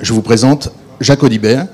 je 0.00 0.12
vous 0.12 0.22
présente 0.22 0.72
Jacques 1.00 1.22
Audibert. 1.22 1.66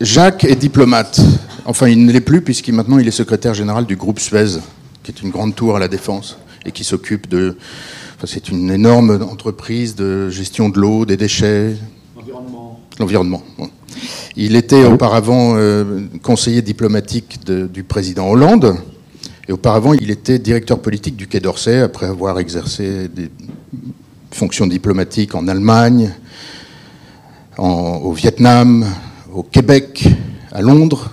Jacques 0.00 0.44
est 0.44 0.56
diplomate. 0.56 1.20
Enfin, 1.64 1.88
il 1.88 2.04
ne 2.04 2.12
l'est 2.12 2.20
plus 2.20 2.42
puisqu'il 2.42 2.74
maintenant 2.74 2.98
il 2.98 3.08
est 3.08 3.12
secrétaire 3.12 3.54
général 3.54 3.86
du 3.86 3.96
groupe 3.96 4.18
Suez, 4.18 4.58
qui 5.02 5.10
est 5.10 5.22
une 5.22 5.30
grande 5.30 5.54
tour 5.54 5.76
à 5.76 5.78
la 5.78 5.88
défense 5.88 6.38
et 6.64 6.72
qui 6.72 6.84
s'occupe 6.84 7.28
de. 7.28 7.56
Enfin, 8.16 8.26
c'est 8.26 8.48
une 8.48 8.70
énorme 8.70 9.22
entreprise 9.22 9.94
de 9.94 10.28
gestion 10.28 10.68
de 10.68 10.78
l'eau, 10.78 11.06
des 11.06 11.16
déchets. 11.16 11.74
L'environnement. 12.16 12.80
L'environnement. 12.98 13.42
Il 14.36 14.56
était 14.56 14.84
auparavant 14.84 15.54
euh, 15.56 16.02
conseiller 16.22 16.62
diplomatique 16.62 17.40
du 17.44 17.82
président 17.82 18.28
Hollande. 18.28 18.76
Et 19.48 19.52
auparavant, 19.52 19.94
il 19.94 20.10
était 20.10 20.38
directeur 20.38 20.78
politique 20.78 21.16
du 21.16 21.26
Quai 21.26 21.40
d'Orsay 21.40 21.80
après 21.80 22.06
avoir 22.06 22.38
exercé 22.38 23.08
des 23.08 23.30
fonctions 24.30 24.66
diplomatiques 24.66 25.34
en 25.34 25.48
Allemagne, 25.48 26.12
au 27.60 28.12
Vietnam, 28.12 28.86
au 29.32 29.42
Québec, 29.42 30.08
à 30.50 30.62
Londres. 30.62 31.10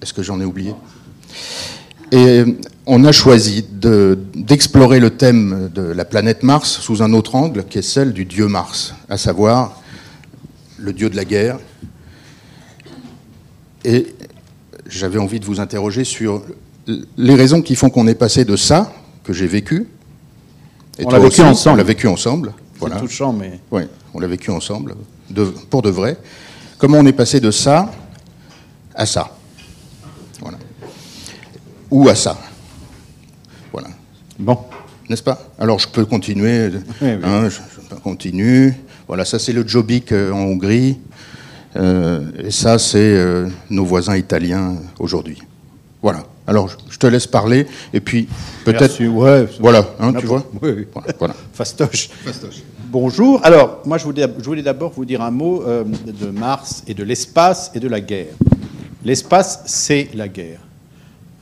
Est-ce 0.00 0.12
que 0.12 0.22
j'en 0.22 0.40
ai 0.40 0.44
oublié? 0.44 0.74
Et 2.10 2.44
on 2.86 3.04
a 3.04 3.12
choisi 3.12 3.64
d'explorer 4.34 4.98
le 5.00 5.10
thème 5.10 5.70
de 5.72 5.82
la 5.82 6.04
planète 6.04 6.42
Mars 6.42 6.80
sous 6.80 7.02
un 7.02 7.12
autre 7.12 7.36
angle, 7.36 7.64
qui 7.64 7.78
est 7.78 7.82
celle 7.82 8.12
du 8.12 8.24
dieu 8.24 8.48
Mars, 8.48 8.94
à 9.08 9.16
savoir 9.16 9.80
le 10.78 10.92
dieu 10.92 11.08
de 11.08 11.16
la 11.16 11.24
guerre. 11.24 11.58
Et 13.84 14.14
j'avais 14.86 15.18
envie 15.18 15.40
de 15.40 15.44
vous 15.44 15.60
interroger 15.60 16.04
sur 16.04 16.42
les 17.16 17.34
raisons 17.34 17.62
qui 17.62 17.76
font 17.76 17.88
qu'on 17.88 18.08
est 18.08 18.14
passé 18.14 18.44
de 18.44 18.56
ça, 18.56 18.92
que 19.22 19.32
j'ai 19.32 19.46
vécu, 19.46 19.86
et 20.98 21.06
on 21.06 21.10
l'a 21.10 21.20
vécu 21.20 21.40
ensemble. 21.42 21.74
On 21.74 21.76
l'a 21.76 21.84
vécu 21.84 22.06
ensemble. 22.08 22.52
Voilà. 22.78 22.96
touchant, 22.96 23.32
mais. 23.32 23.60
Oui, 23.70 23.82
on 24.14 24.20
l'a 24.20 24.26
vécu 24.26 24.50
ensemble, 24.50 24.94
pour 25.70 25.82
de 25.82 25.90
vrai. 25.90 26.16
Comment 26.78 26.98
on 26.98 27.06
est 27.06 27.12
passé 27.12 27.40
de 27.40 27.50
ça 27.50 27.90
à 28.94 29.06
ça 29.06 29.36
Voilà. 30.40 30.58
Ou 31.90 32.08
à 32.08 32.14
ça. 32.14 32.38
Voilà. 33.72 33.88
Bon. 34.38 34.58
N'est-ce 35.08 35.22
pas? 35.22 35.50
Alors 35.58 35.78
je 35.78 35.88
peux 35.88 36.04
continuer. 36.04 36.70
Hein, 37.02 37.48
je, 37.48 37.94
continue. 38.02 38.74
Voilà, 39.06 39.24
ça 39.24 39.38
c'est 39.38 39.52
le 39.52 39.66
Jobbik 39.66 40.12
euh, 40.12 40.32
en 40.32 40.38
Hongrie. 40.38 40.98
Euh, 41.76 42.30
et 42.38 42.50
ça 42.50 42.78
c'est 42.78 42.98
euh, 42.98 43.48
nos 43.70 43.84
voisins 43.84 44.16
italiens 44.16 44.76
aujourd'hui. 44.98 45.38
Voilà. 46.02 46.24
Alors, 46.46 46.68
je 46.90 46.98
te 46.98 47.06
laisse 47.06 47.28
parler, 47.28 47.66
et 47.94 48.00
puis 48.00 48.28
peut-être. 48.64 49.00
Ouais, 49.04 49.46
voilà, 49.60 49.86
hein, 50.00 50.12
tu 50.12 50.26
vois 50.26 50.44
Oui, 50.60 50.70
oui. 50.76 50.86
Voilà. 51.18 51.34
Fastoche. 51.52 52.08
Fastoche. 52.24 52.62
Bonjour. 52.92 53.40
Alors, 53.42 53.80
moi, 53.86 53.96
je 53.96 54.04
voulais, 54.04 54.62
d'abord 54.62 54.92
vous 54.94 55.06
dire 55.06 55.22
un 55.22 55.30
mot 55.30 55.62
euh, 55.62 55.82
de 55.82 56.26
Mars 56.26 56.84
et 56.86 56.92
de 56.92 57.02
l'espace 57.02 57.70
et 57.74 57.80
de 57.80 57.88
la 57.88 58.02
guerre. 58.02 58.34
L'espace, 59.02 59.62
c'est 59.64 60.10
la 60.12 60.28
guerre. 60.28 60.58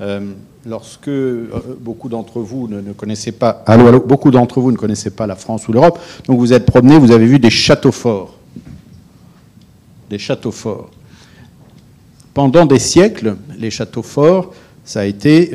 Euh, 0.00 0.30
lorsque 0.64 1.08
euh, 1.08 1.48
beaucoup 1.80 2.08
d'entre 2.08 2.38
vous 2.38 2.68
ne, 2.68 2.92
connaissaient 2.92 3.32
pas, 3.32 3.64
beaucoup 4.06 4.30
d'entre 4.30 4.60
vous 4.60 4.70
ne 4.70 5.08
pas 5.08 5.26
la 5.26 5.34
France 5.34 5.66
ou 5.66 5.72
l'Europe, 5.72 5.98
donc 6.28 6.38
vous 6.38 6.52
êtes 6.52 6.66
promenés, 6.66 7.00
vous 7.00 7.10
avez 7.10 7.26
vu 7.26 7.40
des 7.40 7.50
châteaux 7.50 7.90
forts, 7.90 8.38
des 10.08 10.18
châteaux 10.18 10.52
forts. 10.52 10.90
Pendant 12.32 12.64
des 12.64 12.78
siècles, 12.78 13.34
les 13.58 13.72
châteaux 13.72 14.04
forts 14.04 14.54
ça 14.84 15.00
a 15.00 15.04
été 15.04 15.50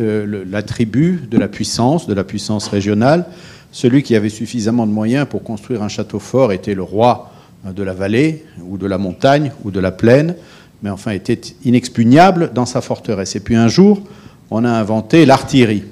l'attribut 0.50 1.28
de 1.30 1.38
la 1.38 1.50
puissance, 1.50 2.08
de 2.08 2.14
la 2.14 2.24
puissance 2.24 2.68
régionale. 2.68 3.26
Celui 3.76 4.04
qui 4.04 4.16
avait 4.16 4.30
suffisamment 4.30 4.88
de 4.88 4.92
moyens 4.94 5.28
pour 5.30 5.44
construire 5.44 5.84
un 5.84 5.90
château 5.90 6.20
fort 6.20 6.54
était 6.54 6.76
le 6.76 6.82
roi 6.82 7.30
euh, 7.68 7.74
de 7.74 7.84
la 7.84 7.92
vallée, 7.94 8.46
ou 8.66 8.78
de 8.78 8.88
la 8.88 8.98
montagne, 8.98 9.52
ou 9.66 9.72
de 9.72 9.82
la 9.82 9.92
plaine, 9.92 10.36
mais 10.82 10.90
enfin 10.90 11.12
était 11.12 11.42
inexpugnable 11.66 12.52
dans 12.54 12.66
sa 12.66 12.80
forteresse. 12.80 13.36
Et 13.36 13.42
puis 13.42 13.58
un 13.58 13.68
jour, 13.68 14.02
on 14.50 14.64
a 14.64 14.70
inventé 14.70 15.26
l'artillerie. 15.26 15.84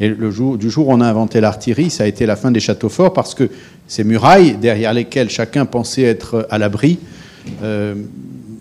Et 0.00 0.08
le 0.08 0.30
jour, 0.30 0.56
du 0.56 0.70
jour 0.70 0.88
où 0.88 0.92
on 0.94 1.02
a 1.02 1.06
inventé 1.06 1.42
l'artillerie, 1.42 1.90
ça 1.90 2.04
a 2.04 2.06
été 2.06 2.24
la 2.24 2.36
fin 2.36 2.50
des 2.50 2.60
châteaux 2.60 2.88
forts 2.88 3.12
parce 3.12 3.34
que 3.34 3.50
ces 3.86 4.02
murailles, 4.02 4.56
derrière 4.56 4.94
lesquelles 4.94 5.28
chacun 5.28 5.66
pensait 5.66 6.04
être 6.04 6.46
à 6.48 6.56
l'abri, 6.56 7.00
euh, 7.62 7.96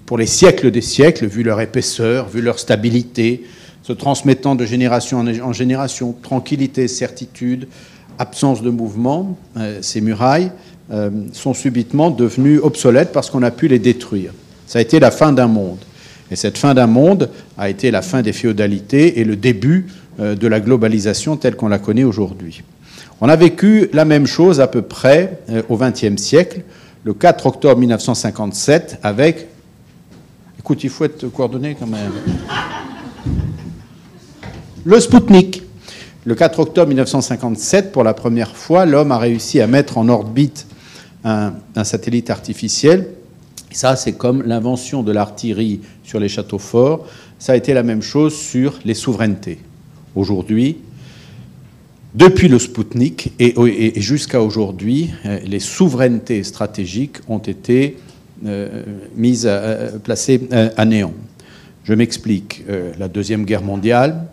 pour 0.06 0.18
les 0.18 0.26
siècles 0.26 0.70
des 0.70 0.82
siècles, 0.82 1.28
vu 1.28 1.44
leur 1.44 1.62
épaisseur, 1.62 2.28
vu 2.28 2.42
leur 2.42 2.60
stabilité, 2.60 3.46
se 3.84 3.94
transmettant 3.94 4.56
de 4.56 4.66
génération 4.66 5.20
en 5.20 5.54
génération, 5.54 6.14
tranquillité, 6.22 6.90
certitude, 6.90 7.70
absence 8.20 8.62
de 8.62 8.70
mouvement, 8.70 9.38
euh, 9.58 9.80
ces 9.82 10.02
murailles 10.02 10.52
euh, 10.92 11.10
sont 11.34 11.54
subitement 11.54 12.10
devenues 12.10 12.60
obsolètes 12.60 13.12
parce 13.12 13.30
qu'on 13.30 13.44
a 13.44 13.52
pu 13.52 13.68
les 13.68 13.80
détruire. 13.80 14.32
Ça 14.66 14.80
a 14.80 14.82
été 14.82 15.00
la 15.00 15.12
fin 15.12 15.32
d'un 15.32 15.48
monde. 15.48 15.80
Et 16.30 16.36
cette 16.36 16.58
fin 16.58 16.74
d'un 16.74 16.88
monde 16.88 17.30
a 17.58 17.70
été 17.70 17.92
la 17.92 18.02
fin 18.02 18.22
des 18.22 18.34
féodalités 18.34 19.20
et 19.20 19.24
le 19.24 19.36
début 19.36 19.88
euh, 20.20 20.36
de 20.36 20.48
la 20.48 20.60
globalisation 20.60 21.38
telle 21.38 21.56
qu'on 21.56 21.70
la 21.70 21.80
connaît 21.80 22.04
aujourd'hui. 22.04 22.64
On 23.22 23.30
a 23.30 23.36
vécu 23.36 23.90
la 23.94 24.06
même 24.06 24.28
chose 24.28 24.60
à 24.60 24.68
peu 24.68 24.84
près 24.84 25.40
au 25.70 25.78
XXe 25.78 26.22
siècle, 26.22 26.62
le 27.04 27.14
4 27.14 27.48
octobre 27.48 27.80
1957, 27.80 29.00
avec... 29.02 29.48
Écoute, 30.60 30.84
il 30.84 30.90
faut 30.90 31.06
être 31.06 31.28
coordonné 31.30 31.76
quand 31.80 31.88
même. 31.88 32.12
Le 34.86 35.00
Spoutnik. 35.00 35.67
Le 36.28 36.36
4 36.36 36.60
octobre 36.60 36.90
1957, 36.90 37.94
pour 37.94 38.04
la 38.04 38.14
première 38.14 38.54
fois, 38.54 38.86
l'homme 38.86 39.14
a 39.14 39.18
réussi 39.18 39.62
à 39.62 39.68
mettre 39.68 39.98
en 39.98 40.10
orbite 40.10 40.68
un, 41.24 41.54
satellite 41.86 42.30
artificiel. 42.30 43.08
ça, 43.72 43.96
c'est 43.96 44.12
comme 44.12 44.44
l'invention 44.44 45.04
de 45.04 45.14
l'artillerie 45.14 45.80
sur 46.04 46.20
les 46.20 46.28
châteaux 46.28 46.60
forts. 46.60 47.08
Ça 47.40 47.54
a 47.54 47.56
été 47.56 47.74
la 47.74 47.82
même 47.82 48.02
chose 48.02 48.36
sur 48.36 48.78
les 48.84 48.94
souverainetés. 48.94 49.60
Aujourd'hui, 50.18 50.80
depuis 52.14 52.50
le 52.50 52.60
Spoutnik 52.60 53.32
et, 53.40 53.94
jusqu'à 53.96 54.42
aujourd'hui, 54.42 55.12
euh, 55.26 55.40
les 55.46 55.62
souverainetés 55.62 56.44
stratégiques 56.44 57.20
ont 57.30 57.38
été 57.38 57.96
euh, 58.46 58.84
mises, 59.16 59.50
placées 60.04 60.42
euh, 60.52 60.72
à 60.76 60.84
néant. 60.84 61.14
Je 61.86 61.94
m'explique. 61.94 62.66
la 63.00 63.08
Deuxième 63.08 63.46
Guerre 63.46 63.64
mondiale, 63.64 64.28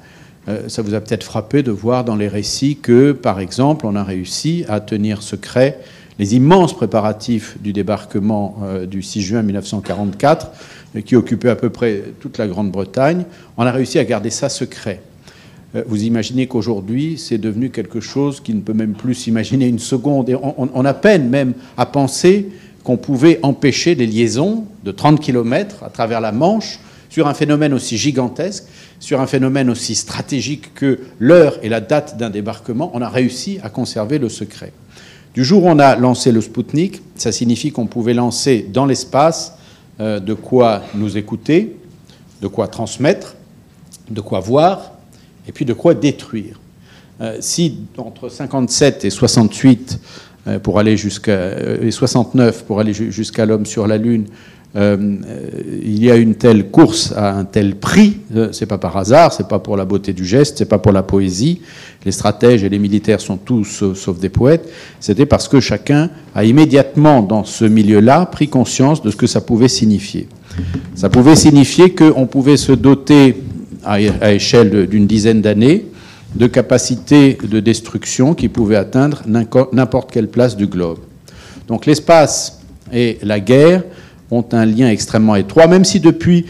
euh, 0.48 0.68
ça 0.68 0.82
vous 0.82 0.94
a 0.94 1.00
peut-être 1.00 1.24
frappé 1.24 1.62
de 1.62 1.70
voir 1.70 2.04
dans 2.04 2.16
les 2.16 2.28
récits 2.28 2.76
que, 2.76 3.12
par 3.12 3.40
exemple, 3.40 3.86
on 3.86 3.96
a 3.96 4.04
réussi 4.04 4.64
à 4.68 4.80
tenir 4.80 5.22
secret 5.22 5.80
les 6.18 6.36
immenses 6.36 6.76
préparatifs 6.76 7.56
du 7.60 7.72
débarquement 7.72 8.58
euh, 8.62 8.86
du 8.86 9.02
6 9.02 9.22
juin 9.22 9.42
1944, 9.42 10.50
euh, 10.96 11.00
qui 11.00 11.16
occupait 11.16 11.48
à 11.48 11.56
peu 11.56 11.70
près 11.70 12.02
toute 12.20 12.38
la 12.38 12.46
Grande-Bretagne. 12.46 13.24
On 13.56 13.64
a 13.64 13.72
réussi 13.72 13.98
à 13.98 14.04
garder 14.04 14.30
ça 14.30 14.48
secret. 14.48 15.00
Vous 15.88 16.04
imaginez 16.04 16.46
qu'aujourd'hui, 16.46 17.18
c'est 17.18 17.38
devenu 17.38 17.70
quelque 17.70 17.98
chose 17.98 18.38
qui 18.40 18.54
ne 18.54 18.60
peut 18.60 18.74
même 18.74 18.92
plus 18.92 19.14
s'imaginer 19.14 19.66
une 19.66 19.80
seconde. 19.80 20.28
Et 20.28 20.36
on, 20.36 20.70
on, 20.72 20.84
a 20.84 20.94
peine 20.94 21.28
même 21.28 21.52
à 21.76 21.84
penser 21.84 22.48
qu'on 22.84 22.96
pouvait 22.96 23.40
empêcher 23.42 23.96
des 23.96 24.06
liaisons 24.06 24.66
de 24.84 24.92
30 24.92 25.18
km 25.18 25.82
à 25.82 25.88
travers 25.88 26.20
la 26.20 26.30
Manche 26.30 26.78
sur 27.14 27.28
un 27.28 27.34
phénomène 27.34 27.72
aussi 27.72 27.96
gigantesque, 27.96 28.64
sur 28.98 29.20
un 29.20 29.28
phénomène 29.28 29.70
aussi 29.70 29.94
stratégique 29.94 30.74
que 30.74 30.98
l'heure 31.20 31.60
et 31.62 31.68
la 31.68 31.80
date 31.80 32.16
d'un 32.16 32.28
débarquement, 32.28 32.90
on 32.92 33.02
a 33.02 33.08
réussi 33.08 33.60
à 33.62 33.68
conserver 33.68 34.18
le 34.18 34.28
secret. 34.28 34.72
Du 35.32 35.44
jour 35.44 35.62
où 35.62 35.68
on 35.68 35.78
a 35.78 35.94
lancé 35.94 36.32
le 36.32 36.40
Spoutnik, 36.40 37.02
ça 37.14 37.30
signifie 37.30 37.70
qu'on 37.70 37.86
pouvait 37.86 38.14
lancer 38.14 38.68
dans 38.68 38.84
l'espace 38.84 39.54
euh, 40.00 40.18
de 40.18 40.34
quoi 40.34 40.82
nous 40.96 41.16
écouter, 41.16 41.76
de 42.42 42.48
quoi 42.48 42.66
transmettre, 42.66 43.36
de 44.10 44.20
quoi 44.20 44.40
voir, 44.40 44.94
et 45.46 45.52
puis 45.52 45.64
de 45.64 45.72
quoi 45.72 45.94
détruire. 45.94 46.58
Euh, 47.20 47.36
si 47.38 47.78
entre 47.96 48.28
57 48.28 49.04
et 49.04 49.10
68 49.10 50.00
euh, 50.48 50.58
pour 50.58 50.80
aller 50.80 50.96
jusqu'à 50.96 51.60
et 51.80 51.92
69 51.92 52.64
pour 52.64 52.80
aller 52.80 52.92
jusqu'à 52.92 53.46
l'homme 53.46 53.66
sur 53.66 53.86
la 53.86 53.98
Lune, 53.98 54.26
euh, 54.76 55.16
il 55.82 56.02
y 56.02 56.10
a 56.10 56.16
une 56.16 56.34
telle 56.34 56.70
course 56.70 57.12
à 57.16 57.32
un 57.32 57.44
tel 57.44 57.76
prix, 57.76 58.18
euh, 58.34 58.48
c'est 58.50 58.66
pas 58.66 58.78
par 58.78 58.96
hasard, 58.96 59.32
c'est 59.32 59.46
pas 59.46 59.60
pour 59.60 59.76
la 59.76 59.84
beauté 59.84 60.12
du 60.12 60.24
geste, 60.24 60.58
c'est 60.58 60.68
pas 60.68 60.78
pour 60.78 60.90
la 60.90 61.04
poésie. 61.04 61.60
Les 62.04 62.10
stratèges 62.10 62.64
et 62.64 62.68
les 62.68 62.80
militaires 62.80 63.20
sont 63.20 63.36
tous 63.36 63.84
sauf 63.94 64.18
des 64.18 64.28
poètes. 64.28 64.68
C'était 64.98 65.26
parce 65.26 65.46
que 65.46 65.60
chacun 65.60 66.10
a 66.34 66.44
immédiatement 66.44 67.22
dans 67.22 67.44
ce 67.44 67.64
milieu-là 67.64 68.26
pris 68.26 68.48
conscience 68.48 69.00
de 69.00 69.10
ce 69.10 69.16
que 69.16 69.28
ça 69.28 69.40
pouvait 69.40 69.68
signifier. 69.68 70.26
Ça 70.94 71.08
pouvait 71.08 71.36
signifier 71.36 71.94
qu'on 71.94 72.26
pouvait 72.26 72.56
se 72.56 72.72
doter 72.72 73.36
à 73.84 74.32
échelle 74.32 74.86
d'une 74.88 75.06
dizaine 75.06 75.40
d'années 75.40 75.86
de 76.34 76.46
capacités 76.46 77.38
de 77.42 77.60
destruction 77.60 78.34
qui 78.34 78.48
pouvaient 78.48 78.76
atteindre 78.76 79.22
n'importe 79.72 80.10
quelle 80.10 80.28
place 80.28 80.56
du 80.56 80.66
globe. 80.66 80.98
Donc 81.68 81.86
l'espace 81.86 82.60
et 82.92 83.18
la 83.22 83.40
guerre 83.40 83.84
ont 84.30 84.44
un 84.52 84.64
lien 84.66 84.88
extrêmement 84.88 85.36
étroit, 85.36 85.66
même 85.66 85.84
si 85.84 86.00
depuis 86.00 86.46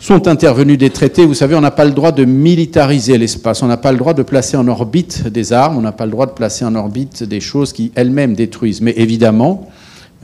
sont 0.00 0.28
intervenus 0.28 0.78
des 0.78 0.90
traités. 0.90 1.26
Vous 1.26 1.34
savez, 1.34 1.54
on 1.54 1.60
n'a 1.60 1.70
pas 1.70 1.84
le 1.84 1.90
droit 1.90 2.10
de 2.10 2.24
militariser 2.24 3.18
l'espace, 3.18 3.62
on 3.62 3.66
n'a 3.66 3.76
pas 3.76 3.92
le 3.92 3.98
droit 3.98 4.14
de 4.14 4.22
placer 4.22 4.56
en 4.56 4.66
orbite 4.66 5.28
des 5.28 5.52
armes, 5.52 5.76
on 5.76 5.82
n'a 5.82 5.92
pas 5.92 6.06
le 6.06 6.10
droit 6.10 6.26
de 6.26 6.32
placer 6.32 6.64
en 6.64 6.74
orbite 6.74 7.22
des 7.22 7.40
choses 7.40 7.72
qui 7.72 7.92
elles-mêmes 7.94 8.34
détruisent. 8.34 8.80
Mais 8.80 8.94
évidemment, 8.96 9.68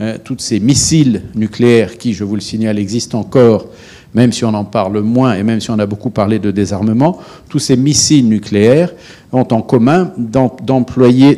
euh, 0.01 0.17
tous 0.23 0.37
ces 0.39 0.59
missiles 0.59 1.21
nucléaires 1.35 1.97
qui, 1.97 2.13
je 2.13 2.23
vous 2.23 2.35
le 2.35 2.41
signale, 2.41 2.79
existent 2.79 3.19
encore, 3.19 3.67
même 4.15 4.31
si 4.31 4.45
on 4.45 4.53
en 4.55 4.65
parle 4.65 4.99
moins 5.01 5.35
et 5.35 5.43
même 5.43 5.59
si 5.59 5.69
on 5.69 5.77
a 5.77 5.85
beaucoup 5.85 6.09
parlé 6.09 6.39
de 6.39 6.49
désarmement, 6.49 7.19
tous 7.47 7.59
ces 7.59 7.77
missiles 7.77 8.27
nucléaires 8.27 8.91
ont 9.31 9.47
en 9.51 9.61
commun 9.61 10.11
d'employer, 10.17 11.35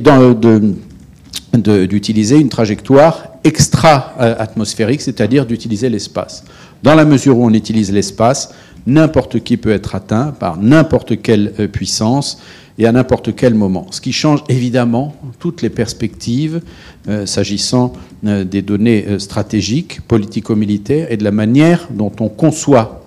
d'utiliser 1.54 2.38
une 2.38 2.50
trajectoire 2.50 3.30
extra-atmosphérique, 3.44 5.02
c'est-à-dire 5.02 5.46
d'utiliser 5.46 5.90
l'espace. 5.90 6.44
Dans 6.84 6.96
la 6.96 7.06
mesure 7.06 7.38
où 7.38 7.46
on 7.46 7.54
utilise 7.54 7.92
l'espace, 7.92 8.54
n'importe 8.88 9.40
qui 9.44 9.58
peut 9.58 9.72
être 9.72 9.96
atteint 9.96 10.34
par 10.40 10.58
n'importe 10.58 11.22
quelle 11.22 11.54
euh, 11.60 11.68
puissance 11.68 12.40
et 12.78 12.86
à 12.86 12.92
n'importe 12.92 13.36
quel 13.36 13.56
moment. 13.56 13.88
Ce 13.92 14.00
qui 14.00 14.14
change 14.14 14.44
évidemment 14.48 15.14
toutes 15.40 15.62
les 15.62 15.70
perspectives 15.70 16.62
euh, 17.10 17.26
s'agissant 17.26 17.94
euh, 18.26 18.46
des 18.46 18.62
données 18.62 19.20
stratégiques, 19.20 20.00
politico-militaires 20.08 21.12
et 21.12 21.18
de 21.18 21.24
la 21.24 21.32
manière 21.32 21.88
dont 21.92 22.12
on 22.20 22.30
conçoit 22.30 23.04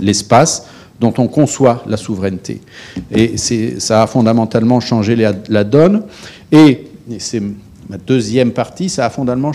l'espace, 0.00 0.66
dont 0.98 1.14
on 1.18 1.28
conçoit 1.28 1.84
la 1.86 1.96
souveraineté. 1.96 2.60
Et 3.10 3.36
ça 3.36 4.02
a 4.02 4.06
fondamentalement 4.06 4.80
changé 4.80 5.16
la, 5.16 5.64
donne. 5.64 6.04
Et 6.50 6.86
c'est 7.18 7.42
ma 7.88 7.98
deuxième 7.98 8.52
partie, 8.52 8.88
ça 8.88 9.06
a 9.06 9.10
fondamentalement 9.10 9.52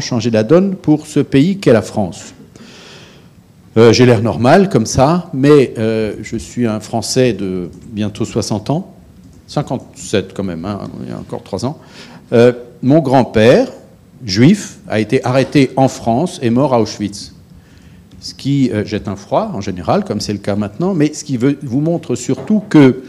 changé, 0.00 0.30
la 0.30 0.42
donne 0.42 0.76
pour 0.76 1.06
ce 1.06 1.20
pays 1.20 1.58
qu'est 1.58 1.72
la 1.72 1.82
France. 1.82 2.34
Euh, 3.76 3.92
j'ai 3.92 4.06
l'air 4.06 4.22
normal 4.22 4.68
comme 4.68 4.86
ça, 4.86 5.30
mais 5.32 5.74
euh, 5.78 6.14
je 6.22 6.36
suis 6.36 6.66
un 6.66 6.80
Français 6.80 7.32
de 7.32 7.70
bientôt 7.90 8.24
60 8.24 8.70
ans, 8.70 8.94
57 9.46 10.32
quand 10.34 10.42
même, 10.42 10.64
hein, 10.64 10.80
il 11.02 11.10
y 11.10 11.12
a 11.12 11.18
encore 11.18 11.42
3 11.42 11.64
ans. 11.64 11.78
Euh, 12.32 12.52
mon 12.82 13.00
grand-père, 13.00 13.68
juif, 14.24 14.78
a 14.88 14.98
été 15.00 15.24
arrêté 15.24 15.70
en 15.76 15.88
France 15.88 16.40
et 16.42 16.50
mort 16.50 16.74
à 16.74 16.80
Auschwitz. 16.80 17.34
Ce 18.20 18.34
qui 18.34 18.72
jette 18.84 19.06
un 19.06 19.14
froid 19.14 19.52
en 19.54 19.60
général, 19.60 20.02
comme 20.04 20.20
c'est 20.20 20.32
le 20.32 20.40
cas 20.40 20.56
maintenant, 20.56 20.92
mais 20.92 21.14
ce 21.14 21.22
qui 21.22 21.36
vous 21.36 21.80
montre 21.80 22.16
surtout 22.16 22.64
que 22.68 23.02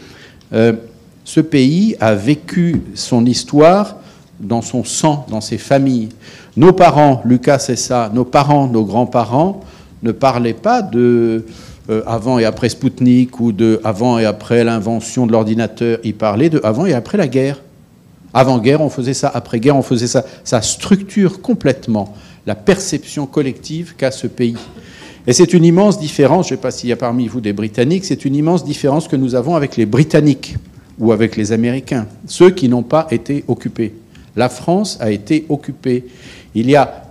ce 1.30 1.38
pays 1.38 1.94
a 2.00 2.16
vécu 2.16 2.82
son 2.96 3.24
histoire 3.24 3.98
dans 4.40 4.62
son 4.62 4.82
sang, 4.82 5.26
dans 5.30 5.40
ses 5.40 5.58
familles. 5.58 6.08
Nos 6.56 6.72
parents, 6.72 7.22
Lucas 7.24 7.60
c'est 7.60 7.76
ça, 7.76 8.10
nos 8.12 8.24
parents, 8.24 8.66
nos 8.66 8.84
grands-parents, 8.84 9.60
ne 10.02 10.10
parlait 10.10 10.54
pas 10.54 10.82
de 10.82 11.44
euh, 11.88 12.02
avant 12.04 12.40
et 12.40 12.44
après 12.44 12.68
Spoutnik 12.68 13.38
ou 13.38 13.52
de 13.52 13.80
avant 13.84 14.18
et 14.18 14.24
après 14.24 14.64
l'invention 14.64 15.24
de 15.24 15.30
l'ordinateur, 15.30 16.00
il 16.02 16.14
parlait 16.14 16.50
de 16.50 16.60
avant 16.64 16.84
et 16.84 16.94
après 16.94 17.16
la 17.16 17.28
guerre. 17.28 17.62
Avant-guerre, 18.34 18.80
on 18.80 18.90
faisait 18.90 19.14
ça, 19.14 19.30
après-guerre, 19.32 19.76
on 19.76 19.82
faisait 19.82 20.08
ça. 20.08 20.24
Ça 20.42 20.60
structure 20.62 21.40
complètement 21.42 22.12
la 22.44 22.56
perception 22.56 23.26
collective 23.26 23.94
qu'a 23.96 24.10
ce 24.10 24.26
pays. 24.26 24.56
Et 25.28 25.32
c'est 25.32 25.52
une 25.52 25.64
immense 25.64 26.00
différence, 26.00 26.48
je 26.48 26.54
ne 26.54 26.58
sais 26.58 26.62
pas 26.62 26.72
s'il 26.72 26.88
y 26.88 26.92
a 26.92 26.96
parmi 26.96 27.28
vous 27.28 27.40
des 27.40 27.52
Britanniques, 27.52 28.04
c'est 28.04 28.24
une 28.24 28.34
immense 28.34 28.64
différence 28.64 29.06
que 29.06 29.14
nous 29.14 29.36
avons 29.36 29.54
avec 29.54 29.76
les 29.76 29.86
Britanniques 29.86 30.56
ou 31.00 31.12
avec 31.12 31.36
les 31.36 31.50
Américains, 31.52 32.06
ceux 32.26 32.50
qui 32.50 32.68
n'ont 32.68 32.82
pas 32.82 33.08
été 33.10 33.44
occupés. 33.48 33.94
La 34.36 34.48
France 34.48 34.98
a 35.00 35.10
été 35.10 35.46
occupée. 35.48 36.04
Il 36.54 36.70
y 36.70 36.76
a 36.76 37.10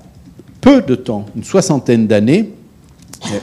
peu 0.62 0.82
de 0.82 0.96
temps, 0.96 1.26
une 1.36 1.44
soixantaine 1.44 2.08
d'années, 2.08 2.52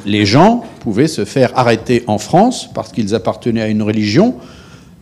les 0.06 0.24
gens 0.24 0.64
pouvaient 0.80 1.08
se 1.08 1.24
faire 1.24 1.56
arrêter 1.58 2.02
en 2.06 2.18
France 2.18 2.70
parce 2.72 2.92
qu'ils 2.92 3.14
appartenaient 3.14 3.62
à 3.62 3.68
une 3.68 3.82
religion, 3.82 4.34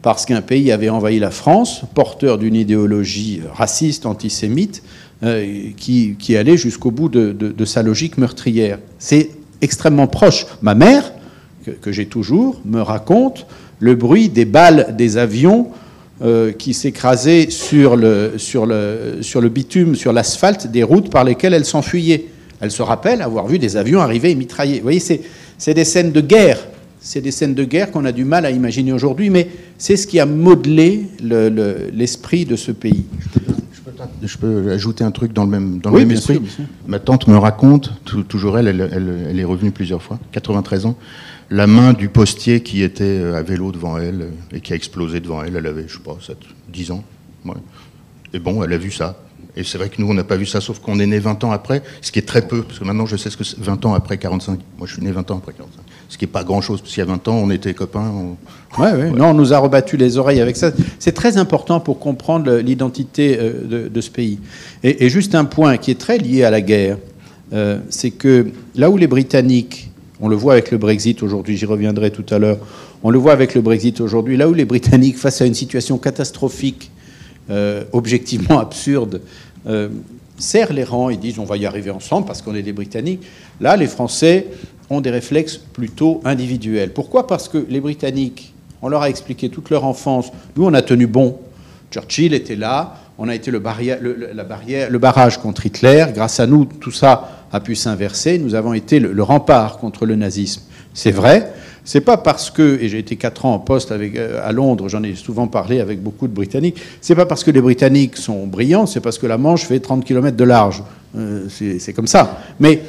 parce 0.02 0.26
qu'un 0.26 0.42
pays 0.42 0.72
avait 0.72 0.88
envahi 0.88 1.18
la 1.18 1.30
France, 1.30 1.82
porteur 1.94 2.38
d'une 2.38 2.54
idéologie 2.54 3.40
raciste, 3.54 4.06
antisémite, 4.06 4.82
euh, 5.22 5.70
qui, 5.76 6.36
allait 6.36 6.56
jusqu'au 6.56 6.90
bout 6.90 7.08
de, 7.08 7.64
sa 7.64 7.82
logique 7.82 8.18
meurtrière. 8.18 8.78
C'est 8.98 9.30
extrêmement 9.60 10.06
proche. 10.06 10.46
Ma 10.60 10.74
mère, 10.74 11.12
que, 11.80 11.92
j'ai 11.92 12.06
toujours, 12.06 12.60
me 12.64 12.80
raconte 12.80 13.46
le 13.84 13.94
bruit 13.94 14.30
des 14.30 14.46
balles 14.46 14.94
des 14.96 15.18
avions 15.18 15.68
euh, 16.22 16.52
qui 16.52 16.72
s'écrasaient 16.72 17.50
sur 17.50 17.96
le, 17.96 18.32
sur, 18.38 18.64
le, 18.64 19.18
sur 19.20 19.42
le 19.42 19.50
bitume, 19.50 19.94
sur 19.94 20.14
l'asphalte 20.14 20.68
des 20.68 20.82
routes 20.82 21.10
par 21.10 21.22
lesquelles 21.22 21.52
elle 21.52 21.66
s'enfuyait. 21.66 22.28
Elle 22.60 22.70
se 22.70 22.80
rappelle 22.80 23.20
avoir 23.20 23.46
vu 23.46 23.58
des 23.58 23.76
avions 23.76 24.00
arriver 24.00 24.30
et 24.30 24.34
mitrailler. 24.34 24.76
Vous 24.76 24.84
voyez, 24.84 25.00
c'est 25.00 25.74
des 25.74 25.84
scènes 25.84 26.12
de 26.12 26.22
guerre. 26.22 26.58
C'est 26.98 27.20
des 27.20 27.30
scènes 27.30 27.52
de 27.52 27.64
guerre 27.64 27.90
qu'on 27.90 28.06
a 28.06 28.12
du 28.12 28.24
mal 28.24 28.46
à 28.46 28.50
imaginer 28.50 28.90
aujourd'hui, 28.94 29.28
mais 29.28 29.48
c'est 29.76 29.96
ce 29.96 30.06
qui 30.06 30.18
a 30.18 30.24
modelé 30.24 31.08
l'esprit 31.92 32.46
de 32.46 32.56
ce 32.56 32.72
pays. 32.72 33.04
Je 34.22 34.38
peux, 34.38 34.70
ajouter 34.72 35.04
un 35.04 35.10
truc 35.10 35.34
dans 35.34 35.44
le 35.44 35.50
même, 35.50 35.78
dans 35.80 35.90
le 35.90 35.98
même 35.98 36.10
esprit. 36.12 36.40
Ma 36.86 37.00
tante 37.00 37.28
me 37.28 37.36
raconte, 37.36 37.92
toujours 38.28 38.58
elle, 38.58 38.68
elle, 38.68 39.38
est 39.38 39.44
revenue 39.44 39.72
plusieurs 39.72 40.02
fois, 40.02 40.18
93 40.32 40.86
ans, 40.86 40.96
la 41.50 41.66
main 41.66 41.92
du 41.92 42.08
postier 42.08 42.62
qui 42.62 42.82
était 42.82 43.04
euh, 43.04 43.36
à 43.36 43.42
vélo 43.42 43.72
devant 43.72 43.98
elle 43.98 44.22
euh, 44.22 44.56
et 44.56 44.60
qui 44.60 44.72
a 44.72 44.76
explosé 44.76 45.20
devant 45.20 45.42
elle. 45.42 45.56
Elle 45.56 45.66
avait, 45.66 45.86
je 45.86 45.94
sais 45.94 46.02
pas, 46.02 46.16
7, 46.20 46.36
10 46.68 46.90
ans. 46.92 47.04
Et 48.32 48.38
bon, 48.38 48.62
elle 48.64 48.72
a 48.72 48.78
vu 48.78 48.90
ça. 48.90 49.16
Et 49.56 49.62
c'est 49.62 49.78
vrai 49.78 49.88
que 49.88 50.00
nous, 50.00 50.10
on 50.10 50.14
n'a 50.14 50.24
pas 50.24 50.36
vu 50.36 50.46
ça, 50.46 50.60
sauf 50.60 50.80
qu'on 50.80 50.98
est 50.98 51.06
né 51.06 51.20
20 51.20 51.44
ans 51.44 51.52
après, 51.52 51.82
ce 52.00 52.10
qui 52.10 52.18
est 52.18 52.22
très 52.22 52.42
peu, 52.42 52.62
parce 52.62 52.80
que 52.80 52.84
maintenant, 52.84 53.06
je 53.06 53.16
sais 53.16 53.30
ce 53.30 53.36
que 53.36 53.44
c'est 53.44 53.60
20 53.60 53.86
ans 53.86 53.94
après 53.94 54.18
45. 54.18 54.58
Moi, 54.78 54.86
je 54.88 54.94
suis 54.94 55.02
né 55.02 55.12
20 55.12 55.30
ans 55.30 55.38
après 55.38 55.52
45. 55.52 55.80
Ce 56.08 56.18
qui 56.18 56.24
n'est 56.24 56.30
pas 56.30 56.42
grand-chose, 56.42 56.80
parce 56.80 56.92
qu'il 56.92 57.00
y 57.00 57.06
a 57.06 57.10
20 57.10 57.28
ans, 57.28 57.36
on 57.36 57.50
était 57.50 57.72
copains. 57.72 58.10
Oui, 58.78 58.86
ouais. 58.86 59.10
Non, 59.10 59.26
on 59.26 59.34
nous 59.34 59.52
a 59.52 59.58
rebattu 59.58 59.96
les 59.96 60.18
oreilles 60.18 60.40
avec 60.40 60.56
ça. 60.56 60.72
C'est 60.98 61.12
très 61.12 61.36
important 61.36 61.78
pour 61.78 62.00
comprendre 62.00 62.52
l'identité 62.56 63.38
euh, 63.38 63.88
de, 63.88 64.00
ce 64.00 64.10
pays. 64.10 64.40
Et, 64.82 65.08
juste 65.08 65.36
un 65.36 65.44
point 65.44 65.76
qui 65.76 65.92
est 65.92 66.00
très 66.00 66.18
lié 66.18 66.42
à 66.42 66.50
la 66.50 66.60
guerre, 66.60 66.98
euh, 67.52 67.78
c'est 67.90 68.10
que 68.10 68.48
là 68.74 68.90
où 68.90 68.96
les 68.96 69.06
Britanniques, 69.06 69.90
on 70.20 70.28
le 70.28 70.36
voit 70.36 70.52
avec 70.54 70.70
le 70.70 70.78
Brexit 70.78 71.22
aujourd'hui, 71.22 71.56
j'y 71.56 71.66
reviendrai 71.66 72.10
tout 72.10 72.24
à 72.30 72.38
l'heure, 72.38 72.58
on 73.02 73.10
le 73.10 73.18
voit 73.18 73.32
avec 73.32 73.54
le 73.54 73.60
Brexit 73.60 74.00
aujourd'hui, 74.00 74.36
là 74.36 74.48
où 74.48 74.54
les 74.54 74.64
Britanniques, 74.64 75.18
face 75.18 75.40
à 75.40 75.46
une 75.46 75.54
situation 75.54 75.98
catastrophique, 75.98 76.90
euh, 77.50 77.84
objectivement 77.92 78.60
absurde, 78.60 79.20
euh, 79.66 79.88
serrent 80.38 80.72
les 80.72 80.84
rangs 80.84 81.10
et 81.10 81.16
disent 81.16 81.38
on 81.38 81.44
va 81.44 81.56
y 81.56 81.66
arriver 81.66 81.90
ensemble 81.90 82.26
parce 82.26 82.42
qu'on 82.42 82.54
est 82.54 82.62
des 82.62 82.72
Britanniques. 82.72 83.22
Là, 83.60 83.76
les 83.76 83.86
Français 83.86 84.46
ont 84.90 85.00
des 85.00 85.10
réflexes 85.10 85.56
plutôt 85.56 86.20
individuels. 86.24 86.92
Pourquoi? 86.92 87.26
Parce 87.26 87.48
que 87.48 87.64
les 87.68 87.80
Britanniques, 87.80 88.54
on 88.82 88.88
leur 88.88 89.02
a 89.02 89.10
expliqué 89.10 89.48
toute 89.48 89.70
leur 89.70 89.84
enfance, 89.84 90.30
nous 90.56 90.64
on 90.64 90.74
a 90.74 90.82
tenu 90.82 91.06
bon. 91.06 91.38
Churchill 91.90 92.34
était 92.34 92.56
là, 92.56 92.96
on 93.18 93.28
a 93.28 93.34
été 93.34 93.50
le, 93.50 93.58
barrage 94.98 95.38
contre 95.38 95.66
Hitler. 95.66 96.06
Grâce 96.14 96.40
à 96.40 96.46
nous, 96.46 96.64
tout 96.64 96.90
ça 96.90 97.33
a 97.54 97.60
pu 97.60 97.74
s'inverser. 97.76 98.38
Nous 98.38 98.54
avons 98.54 98.74
été 98.74 98.98
le 98.98 99.22
rempart 99.22 99.78
contre 99.78 100.04
le 100.04 100.16
nazisme. 100.16 100.60
C'est 100.92 101.12
vrai, 101.12 101.52
c'est 101.84 102.00
pas 102.00 102.16
parce 102.16 102.50
que, 102.50 102.78
et 102.80 102.88
j'ai 102.88 102.98
été 102.98 103.16
quatre 103.16 103.44
ans 103.44 103.54
en 103.54 103.58
poste 103.58 103.92
euh, 103.92 104.40
à 104.42 104.52
Londres, 104.52 104.88
j'en 104.88 105.02
ai 105.02 105.14
souvent 105.14 105.46
parlé 105.46 105.80
avec 105.80 106.02
beaucoup 106.02 106.26
de 106.26 106.32
Britanniques, 106.32 106.80
c'est 107.00 107.14
pas 107.14 107.26
parce 107.26 107.44
que 107.44 107.50
les 107.50 107.60
Britanniques 107.60 108.16
sont 108.16 108.46
brillants, 108.46 108.86
c'est 108.86 109.00
parce 109.00 109.18
que 109.18 109.26
la 109.26 109.38
Manche 109.38 109.66
fait 109.66 109.80
30 109.80 110.04
km 110.04 110.36
de 110.36 110.44
large. 110.44 110.82
Euh, 111.16 111.46
c'est 111.48 111.92
comme 111.92 112.06
ça. 112.06 112.40
Mais 112.58 112.80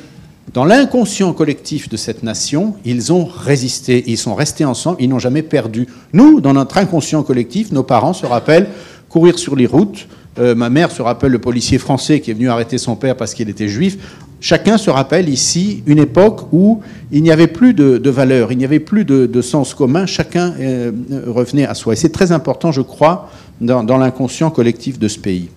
dans 0.53 0.65
l'inconscient 0.65 1.33
collectif 1.33 1.89
de 1.89 1.97
cette 1.97 2.23
nation, 2.23 2.75
ils 2.85 3.11
ont 3.11 3.25
résisté, 3.25 4.03
ils 4.07 4.17
sont 4.17 4.33
restés 4.33 4.65
ensemble, 4.65 4.97
ils 4.99 5.09
n'ont 5.09 5.19
jamais 5.19 5.43
perdu. 5.43 5.87
Nous, 6.13 6.39
dans 6.39 6.53
notre 6.53 6.77
inconscient 6.77 7.23
collectif, 7.23 7.71
nos 7.71 7.83
parents 7.83 8.13
se 8.13 8.25
rappellent 8.25 8.69
courir 9.09 9.37
sur 9.37 9.55
les 9.55 9.65
routes. 9.65 10.07
Euh, 10.37 10.53
ma 10.53 10.69
mère 10.69 10.91
se 10.91 11.01
rappelle 11.01 11.31
le 11.31 11.39
policier 11.39 11.77
français 11.77 12.19
qui 12.19 12.31
est 12.31 12.33
venu 12.33 12.49
arrêter 12.49 12.77
son 12.77 12.95
père 12.95 13.15
parce 13.15 13.33
qu'il 13.33 13.49
était 13.49 13.69
juif. 13.69 13.97
Chacun 14.41 14.77
se 14.77 14.89
rappelle 14.89 15.29
ici 15.29 15.81
une 15.85 15.97
époque 15.97 16.47
où 16.51 16.81
il 17.11 17.23
n'y 17.23 17.31
avait 17.31 17.47
plus 17.47 17.73
de, 17.73 18.09
valeur, 18.09 18.51
il 18.51 18.57
n'y 18.57 18.65
avait 18.65 18.79
plus 18.79 19.05
de, 19.05 19.41
sens 19.41 19.73
commun, 19.73 20.05
chacun 20.05 20.53
euh, 20.59 20.91
revenait 21.27 21.65
à 21.65 21.73
soi. 21.73 21.93
Et 21.93 21.95
c'est 21.95 22.11
très 22.11 22.31
important, 22.31 22.71
je 22.71 22.81
crois, 22.81 23.29
dans, 23.61 23.97
l'inconscient 23.97 24.51
collectif 24.51 24.99
de 24.99 25.07
ce 25.07 25.17
pays. 25.17 25.49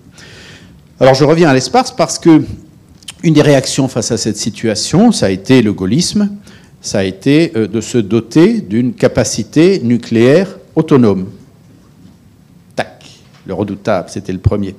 Alors 0.99 1.13
je 1.13 1.23
reviens 1.23 1.49
à 1.49 1.53
l'espace 1.53 1.91
parce 1.91 2.17
que 2.17 2.41
une 3.21 3.33
des 3.33 3.41
réactions 3.41 3.89
face 3.89 4.11
à 4.11 4.17
cette 4.17 4.37
situation, 4.37 5.11
ça 5.11 5.25
a 5.25 5.29
été 5.29 5.61
le 5.61 5.73
gaullisme, 5.73 6.29
ça 6.81 6.99
a 6.99 7.03
été 7.03 7.51
euh, 7.55 7.67
de 7.67 7.81
se 7.81 7.97
doter 7.97 8.61
d'une 8.61 8.93
capacité 8.93 9.81
nucléaire 9.83 10.57
autonome. 10.75 11.25
Le 13.49 13.55
redoutable, 13.55 14.09
c'était 14.11 14.31
le 14.31 14.37
premier. 14.37 14.75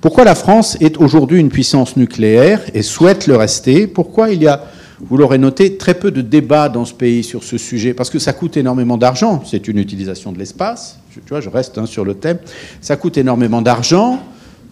Pourquoi 0.00 0.24
la 0.24 0.34
France 0.34 0.78
est 0.80 0.96
aujourd'hui 0.96 1.38
une 1.38 1.50
puissance 1.50 1.98
nucléaire 1.98 2.62
et 2.72 2.80
souhaite 2.80 3.26
le 3.26 3.36
rester? 3.36 3.86
Pourquoi 3.86 4.30
il 4.30 4.42
y 4.42 4.46
a, 4.46 4.64
vous 5.00 5.18
l'aurez 5.18 5.36
noté, 5.36 5.76
très 5.76 5.92
peu 5.92 6.10
de 6.10 6.22
débats 6.22 6.70
dans 6.70 6.86
ce 6.86 6.94
pays 6.94 7.22
sur 7.22 7.44
ce 7.44 7.58
sujet? 7.58 7.92
Parce 7.92 8.08
que 8.08 8.18
ça 8.18 8.32
coûte 8.32 8.56
énormément 8.56 8.96
d'argent. 8.96 9.42
C'est 9.44 9.68
une 9.68 9.76
utilisation 9.76 10.32
de 10.32 10.38
l'espace. 10.38 10.98
Tu 11.12 11.20
vois, 11.28 11.42
je 11.42 11.50
reste 11.50 11.76
hein, 11.76 11.84
sur 11.84 12.06
le 12.06 12.14
thème. 12.14 12.38
Ça 12.80 12.96
coûte 12.96 13.18
énormément 13.18 13.60
d'argent. 13.60 14.18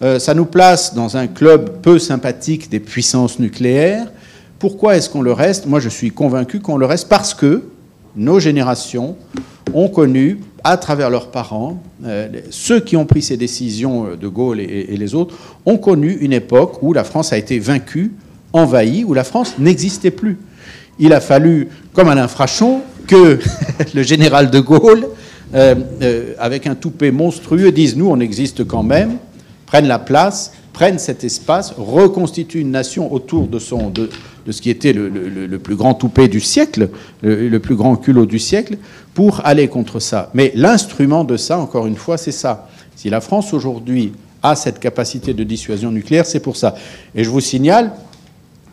Euh, 0.01 0.17
ça 0.17 0.33
nous 0.33 0.45
place 0.45 0.95
dans 0.95 1.15
un 1.15 1.27
club 1.27 1.81
peu 1.83 1.99
sympathique 1.99 2.71
des 2.71 2.79
puissances 2.79 3.37
nucléaires. 3.37 4.07
Pourquoi 4.57 4.97
est-ce 4.97 5.07
qu'on 5.07 5.21
le 5.21 5.33
reste? 5.33 5.67
Moi, 5.67 5.79
je 5.79 5.89
suis 5.89 6.09
convaincu 6.09 6.61
qu'on 6.61 6.77
le 6.77 6.87
reste 6.87 7.07
parce 7.07 7.35
que 7.35 7.61
nos 8.15 8.39
générations 8.39 9.15
ont 9.75 9.87
connu 9.87 10.39
à 10.63 10.77
travers 10.77 11.09
leurs 11.09 11.31
parents, 11.31 11.81
euh, 12.05 12.27
ceux 12.49 12.79
qui 12.79 12.97
ont 12.97 13.05
pris 13.05 13.21
ces 13.21 13.37
décisions, 13.37 14.07
euh, 14.07 14.15
de 14.15 14.27
Gaulle 14.27 14.59
et, 14.59 14.97
les 14.97 15.15
autres, 15.15 15.35
ont 15.65 15.77
connu 15.77 16.11
une 16.21 16.33
époque 16.33 16.81
où 16.81 16.93
la 16.93 17.03
France 17.03 17.33
a 17.33 17.37
été 17.37 17.59
vaincue, 17.59 18.13
envahie, 18.53 19.03
où 19.03 19.13
la 19.13 19.23
France 19.23 19.55
n'existait 19.59 20.11
plus. 20.11 20.37
Il 20.99 21.13
a 21.13 21.21
fallu, 21.21 21.69
comme 21.93 22.09
Alain 22.09 22.27
Frachon, 22.27 22.81
que 23.07 23.39
le 23.93 24.03
général 24.03 24.51
de 24.51 24.59
Gaulle, 24.59 25.07
avec 26.37 26.67
un 26.67 26.75
toupet 26.75 27.09
monstrueux, 27.09 27.71
dise 27.71 27.95
nous, 27.95 28.07
on 28.07 28.19
existe 28.19 28.67
quand 28.67 28.83
même, 28.83 29.17
prenne 29.65 29.87
la 29.87 29.97
place, 29.97 30.51
prenne 30.79 30.97
cet 30.97 31.25
espace, 31.25 31.73
reconstitue 31.77 32.61
une 32.61 32.71
nation 32.71 33.11
autour 33.11 33.47
de, 33.47 33.59
son, 33.59 33.89
de, 33.89 34.09
de 34.45 34.51
ce 34.53 34.61
qui 34.61 34.69
était 34.69 34.93
le, 34.93 35.59
plus 35.59 35.75
grand 35.75 35.93
toupet 35.93 36.29
du 36.29 36.39
siècle, 36.39 36.87
le, 37.21 37.57
plus 37.57 37.75
grand 37.75 37.97
culot 37.97 38.25
du 38.25 38.39
siècle, 38.39 38.77
pour 39.13 39.45
aller 39.45 39.67
contre 39.67 39.99
ça. 39.99 40.31
Mais 40.33 40.53
l'instrument 40.55 41.25
de 41.25 41.35
ça, 41.35 41.59
encore 41.59 41.85
une 41.85 41.97
fois, 41.97 42.15
c'est 42.17 42.31
ça. 42.31 42.69
Si 42.95 43.09
la 43.09 43.19
France 43.19 43.53
aujourd'hui 43.53 44.13
a 44.41 44.55
cette 44.55 44.79
capacité 44.79 45.33
de 45.33 45.43
dissuasion 45.43 45.91
nucléaire, 45.91 46.25
c'est 46.25 46.39
pour 46.39 46.55
ça. 46.55 46.75
Et 47.13 47.25
je 47.25 47.29
vous 47.29 47.41
signale, 47.41 47.91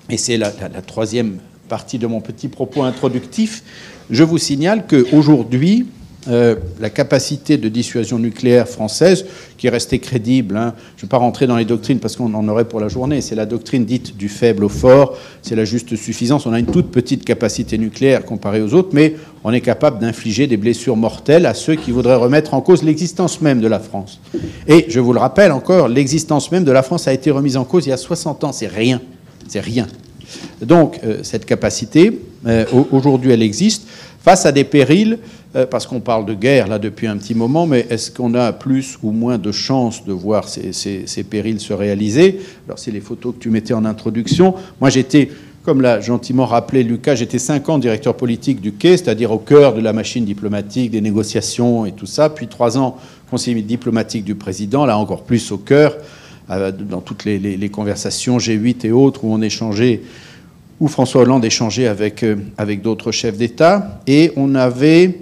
et 0.09 0.17
c'est 0.17 0.37
la, 0.37 0.53
troisième 0.87 1.39
partie 1.69 1.99
de 1.99 2.07
mon 2.07 2.21
petit 2.21 2.47
propos 2.47 2.85
introductif, 2.85 3.65
je 4.11 4.23
vous 4.23 4.39
signale 4.39 4.85
qu'aujourd'hui, 4.87 5.89
euh, 6.28 6.56
la 6.80 6.90
capacité 6.90 7.56
de 7.56 7.68
dissuasion 7.68 8.18
nucléaire 8.18 8.68
française, 8.68 9.26
qui 9.56 9.66
est 9.66 9.71
restée 9.71 9.99
crédible. 9.99 10.56
Hein. 10.56 10.75
Je 10.97 11.02
ne 11.02 11.06
vais 11.06 11.11
pas 11.11 11.18
rentrer 11.18 11.47
dans 11.47 11.56
les 11.56 11.64
doctrines 11.64 11.99
parce 11.99 12.16
qu'on 12.16 12.33
en 12.35 12.49
aurait 12.49 12.66
pour 12.66 12.80
la 12.80 12.88
journée. 12.88 13.21
C'est 13.21 13.35
la 13.35 13.47
doctrine 13.47 13.85
dite 13.85 14.16
du 14.16 14.28
faible 14.28 14.64
au 14.64 14.68
fort, 14.68 15.16
c'est 15.42 15.54
la 15.54 15.64
juste 15.64 15.97
suffisance. 15.97 16.47
On 16.47 16.52
a 16.52 16.59
une 16.59 16.66
toute 16.66 16.90
petite 16.90 17.25
capacité 17.25 17.78
nucléaire 17.78 18.25
comparée 18.25 18.61
aux 18.61 18.75
autres, 18.75 18.90
mais 18.92 19.14
on 19.45 19.52
est 19.52 19.61
capable 19.61 20.00
d'infliger 20.00 20.47
des 20.47 20.56
blessures 20.56 20.97
mortelles 20.97 21.47
à 21.47 21.54
ceux 21.54 21.76
qui 21.76 21.92
voudraient 21.92 22.16
remettre 22.16 22.54
en 22.54 22.61
cause 22.61 22.83
l'existence 22.83 23.40
même 23.40 23.61
de 23.61 23.68
la 23.68 23.78
France. 23.78 24.21
Et 24.66 24.87
je 24.88 25.00
vous 25.00 25.12
le 25.12 25.21
rappelle 25.21 25.52
encore, 25.52 25.88
l'existence 25.88 26.50
même 26.50 26.64
de 26.64 26.73
la 26.73 26.83
France 26.83 27.06
a 27.09 27.12
été 27.12 27.30
remise 27.30 27.56
en 27.56 27.64
cause 27.64 27.87
il 27.87 27.90
y 27.90 27.92
a 27.92 27.97
60 27.97 28.45
ans. 28.45 28.52
C'est 28.52 28.66
rien. 28.66 29.00
C'est 29.49 29.61
rien. 29.61 29.87
Donc, 30.61 31.00
euh, 31.04 31.18
cette 31.23 31.47
capacité, 31.47 32.21
euh, 32.47 32.64
aujourd'hui, 32.90 33.33
elle 33.33 33.42
existe 33.42 33.87
face 34.23 34.47
à 34.47 34.52
des 34.52 34.64
périls 34.64 35.18
parce 35.65 35.87
qu'on 35.87 36.01
parle 36.01 36.27
de 36.27 36.35
guerre 36.35 36.67
là 36.67 36.79
depuis 36.79 37.07
un 37.07 37.17
petit 37.17 37.35
moment, 37.35 37.67
mais 37.67 37.87
est-ce 37.89 38.11
qu'on 38.11 38.35
a 38.35 38.53
plus 38.53 38.99
ou 39.03 39.13
moins 39.13 39.39
de 39.39 39.53
chances 39.53 40.05
de 40.05 40.13
voir 40.13 40.47
ces, 40.49 41.25
périls 41.29 41.61
se 41.61 41.73
réaliser? 41.73 42.41
Alors 42.67 42.79
c'est 42.79 42.91
les 42.91 43.01
photos 43.01 43.35
que 43.35 43.41
tu 43.41 43.49
mettais 43.49 43.73
en 43.73 43.87
introduction. 43.87 44.55
Moi 44.81 44.91
j'étais, 44.91 45.31
comme 45.65 45.81
l'a 45.81 46.01
gentiment 46.01 46.45
rappelé 46.45 46.83
Lucas, 46.83 47.15
j'étais 47.15 47.39
cinq 47.39 47.69
ans 47.69 47.79
directeur 47.79 48.17
politique 48.17 48.61
du 48.61 48.73
Quai, 48.73 48.99
c'est-à-dire 48.99 49.33
au 49.33 49.39
cœur 49.39 49.73
de 49.75 49.81
la 49.81 49.95
machine 49.95 50.25
diplomatique, 50.25 50.91
des 50.91 51.01
négociations 51.01 51.87
et 51.87 51.93
tout 51.93 52.07
ça, 52.07 52.29
puis 52.29 52.49
trois 52.49 52.77
ans 52.77 52.99
conseiller 53.31 53.63
diplomatique 53.63 54.25
du 54.25 54.35
président, 54.35 54.85
là 54.85 54.99
encore 54.99 55.23
plus 55.23 55.53
au 55.53 55.59
cœur, 55.59 55.97
euh, 56.51 56.71
dans 56.71 57.01
toutes 57.01 57.25
les, 57.25 57.39
les 57.39 57.69
conversations 57.71 58.37
G8 58.37 58.87
et 58.87 58.93
autres 58.93 59.25
où 59.25 59.33
on 59.33 59.41
échangeait 59.41 60.03
où 60.81 60.89
François 60.89 61.23
Hollande 61.23 61.45
échangeait 61.45 61.87
avec, 61.87 62.23
euh, 62.23 62.37
avec 62.59 62.83
d'autres 62.83 63.13
chefs 63.13 63.37
d'État, 63.37 64.01
et 64.07 64.33
on 64.37 64.55
avait 64.55 65.21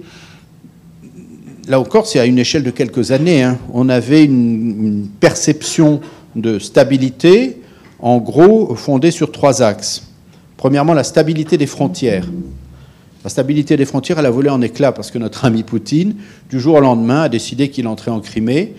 là 1.67 1.79
encore, 1.79 2.07
c'est 2.07 2.19
à 2.19 2.25
une 2.25 2.39
échelle 2.39 2.63
de 2.63 2.71
quelques 2.71 3.11
années, 3.11 3.43
hein. 3.43 3.57
on 3.73 3.89
avait 3.89 4.23
une, 4.23 5.07
perception 5.19 6.01
de 6.35 6.59
stabilité, 6.59 7.61
en 7.99 8.17
gros, 8.17 8.75
fondée 8.75 9.11
sur 9.11 9.31
trois 9.31 9.61
axes. 9.61 10.09
Premièrement, 10.57 10.93
la 10.93 11.03
stabilité 11.03 11.57
des 11.57 11.65
frontières. 11.65 12.27
La 13.23 13.29
stabilité 13.29 13.77
des 13.77 13.85
frontières, 13.85 14.19
elle 14.19 14.25
a 14.25 14.31
volé 14.31 14.49
en 14.49 14.61
éclats 14.61 14.91
parce 14.91 15.09
que 15.09 15.17
notre 15.17 15.45
ami 15.45 15.63
Poutine, 15.63 16.15
du 16.49 16.59
jour 16.59 16.75
au 16.75 16.79
lendemain, 16.79 17.23
a 17.23 17.29
décidé 17.29 17.69
qu'il 17.69 17.87
entrait 17.87 18.11
en 18.11 18.19
Crimée. 18.19 18.73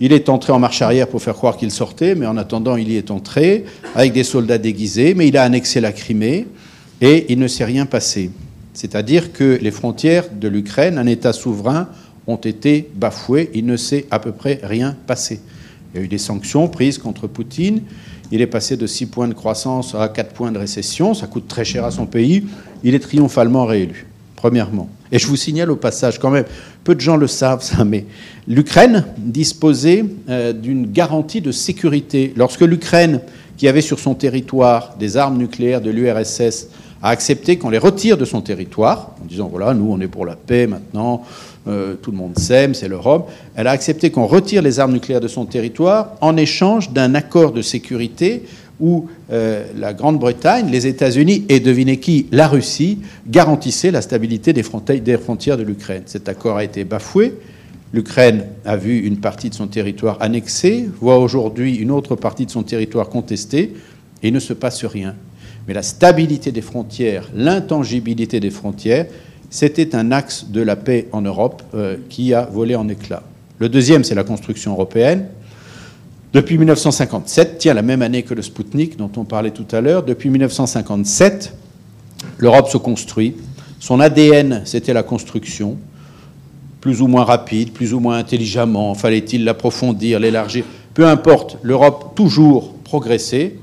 Il 0.00 0.12
est 0.12 0.28
entré 0.28 0.52
en 0.52 0.60
marche 0.60 0.82
arrière 0.82 1.08
pour 1.08 1.20
faire 1.20 1.34
croire 1.34 1.56
qu'il 1.56 1.72
sortait, 1.72 2.14
mais 2.14 2.26
en 2.26 2.36
attendant, 2.36 2.76
il 2.76 2.90
y 2.90 2.96
est 2.96 3.10
entré 3.10 3.64
avec 3.96 4.12
des 4.12 4.22
soldats 4.22 4.58
déguisés, 4.58 5.14
mais 5.14 5.26
il 5.26 5.36
a 5.36 5.42
annexé 5.42 5.80
la 5.80 5.90
Crimée 5.92 6.46
et 7.00 7.26
il 7.32 7.38
ne 7.38 7.48
s'est 7.48 7.64
rien 7.64 7.86
passé. 7.86 8.30
C'est-à-dire 8.74 9.32
que 9.32 9.58
les 9.60 9.72
frontières 9.72 10.26
de 10.30 10.46
l'Ukraine, 10.46 10.98
un 10.98 11.06
État 11.06 11.32
souverain, 11.32 11.88
ont 12.28 12.36
été 12.36 12.88
bafoués. 12.94 13.50
Il 13.54 13.66
ne 13.66 13.76
s'est 13.76 14.06
à 14.12 14.20
peu 14.20 14.30
près 14.30 14.60
rien 14.62 14.96
passé. 15.06 15.40
Il 15.92 15.98
y 15.98 16.00
a 16.02 16.04
eu 16.04 16.08
des 16.08 16.18
sanctions 16.18 16.68
prises 16.68 16.98
contre 16.98 17.26
Poutine. 17.26 17.82
Il 18.30 18.42
est 18.42 18.46
passé 18.46 18.76
de 18.76 18.86
6 18.86 19.06
points 19.06 19.26
de 19.26 19.34
croissance 19.34 19.94
à 19.94 20.08
4 20.08 20.34
points 20.34 20.52
de 20.52 20.58
récession. 20.58 21.14
Ça 21.14 21.26
coûte 21.26 21.48
très 21.48 21.64
cher 21.64 21.84
à 21.84 21.90
son 21.90 22.06
pays. 22.06 22.44
Il 22.84 22.94
est 22.94 23.00
triomphalement 23.00 23.64
réélu, 23.64 24.06
premièrement. 24.36 24.88
Et 25.10 25.18
je 25.18 25.26
vous 25.26 25.36
signale 25.36 25.70
au 25.70 25.76
passage, 25.76 26.18
quand 26.18 26.30
même, 26.30 26.44
peu 26.84 26.94
de 26.94 27.00
gens 27.00 27.16
le 27.16 27.26
savent, 27.26 27.62
ça, 27.62 27.82
mais 27.86 28.04
l'Ukraine 28.46 29.06
disposait 29.16 30.04
euh, 30.28 30.52
d'une 30.52 30.92
garantie 30.92 31.40
de 31.40 31.50
sécurité. 31.50 32.34
Lorsque 32.36 32.60
l'Ukraine, 32.60 33.22
qui 33.56 33.68
avait 33.68 33.80
sur 33.80 33.98
son 33.98 34.14
territoire 34.14 34.96
des 34.98 35.16
armes 35.16 35.38
nucléaires 35.38 35.80
de 35.80 35.90
l'URSS, 35.90 36.68
a 37.02 37.08
accepté 37.10 37.58
qu'on 37.58 37.70
les 37.70 37.78
retire 37.78 38.16
de 38.16 38.24
son 38.24 38.40
territoire, 38.40 39.14
en 39.22 39.24
disant 39.24 39.48
voilà, 39.48 39.72
nous 39.72 39.90
on 39.90 40.00
est 40.00 40.08
pour 40.08 40.26
la 40.26 40.36
paix 40.36 40.66
maintenant, 40.66 41.22
euh, 41.68 41.94
tout 41.94 42.10
le 42.10 42.16
monde 42.16 42.38
s'aime, 42.38 42.74
c'est 42.74 42.88
l'Europe, 42.88 43.30
elle 43.54 43.66
a 43.66 43.70
accepté 43.72 44.10
qu'on 44.10 44.26
retire 44.26 44.62
les 44.62 44.80
armes 44.80 44.92
nucléaires 44.92 45.20
de 45.20 45.28
son 45.28 45.44
territoire 45.44 46.12
en 46.20 46.36
échange 46.36 46.90
d'un 46.90 47.14
accord 47.14 47.52
de 47.52 47.62
sécurité 47.62 48.44
où 48.80 49.08
euh, 49.32 49.66
la 49.76 49.92
Grande-Bretagne, 49.92 50.70
les 50.70 50.86
États-Unis 50.86 51.44
et, 51.48 51.60
devinez 51.60 51.98
qui, 51.98 52.26
la 52.30 52.48
Russie, 52.48 53.00
garantissaient 53.26 53.90
la 53.90 54.02
stabilité 54.02 54.52
des 54.52 54.62
frontières 54.62 55.56
de 55.56 55.62
l'Ukraine. 55.62 56.02
Cet 56.06 56.28
accord 56.28 56.56
a 56.56 56.64
été 56.64 56.84
bafoué. 56.84 57.34
L'Ukraine 57.92 58.44
a 58.64 58.76
vu 58.76 58.98
une 59.00 59.18
partie 59.18 59.50
de 59.50 59.54
son 59.54 59.66
territoire 59.66 60.18
annexée, 60.20 60.88
voit 61.00 61.18
aujourd'hui 61.18 61.76
une 61.76 61.90
autre 61.90 62.16
partie 62.16 62.46
de 62.46 62.50
son 62.50 62.62
territoire 62.62 63.08
contestée, 63.08 63.74
et 64.22 64.28
il 64.28 64.34
ne 64.34 64.40
se 64.40 64.52
passe 64.52 64.84
rien. 64.84 65.14
Mais 65.66 65.74
la 65.74 65.82
stabilité 65.82 66.52
des 66.52 66.60
frontières, 66.60 67.28
l'intangibilité 67.34 68.40
des 68.40 68.50
frontières, 68.50 69.06
c'était 69.50 69.94
un 69.94 70.12
axe 70.12 70.46
de 70.48 70.60
la 70.60 70.76
paix 70.76 71.08
en 71.12 71.22
Europe 71.22 71.62
euh, 71.74 71.96
qui 72.08 72.34
a 72.34 72.44
volé 72.44 72.76
en 72.76 72.88
éclats. 72.88 73.22
Le 73.58 73.68
deuxième, 73.68 74.04
c'est 74.04 74.14
la 74.14 74.24
construction 74.24 74.72
européenne. 74.72 75.28
Depuis 76.32 76.58
1957, 76.58 77.58
tiens, 77.58 77.74
la 77.74 77.82
même 77.82 78.02
année 78.02 78.22
que 78.22 78.34
le 78.34 78.42
Spoutnik 78.42 78.96
dont 78.96 79.10
on 79.16 79.24
parlait 79.24 79.50
tout 79.50 79.66
à 79.72 79.80
l'heure, 79.80 80.02
depuis 80.02 80.28
1957, 80.28 81.54
l'Europe 82.36 82.68
se 82.68 82.76
construit. 82.76 83.36
Son 83.80 84.00
ADN, 84.00 84.62
c'était 84.64 84.92
la 84.92 85.02
construction, 85.02 85.78
plus 86.80 87.00
ou 87.00 87.06
moins 87.06 87.24
rapide, 87.24 87.72
plus 87.72 87.94
ou 87.94 88.00
moins 88.00 88.18
intelligemment. 88.18 88.94
Fallait-il 88.94 89.44
l'approfondir, 89.44 90.20
l'élargir 90.20 90.64
Peu 90.92 91.06
importe, 91.06 91.56
l'Europe 91.62 92.14
toujours 92.14 92.74
progressé 92.84 93.58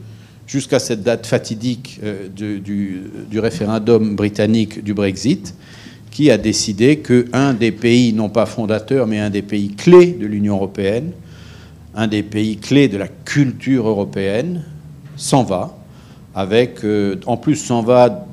jusqu'à 0.47 0.79
cette 0.79 1.03
date 1.03 1.25
fatidique 1.25 1.99
euh, 2.03 2.27
du, 2.29 3.39
référendum 3.39 4.15
britannique 4.15 4.83
du 4.83 4.93
Brexit 4.93 5.55
qui 6.11 6.31
a 6.31 6.37
décidé 6.37 6.99
qu'un 6.99 7.53
des 7.53 7.71
pays, 7.71 8.13
non 8.13 8.29
pas 8.29 8.45
fondateurs, 8.45 9.05
mais 9.05 9.19
un 9.19 9.29
des 9.29 9.41
pays 9.41 9.69
clés 9.69 10.13
de 10.13 10.25
l'Union 10.25 10.55
européenne, 10.55 11.11
un 11.93 12.07
des 12.07 12.23
pays 12.23 12.57
clés 12.57 12.87
de 12.87 12.97
la 12.97 13.09
culture 13.09 13.87
européenne, 13.87 14.63
s'en 15.17 15.43
va, 15.43 15.77
euh, 16.37 17.15
en 17.25 17.37
plus 17.37 17.55
s'en 17.55 17.81
va 17.81 18.27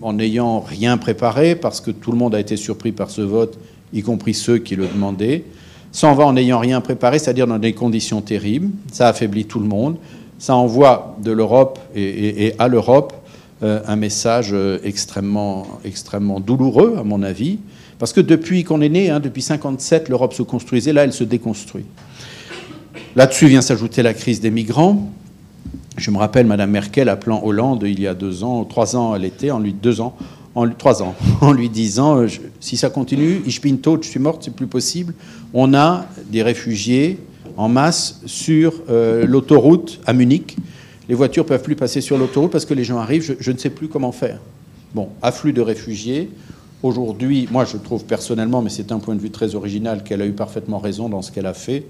en 0.00 0.14
n'ayant 0.14 0.60
rien 0.60 0.96
préparé, 0.96 1.54
parce 1.54 1.80
que 1.80 1.90
tout 1.90 2.12
le 2.12 2.18
monde 2.18 2.34
a 2.34 2.40
été 2.40 2.56
surpris 2.56 2.92
par 2.92 3.10
ce 3.10 3.20
vote, 3.20 3.58
y 3.92 4.02
compris 4.02 4.32
ceux 4.32 4.58
qui 4.58 4.76
le 4.76 4.86
demandaient, 4.86 5.44
s'en 5.92 6.14
va 6.14 6.24
en 6.24 6.34
n'ayant 6.34 6.58
rien 6.58 6.80
préparé, 6.80 7.18
c'est-à-dire 7.18 7.46
dans 7.46 7.58
des 7.58 7.72
conditions 7.72 8.20
terribles, 8.20 8.70
ça 8.92 9.08
affaiblit 9.08 9.44
tout 9.44 9.60
le 9.60 9.66
monde, 9.66 9.96
ça 10.38 10.54
envoie 10.54 11.16
de 11.22 11.32
l'Europe 11.32 11.78
et 11.94 12.54
à 12.58 12.68
l'Europe 12.68 13.14
euh, 13.60 13.80
un 13.88 13.96
message 13.96 14.50
euh, 14.52 14.78
extrêmement, 14.84 15.66
extrêmement 15.84 16.38
douloureux, 16.38 16.94
à 16.96 17.02
mon 17.02 17.24
avis, 17.24 17.58
parce 17.98 18.12
que 18.12 18.20
depuis 18.20 18.62
qu'on 18.62 18.80
est 18.80 18.88
né, 18.88 19.10
hein, 19.10 19.18
depuis 19.18 19.42
57, 19.42 20.08
l'Europe 20.08 20.32
se 20.32 20.42
construisait, 20.42 20.92
là, 20.92 21.02
elle 21.02 21.12
se 21.12 21.24
déconstruit. 21.24 21.84
Là-dessus 23.16 23.48
vient 23.48 23.60
s'ajouter 23.60 24.04
la 24.04 24.14
crise 24.14 24.40
des 24.40 24.52
migrants. 24.52 25.10
Je 25.96 26.12
me 26.12 26.18
rappelle 26.18 26.46
Madame 26.46 26.70
Merkel 26.70 27.08
appelant 27.08 27.42
Hollande 27.44 27.82
il 27.84 27.98
y 27.98 28.06
a 28.06 28.14
deux 28.14 28.44
ans, 28.44 28.64
trois 28.64 28.94
ans 28.94 29.16
elle 29.16 29.24
était, 29.24 29.50
en 29.50 29.58
lui 29.58 29.72
deux 29.72 30.00
ans, 30.00 30.14
trois 30.78 31.02
ans, 31.02 31.16
en 31.40 31.50
lui 31.50 31.68
disant 31.68 32.18
euh, 32.18 32.28
si 32.60 32.76
ça 32.76 32.90
continue, 32.90 33.42
ich 33.44 33.60
bin 33.60 33.74
tot, 33.74 34.00
je 34.00 34.08
suis 34.08 34.20
morte, 34.20 34.44
c'est 34.44 34.54
plus 34.54 34.68
possible. 34.68 35.14
On 35.52 35.74
a 35.74 36.06
des 36.30 36.44
réfugiés 36.44 37.18
en 37.58 37.68
masse 37.68 38.22
sur 38.24 38.72
l'autoroute 38.88 40.00
à 40.06 40.14
Munich 40.14 40.56
les 41.08 41.14
voitures 41.14 41.46
peuvent 41.46 41.62
plus 41.62 41.76
passer 41.76 42.00
sur 42.00 42.18
l'autoroute 42.18 42.50
parce 42.50 42.66
que 42.66 42.74
les 42.74 42.84
gens 42.84 42.98
arrivent, 42.98 43.36
je, 43.40 43.52
ne 43.52 43.56
sais 43.56 43.70
plus 43.70 43.88
comment 43.88 44.12
faire. 44.12 44.38
Bon, 44.94 45.08
afflux 45.22 45.52
de 45.52 45.62
réfugiés. 45.62 46.30
Aujourd'hui, 46.82 47.48
moi 47.50 47.64
je 47.64 47.78
trouve 47.78 48.04
personnellement, 48.04 48.60
mais 48.62 48.70
c'est 48.70 48.92
un 48.92 48.98
point 48.98 49.14
de 49.14 49.20
vue 49.20 49.30
très 49.30 49.54
original, 49.54 50.04
qu'elle 50.04 50.20
a 50.22 50.26
eu 50.26 50.32
parfaitement 50.32 50.78
raison 50.78 51.08
dans 51.08 51.22
ce 51.22 51.32
qu'elle 51.32 51.46
a 51.46 51.54
fait, 51.54 51.84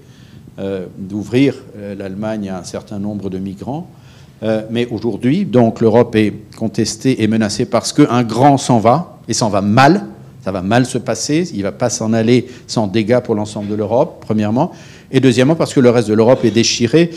euh, 0.57 0.87
d'ouvrir 0.97 1.55
euh, 1.77 1.95
l'Allemagne 1.95 2.49
à 2.49 2.59
un 2.59 2.63
certain 2.63 2.97
nombre 2.97 3.29
de 3.29 3.37
migrants. 3.37 3.87
Euh, 4.41 4.61
mais 4.71 4.87
aujourd'hui, 4.87 5.45
donc 5.45 5.81
l'Europe 5.81 6.15
est 6.15 6.33
contestée 6.55 7.21
et 7.21 7.27
menacée 7.27 7.65
parce 7.65 7.91
qu'un 7.91 8.23
grand 8.23 8.57
s'en 8.57 8.79
va, 8.79 9.19
et 9.27 9.33
s'en 9.33 9.49
va 9.49 9.61
mal, 9.61 10.05
Ça 10.41 10.53
va 10.53 10.61
mal 10.61 10.85
se 10.85 10.97
passer, 10.97 11.51
il 11.51 11.57
ne 11.57 11.63
va 11.63 11.73
pas 11.73 11.89
s'en 11.89 12.13
aller 12.13 12.47
sans 12.65 12.87
dégâts 12.87 13.19
pour 13.19 13.35
l'ensemble 13.35 13.67
de 13.67 13.75
l'Europe, 13.75 14.23
premièrement. 14.25 14.71
Et 15.11 15.19
deuxièmement, 15.19 15.55
parce 15.55 15.73
que 15.73 15.79
le 15.79 15.89
reste 15.89 16.07
de 16.07 16.13
l'Europe 16.13 16.45
est 16.45 16.51
déchiré. 16.51 17.09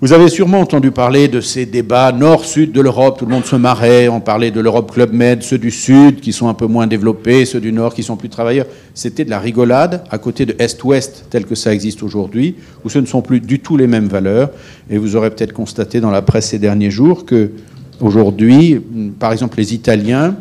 Vous 0.00 0.12
avez 0.12 0.28
sûrement 0.28 0.60
entendu 0.60 0.90
parler 0.90 1.28
de 1.28 1.40
ces 1.40 1.64
débats 1.64 2.12
nord-sud 2.12 2.72
de 2.72 2.80
l'Europe, 2.80 3.18
tout 3.18 3.24
le 3.24 3.30
monde 3.30 3.46
se 3.46 3.54
marrait, 3.56 4.08
on 4.08 4.20
parlait 4.20 4.50
de 4.50 4.60
l'Europe 4.60 4.92
Club 4.92 5.12
Med, 5.12 5.42
ceux 5.42 5.56
du 5.56 5.70
sud 5.70 6.20
qui 6.20 6.32
sont 6.32 6.48
un 6.48 6.54
peu 6.54 6.66
moins 6.66 6.86
développés, 6.88 7.46
ceux 7.46 7.60
du 7.60 7.72
nord 7.72 7.94
qui 7.94 8.02
sont 8.02 8.16
plus 8.16 8.28
travailleurs. 8.28 8.66
C'était 8.92 9.24
de 9.24 9.30
la 9.30 9.38
rigolade 9.38 10.02
à 10.10 10.18
côté 10.18 10.44
de 10.44 10.56
Est-Ouest 10.58 11.26
tel 11.30 11.46
que 11.46 11.54
ça 11.54 11.72
existe 11.72 12.02
aujourd'hui, 12.02 12.56
où 12.84 12.90
ce 12.90 12.98
ne 12.98 13.06
sont 13.06 13.22
plus 13.22 13.40
du 13.40 13.60
tout 13.60 13.76
les 13.76 13.86
mêmes 13.86 14.08
valeurs. 14.08 14.50
Et 14.90 14.98
vous 14.98 15.14
aurez 15.14 15.30
peut-être 15.30 15.52
constaté 15.52 16.00
dans 16.00 16.10
la 16.10 16.20
presse 16.20 16.48
ces 16.48 16.58
derniers 16.58 16.90
jours 16.90 17.24
que 17.24 17.52
aujourd'hui, 18.00 18.80
par 19.18 19.32
exemple, 19.32 19.56
les 19.58 19.72
Italiens 19.72 20.36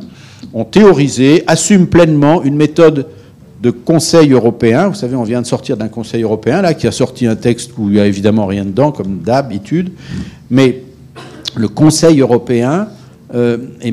ont 0.53 0.65
théorisé, 0.65 1.43
assument 1.47 1.87
pleinement 1.87 2.43
une 2.43 2.55
méthode 2.55 3.07
de 3.63 3.71
Conseil 3.71 4.33
européen. 4.33 4.89
Vous 4.89 4.95
savez, 4.95 5.15
on 5.15 5.23
vient 5.23 5.41
de 5.41 5.47
sortir 5.47 5.77
d'un 5.77 5.87
Conseil 5.87 6.23
européen, 6.23 6.61
là, 6.61 6.73
qui 6.73 6.85
a 6.85 6.91
sorti 6.91 7.25
un 7.25 7.37
texte 7.37 7.71
où 7.77 7.87
il 7.87 7.93
n'y 7.93 7.99
a 8.01 8.05
évidemment 8.05 8.45
rien 8.45 8.65
dedans, 8.65 8.91
comme 8.91 9.19
d'habitude. 9.19 9.93
Mais 10.51 10.83
le 11.55 11.69
Conseil 11.69 12.19
européen, 12.19 12.89
euh, 13.33 13.57
euh, 13.85 13.91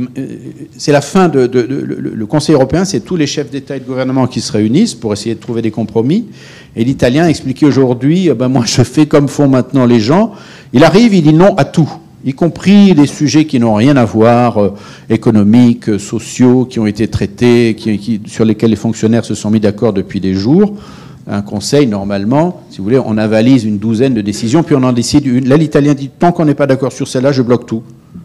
c'est 0.77 0.91
la 0.91 1.01
fin 1.01 1.29
de, 1.29 1.49
le, 1.49 2.27
Conseil 2.27 2.57
européen, 2.57 2.85
c'est 2.85 2.99
tous 2.99 3.15
les 3.15 3.29
chefs 3.29 3.49
d'État 3.49 3.77
et 3.77 3.81
de 3.81 3.85
gouvernement 3.85 4.27
qui 4.27 4.41
se 4.41 4.51
réunissent 4.51 4.95
pour 4.95 5.13
essayer 5.13 5.37
de 5.37 5.41
trouver 5.41 5.63
des 5.63 5.71
compromis. 5.71 6.27
Et 6.75 6.83
l'Italien 6.83 7.25
a 7.25 7.29
expliqué 7.29 7.65
aujourd'hui, 7.65 8.27
eh 8.29 8.35
ben 8.35 8.49
moi 8.49 8.65
je 8.67 8.83
fais 8.83 9.07
comme 9.07 9.29
font 9.29 9.47
maintenant 9.47 9.87
les 9.87 10.01
gens. 10.01 10.33
Il 10.73 10.83
arrive, 10.83 11.15
il 11.15 11.23
dit 11.23 11.33
non 11.33 11.55
à 11.55 11.65
tout 11.65 11.91
y 12.25 12.33
compris 12.33 12.95
des 12.95 13.07
sujets 13.07 13.47
qui 13.47 13.59
n'ont 13.59 13.75
rien 13.75 13.97
à 13.97 14.05
voir, 14.05 14.59
euh, 14.59 14.75
économiques, 15.09 15.89
euh, 15.89 15.99
sociaux, 15.99 16.65
qui 16.65 16.79
ont 16.79 16.87
été 16.87 17.09
traités, 17.09 17.77
sur 18.27 18.45
lesquels 18.45 18.71
les 18.71 18.77
fonctionnaires 18.77 19.25
se 19.25 19.35
sont 19.35 19.51
mis 19.51 19.61
d'accord 19.61 19.93
depuis 19.93 20.21
des 20.21 20.35
jours. 20.35 20.75
Un 21.27 21.43
conseil, 21.43 21.87
normalement, 21.87 22.63
si 22.71 22.79
vous 22.79 22.85
voulez, 22.85 22.99
on 22.99 23.17
avalise 23.17 23.65
une 23.65 23.79
douzaine 23.79 24.15
de 24.15 24.21
décisions, 24.21 24.63
puis 24.63 24.75
on 24.75 24.83
en 24.83 24.93
décide 24.93 25.27
une. 25.27 25.49
Là, 25.49 25.57
l'Italien 25.57 25.95
dit, 25.95 26.09
tant 26.09 26.33
qu'on 26.33 26.45
n'est 26.45 26.55
pas 26.55 26.67
d'accord 26.67 26.93
sur 26.93 27.07
celle-là, 27.07 27.33
je 27.33 27.43
bloque 27.43 27.67
tout. 27.67 27.83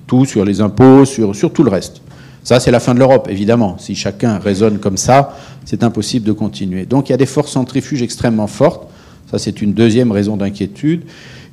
Tout 0.07 0.25
sur 0.25 0.43
les 0.43 0.61
impôts, 0.61 1.05
sur, 1.05 1.35
sur 1.35 1.51
tout 1.51 1.63
le 1.63 1.69
reste. 1.69 2.01
Ça, 2.43 2.59
c'est 2.59 2.71
la 2.71 2.79
fin 2.79 2.93
de 2.93 2.99
l'Europe, 2.99 3.27
évidemment. 3.29 3.77
Si 3.79 3.95
chacun 3.95 4.37
raisonne 4.37 4.77
comme 4.77 4.97
ça, 4.97 5.35
c'est 5.65 5.83
impossible 5.83 6.25
de 6.25 6.31
continuer. 6.31 6.85
Donc 6.85 7.09
il 7.09 7.11
y 7.11 7.15
a 7.15 7.17
des 7.17 7.25
forces 7.25 7.51
centrifuges 7.51 8.03
extrêmement 8.03 8.47
fortes. 8.47 8.87
Ça, 9.31 9.39
c'est 9.39 9.63
une 9.63 9.73
deuxième 9.73 10.11
raison 10.11 10.37
d'inquiétude. 10.37 11.01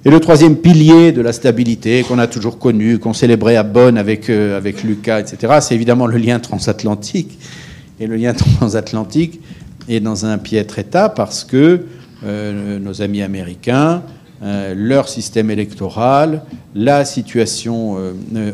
Et 0.04 0.11
le 0.11 0.18
troisième 0.18 0.56
pilier 0.56 1.12
de 1.12 1.21
la 1.21 1.32
stabilité 1.32 2.02
qu'on 2.02 2.18
a 2.18 2.26
toujours 2.26 2.59
connu, 2.59 2.99
qu'on 2.99 3.12
célébrait 3.12 3.54
à 3.54 3.62
Bonn 3.62 3.97
avec, 3.97 4.28
euh, 4.30 4.61
Lucas, 4.82 5.21
etc., 5.21 5.59
c'est 5.61 5.76
évidemment 5.76 6.09
le 6.09 6.18
lien 6.18 6.40
transatlantique. 6.40 7.38
Et 8.00 8.09
le 8.09 8.16
lien 8.16 8.35
transatlantique 8.59 9.40
est 9.88 10.00
dans 10.00 10.26
un 10.26 10.38
piètre 10.38 10.80
état 10.80 11.09
parce 11.09 11.44
que 11.44 11.82
euh, 12.25 12.80
nos 12.80 13.00
amis 13.00 13.23
américains, 13.23 14.02
euh, 14.42 14.75
leur 14.76 15.09
système 15.09 15.52
électoral, 15.52 16.42
la 16.75 17.04
situation 17.04 17.97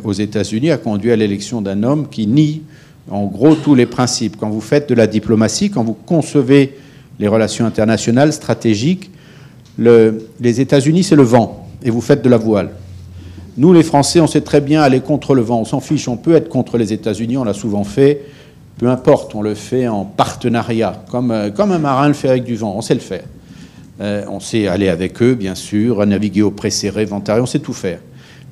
aux 0.04 0.12
États-Unis 0.12 0.70
a 0.70 0.76
conduit 0.76 1.12
à 1.12 1.16
l'élection 1.16 1.62
d'un 1.62 1.82
homme 1.82 2.08
qui 2.10 2.26
nie 2.26 2.60
en 3.10 3.24
gros 3.24 3.54
tous 3.54 3.74
les 3.74 3.86
principes. 3.86 4.36
Quand 4.38 4.50
vous 4.50 4.60
faites 4.60 4.86
de 4.90 4.94
la 4.94 5.06
diplomatie, 5.06 5.70
quand 5.70 5.82
vous 5.82 5.94
concevez 5.94 6.76
les 7.18 7.26
relations 7.26 7.64
internationales 7.64 8.34
stratégiques, 8.34 9.10
les 9.78 10.60
États-Unis, 10.60 11.04
c'est 11.04 11.16
le 11.16 11.22
vent, 11.22 11.68
et 11.82 11.90
vous 11.90 12.00
faites 12.00 12.22
de 12.22 12.28
la 12.28 12.36
voile. 12.36 12.70
Nous, 13.58 13.72
les 13.72 13.82
Français, 13.82 14.20
on 14.20 14.28
sait 14.28 14.42
très 14.42 14.60
bien 14.60 14.82
aller 14.82 15.00
contre 15.00 15.34
le 15.34 15.42
vent. 15.42 15.60
On 15.60 15.64
s'en 15.64 15.80
fiche, 15.80 16.06
on 16.06 16.16
peut 16.16 16.34
être 16.34 16.48
contre 16.48 16.78
les 16.78 16.92
États-Unis, 16.92 17.36
on 17.38 17.44
l'a 17.44 17.54
souvent 17.54 17.82
fait. 17.82 18.22
Peu 18.78 18.88
importe, 18.88 19.34
on 19.34 19.42
le 19.42 19.56
fait 19.56 19.88
en 19.88 20.04
partenariat, 20.04 21.02
comme, 21.10 21.32
euh, 21.32 21.50
comme 21.50 21.72
un 21.72 21.80
marin 21.80 22.06
le 22.06 22.14
fait 22.14 22.28
avec 22.28 22.44
du 22.44 22.54
vent, 22.54 22.74
on 22.76 22.82
sait 22.82 22.94
le 22.94 23.00
faire. 23.00 23.24
Euh, 24.00 24.24
on 24.30 24.38
sait 24.38 24.68
aller 24.68 24.88
avec 24.88 25.20
eux, 25.20 25.34
bien 25.34 25.56
sûr, 25.56 26.06
naviguer 26.06 26.42
au 26.42 26.52
précéré, 26.52 27.04
ventare, 27.04 27.40
on 27.42 27.46
sait 27.46 27.58
tout 27.58 27.72
faire. 27.72 27.98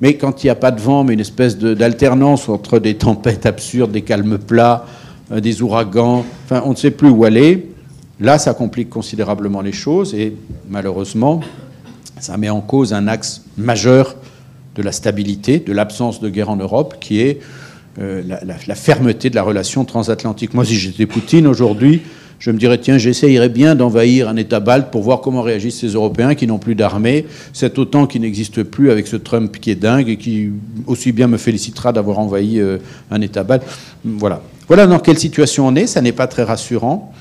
Mais 0.01 0.15
quand 0.15 0.43
il 0.43 0.47
n'y 0.47 0.51
a 0.51 0.55
pas 0.55 0.71
de 0.71 0.81
vent, 0.81 1.05
mais 1.05 1.13
une 1.13 1.21
espèce 1.21 1.57
d'alternance 1.57 2.49
entre 2.49 2.77
des 2.79 2.95
tempêtes 2.97 3.45
absurdes, 3.45 3.93
des 3.93 4.01
calmes 4.01 4.37
plats, 4.37 4.85
euh, 5.31 5.39
des 5.39 5.61
ouragans, 5.61 6.25
enfin, 6.43 6.61
on 6.65 6.71
ne 6.71 6.75
sait 6.75 6.91
plus 6.91 7.07
où 7.07 7.23
aller, 7.23 7.69
Là, 8.19 8.39
ça 8.39 8.53
complique 8.53 8.89
considérablement 8.89 9.61
les 9.61 9.71
choses 9.71 10.15
et 10.15 10.35
malheureusement, 10.69 11.41
ça 12.19 12.35
met 12.37 12.49
en 12.49 12.61
cause 12.61 12.93
un 12.93 13.07
axe 13.07 13.43
majeur 13.57 14.15
de 14.75 14.81
la 14.81 14.91
stabilité, 14.91 15.59
de 15.59 15.71
l'absence 15.71 16.19
de 16.19 16.29
guerre 16.29 16.49
en 16.49 16.55
Europe, 16.55 16.95
qui 16.99 17.19
est 17.21 17.39
euh, 17.99 18.21
la, 18.25 18.75
fermeté 18.75 19.29
de 19.29 19.35
la 19.35 19.43
relation 19.43 19.85
transatlantique. 19.85 20.53
Moi, 20.53 20.65
si 20.65 20.75
j'étais 20.75 21.05
Poutine 21.05 21.47
aujourd'hui, 21.47 22.01
je 22.39 22.51
me 22.51 22.57
dirais, 22.57 22.77
tiens, 22.77 22.99
j'essayerais 22.99 23.49
bien 23.49 23.73
d'envahir 23.73 24.29
un 24.29 24.35
État 24.35 24.59
balte 24.59 24.91
pour 24.91 25.01
voir 25.01 25.21
comment 25.21 25.41
réagissent 25.41 25.79
ces 25.79 25.93
Européens 25.93 26.35
qui 26.35 26.45
n'ont 26.45 26.59
plus 26.59 26.75
d'armée, 26.75 27.25
cet 27.53 27.79
OTAN 27.79 28.05
qui 28.05 28.19
n'existe 28.19 28.61
plus 28.61 28.91
avec 28.91 29.07
ce 29.07 29.15
Trump 29.15 29.57
qui 29.59 29.71
est 29.71 29.75
dingue 29.75 30.09
et 30.09 30.17
qui 30.17 30.51
aussi 30.85 31.11
bien 31.11 31.27
me 31.27 31.37
félicitera 31.37 31.91
d'avoir 31.91 32.19
envahi 32.19 32.59
euh, 32.59 32.77
un 33.09 33.21
État 33.21 33.43
balte. 33.43 33.63
Voilà. 34.05 34.41
Voilà 34.67 34.85
dans 34.85 34.99
quelle 34.99 35.17
situation 35.17 35.67
on 35.67 35.75
est, 35.75 35.87
ça 35.87 36.01
n'est 36.01 36.11
pas 36.11 36.27
très 36.27 36.43
rassurant. 36.43 37.13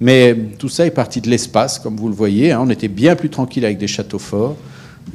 Mais 0.00 0.36
tout 0.58 0.68
ça 0.68 0.86
est 0.86 0.90
parti 0.90 1.20
de 1.20 1.30
l'espace, 1.30 1.78
comme 1.78 1.96
vous 1.96 2.08
le 2.08 2.14
voyez. 2.14 2.52
Hein. 2.52 2.60
On 2.62 2.70
était 2.70 2.88
bien 2.88 3.16
plus 3.16 3.30
tranquille 3.30 3.64
avec 3.64 3.78
des 3.78 3.86
châteaux 3.86 4.18
forts. 4.18 4.56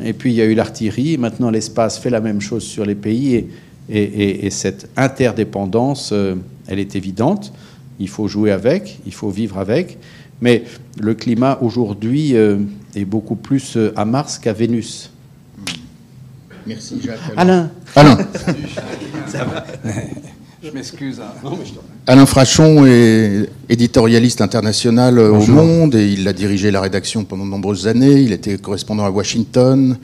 Et 0.03 0.13
puis 0.13 0.31
il 0.31 0.35
y 0.35 0.41
a 0.41 0.45
eu 0.45 0.53
l'artillerie. 0.53 1.17
Maintenant, 1.17 1.49
l'espace 1.49 1.97
fait 1.97 2.09
la 2.09 2.21
même 2.21 2.41
chose 2.41 2.63
sur 2.63 2.85
les 2.85 2.95
pays. 2.95 3.47
Et, 3.91 4.49
cette 4.51 4.87
interdépendance, 4.95 6.11
euh, 6.13 6.35
elle 6.67 6.79
est 6.79 6.95
évidente. 6.95 7.51
Il 7.99 8.07
faut 8.07 8.27
jouer 8.27 8.51
avec, 8.51 8.99
il 9.05 9.13
faut 9.13 9.29
vivre 9.29 9.57
avec. 9.57 9.97
Mais 10.41 10.63
le 10.99 11.15
climat 11.15 11.57
aujourd'hui 11.61 12.35
euh, 12.35 12.59
est 12.95 13.05
beaucoup 13.05 13.35
plus 13.35 13.75
euh, 13.77 13.91
à 13.95 14.05
Mars 14.05 14.37
qu'à 14.37 14.53
Vénus. 14.53 15.11
Merci 16.67 17.01
Jacques. 17.03 17.19
Alain. 17.35 17.71
Alain. 17.95 18.17
Ça 19.27 19.43
va. 19.43 19.65
Je 20.61 20.71
m'excuse. 20.71 21.21
Hein. 21.21 21.51
Alain 22.05 22.25
Frachon 22.25 22.85
est 22.85 23.49
éditorialiste 23.69 24.41
international 24.41 25.17
au 25.17 25.45
Monde 25.47 25.95
et 25.95 26.11
il 26.11 26.27
a 26.27 26.33
dirigé 26.33 26.69
la 26.69 26.81
rédaction 26.81 27.23
pendant 27.23 27.45
de 27.45 27.49
nombreuses 27.49 27.87
années. 27.87 28.19
Il 28.21 28.33
était 28.33 28.57
correspondant 28.57 29.05
à 29.05 29.09
Washington, 29.09 29.97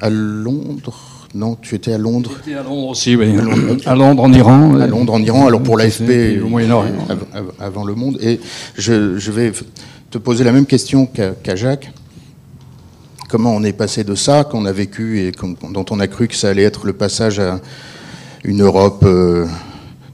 à 0.00 0.10
Londres. 0.10 0.98
Non, 1.34 1.56
tu 1.60 1.74
étais 1.74 1.92
à 1.92 1.98
Londres 1.98 2.32
J'étais 2.44 2.58
à 2.58 2.62
Londres 2.62 2.88
aussi, 2.88 3.14
oui. 3.14 3.32
À 3.84 3.94
Londres, 3.94 4.24
en 4.24 4.32
Iran. 4.32 4.80
À 4.80 4.86
Londres 4.88 5.12
en 5.12 5.22
Iran, 5.22 5.46
alors 5.46 5.62
pour 5.62 5.76
l'AFP. 5.76 6.42
Au 6.42 6.48
Moyen-Orient. 6.48 6.92
Avant 7.60 7.84
le 7.84 7.94
Monde. 7.94 8.18
Et 8.20 8.40
je, 8.76 9.30
vais 9.30 9.52
te 10.10 10.18
poser 10.18 10.42
la 10.42 10.52
même 10.52 10.66
question 10.66 11.06
qu'à 11.06 11.56
Jacques. 11.56 11.92
Comment 13.28 13.54
on 13.54 13.62
est 13.62 13.72
passé 13.72 14.02
de 14.02 14.14
ça 14.14 14.44
qu'on 14.44 14.66
a 14.66 14.72
vécu 14.72 15.20
et 15.20 15.32
dont 15.70 15.84
on 15.90 16.00
a 16.00 16.06
cru 16.08 16.26
que 16.26 16.34
ça 16.34 16.48
allait 16.48 16.62
être 16.62 16.86
le 16.86 16.92
passage 16.92 17.38
à 17.38 17.60
une 18.44 18.62
Europe 18.62 19.02
euh, 19.04 19.46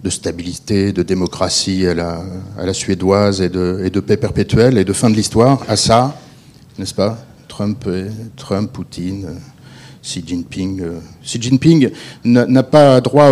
de 0.03 0.11
stabilité, 0.11 0.93
de 0.93 1.03
démocratie 1.03 1.87
à 1.87 1.95
la, 1.95 2.75
suédoise 2.75 3.41
et 3.41 3.49
de, 3.49 4.01
paix 4.01 4.17
perpétuelle 4.17 4.79
et 4.79 4.85
de 4.85 4.93
fin 4.93 5.11
de 5.11 5.15
l'histoire, 5.15 5.63
à 5.69 5.77
ça, 5.77 6.17
n'est-ce 6.79 6.95
pas 6.95 7.19
Trump, 7.49 7.87
Trump, 8.37 8.73
Poutine, 8.73 9.27
euh, 9.27 9.35
Xi 10.03 10.25
Jinping. 10.27 10.81
Euh. 10.81 10.99
Xi 11.23 11.41
Jinping 11.41 11.91
n'a 12.25 12.63
pas 12.63 13.01
droit 13.01 13.31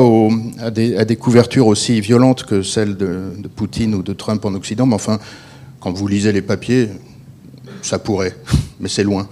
à, 0.59 0.70
des, 0.70 1.16
couvertures 1.16 1.66
aussi 1.66 2.00
violentes 2.00 2.44
que 2.44 2.62
celles 2.62 2.96
de, 2.96 3.33
Poutine 3.56 3.94
ou 3.94 4.02
de 4.02 4.12
Trump 4.12 4.44
en 4.44 4.54
Occident, 4.54 4.87
mais 4.87 4.94
enfin, 4.94 5.18
quand 5.80 5.92
vous 5.92 6.06
lisez 6.06 6.33
les 6.33 6.42
papiers, 6.42 6.90
ça 7.83 7.98
pourrait, 7.98 8.37
mais 8.80 8.88
c'est 8.88 9.04
loin. 9.04 9.26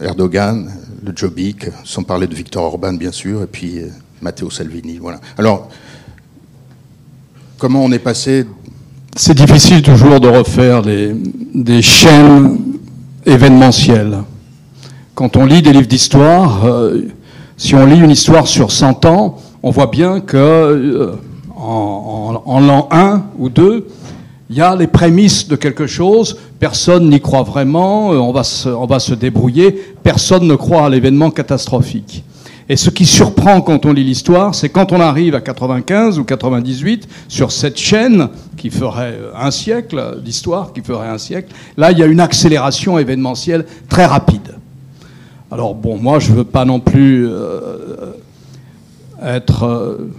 Erdogan, 0.00 0.70
le 1.02 1.12
Jobbik, 1.14 1.66
sans 1.84 2.04
parler 2.04 2.26
de 2.26 2.34
Victor 2.34 2.62
Orban 2.64 2.92
bien 2.92 3.12
sûr, 3.12 3.42
et 3.42 3.46
puis 3.46 3.80
Matteo 4.22 4.50
Salvini. 4.50 4.98
Voilà. 4.98 5.20
Alors, 5.36 5.68
comment 7.58 7.84
on 7.84 7.92
est 7.92 7.98
passé? 7.98 8.46
C'est 9.16 9.36
difficile 9.36 9.82
toujours 9.82 10.20
de 10.20 10.28
refaire 10.28 10.82
des 10.82 11.82
chaînes 11.82 12.58
événementielles. 13.26 14.18
Quand 15.14 15.36
on 15.36 15.44
lit 15.44 15.62
des 15.62 15.72
livres 15.72 15.86
d'histoire, 15.86 16.64
euh, 16.64 17.02
si 17.56 17.74
on 17.74 17.84
lit 17.84 18.00
une 18.00 18.10
histoire 18.10 18.46
sur 18.46 18.72
100 18.72 19.04
ans, 19.04 19.38
on 19.62 19.70
voit 19.70 19.86
bien 19.88 20.20
que 20.20 20.36
euh, 20.36 21.12
en, 21.54 22.60
l'an 22.60 22.88
1 22.90 23.22
ou 23.38 23.50
2, 23.50 23.86
il 24.48 24.56
y 24.56 24.62
a 24.62 24.74
les 24.74 24.86
prémices 24.86 25.48
de 25.48 25.56
quelque 25.56 25.86
chose, 25.86 26.38
personne 26.58 27.10
n'y 27.10 27.20
croit 27.20 27.42
vraiment, 27.42 28.12
euh, 28.12 28.16
on 28.16 28.32
va 28.86 28.98
se 28.98 29.14
débrouiller, 29.14 29.72
personne 30.02 30.46
ne 30.46 30.54
croit 30.54 30.86
à 30.86 30.88
l'événement 30.88 31.30
catastrophique. 31.30 32.24
Et 32.72 32.76
ce 32.76 32.88
qui 32.88 33.04
surprend 33.04 33.60
quand 33.60 33.84
on 33.84 33.92
lit 33.92 34.02
l'histoire, 34.02 34.54
c'est 34.54 34.70
quand 34.70 34.92
on 34.92 35.00
arrive 35.00 35.34
à 35.34 35.42
95 35.42 36.18
ou 36.18 36.24
98 36.24 37.06
sur 37.28 37.52
cette 37.52 37.76
chaîne 37.76 38.30
qui 38.56 38.70
ferait 38.70 39.18
un 39.38 39.50
siècle 39.50 40.22
d'histoire, 40.24 40.72
qui 40.72 40.80
ferait 40.80 41.08
un 41.08 41.18
siècle, 41.18 41.52
là 41.76 41.92
il 41.92 41.98
y 41.98 42.02
a 42.02 42.06
une 42.06 42.18
accélération 42.18 42.98
événementielle 42.98 43.66
très 43.90 44.06
rapide. 44.06 44.56
Alors 45.50 45.74
bon, 45.74 45.98
moi 45.98 46.18
je 46.18 46.30
ne 46.30 46.36
veux 46.36 46.44
pas 46.44 46.64
non 46.64 46.80
plus 46.80 47.28
euh, 47.28 48.14
être 49.22 49.64
euh, 49.64 50.10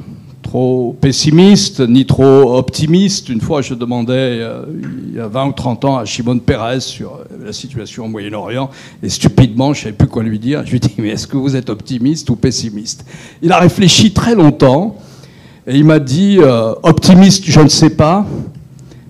trop 0.44 0.96
pessimiste 1.02 1.80
ni 1.80 2.06
trop 2.06 2.56
optimiste. 2.56 3.30
Une 3.30 3.42
fois, 3.42 3.64
je 3.64 3.74
demandais, 3.74 4.14
euh, 4.14 4.66
il 5.10 5.16
y 5.16 5.20
a 5.20 5.28
20 5.28 5.48
ou 5.48 5.52
30 5.54 5.86
ans, 5.86 5.98
à 5.98 6.06
Shimon 6.06 6.38
Peres 6.38 6.82
sur 6.82 7.14
euh, 7.14 7.46
la 7.46 7.54
situation 7.54 8.06
au 8.06 8.08
Moyen-Orient, 8.08 8.70
et 9.02 9.10
stupidement, 9.10 9.74
je 9.74 9.80
ne 9.80 9.84
savais 9.86 9.96
plus 9.96 10.08
quoi 10.08 10.22
lui 10.22 10.38
dire. 10.38 10.62
Je 10.66 10.72
lui 10.72 10.78
ai 10.78 10.80
dit, 10.80 10.94
mais 11.00 11.10
est-ce 11.10 11.26
que 11.26 11.38
vous 11.38 11.56
êtes 11.56 11.72
optimiste 11.72 12.30
ou 12.30 12.36
pessimiste? 12.36 13.06
Il 13.42 13.52
a 13.52 13.58
réfléchi 13.58 14.14
très 14.14 14.36
longtemps, 14.36 14.98
et 15.66 15.76
il 15.76 15.86
m'a 15.86 16.00
dit, 16.00 16.38
euh, 16.40 16.76
optimiste, 16.84 17.46
je 17.48 17.62
ne 17.62 17.70
sais 17.70 17.90
pas, 17.90 18.26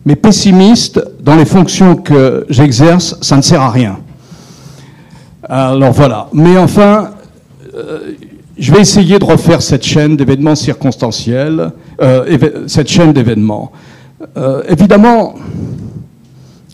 mais 0.05 0.15
pessimiste, 0.15 1.03
dans 1.19 1.35
les 1.35 1.45
fonctions 1.45 1.97
que 1.97 2.45
j'exerce, 2.49 3.17
ça 3.21 3.35
ne 3.35 3.41
sert 3.41 3.61
à 3.61 3.71
rien. 3.71 3.99
Alors 5.43 5.91
voilà. 5.91 6.29
Mais 6.31 6.57
enfin, 6.57 7.11
je 8.57 8.71
vais 8.71 8.81
essayer 8.81 9.19
de 9.19 9.25
refaire 9.25 9.61
cette 9.61 9.83
chaîne 9.83 10.15
d'événements 10.15 10.55
circonstanciels, 10.55 11.71
euh, 12.01 12.65
cette 12.67 12.87
chaîne 12.87 13.13
d'événements. 13.13 13.71
Euh, 14.37 14.61
évidemment, 14.69 15.35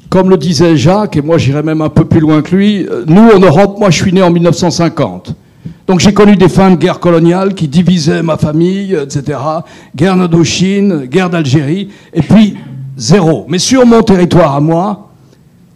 comme 0.09 0.29
le 0.29 0.37
disait 0.37 0.75
Jacques, 0.75 1.15
et 1.17 1.21
moi 1.21 1.37
j'irais 1.37 1.63
même 1.63 1.81
un 1.81 1.89
peu 1.89 2.05
plus 2.05 2.19
loin 2.19 2.41
que 2.41 2.55
lui, 2.55 2.85
euh, 2.85 3.03
nous 3.07 3.29
en 3.29 3.39
Europe, 3.39 3.77
moi 3.79 3.89
je 3.89 4.01
suis 4.01 4.11
né 4.11 4.21
en 4.21 4.29
1950. 4.31 5.35
Donc 5.87 5.99
j'ai 5.99 6.13
connu 6.13 6.35
des 6.35 6.49
fins 6.49 6.71
de 6.71 6.75
guerre 6.75 6.99
coloniale 6.99 7.53
qui 7.53 7.67
divisaient 7.67 8.21
ma 8.21 8.37
famille, 8.37 8.93
etc. 8.93 9.39
Guerre 9.95 10.17
d'Indochine, 10.17 11.05
guerre 11.05 11.29
d'Algérie, 11.29 11.89
et 12.13 12.21
puis 12.21 12.57
zéro. 12.97 13.45
Mais 13.47 13.57
sur 13.57 13.85
mon 13.85 14.03
territoire 14.03 14.55
à 14.55 14.59
moi, 14.59 15.09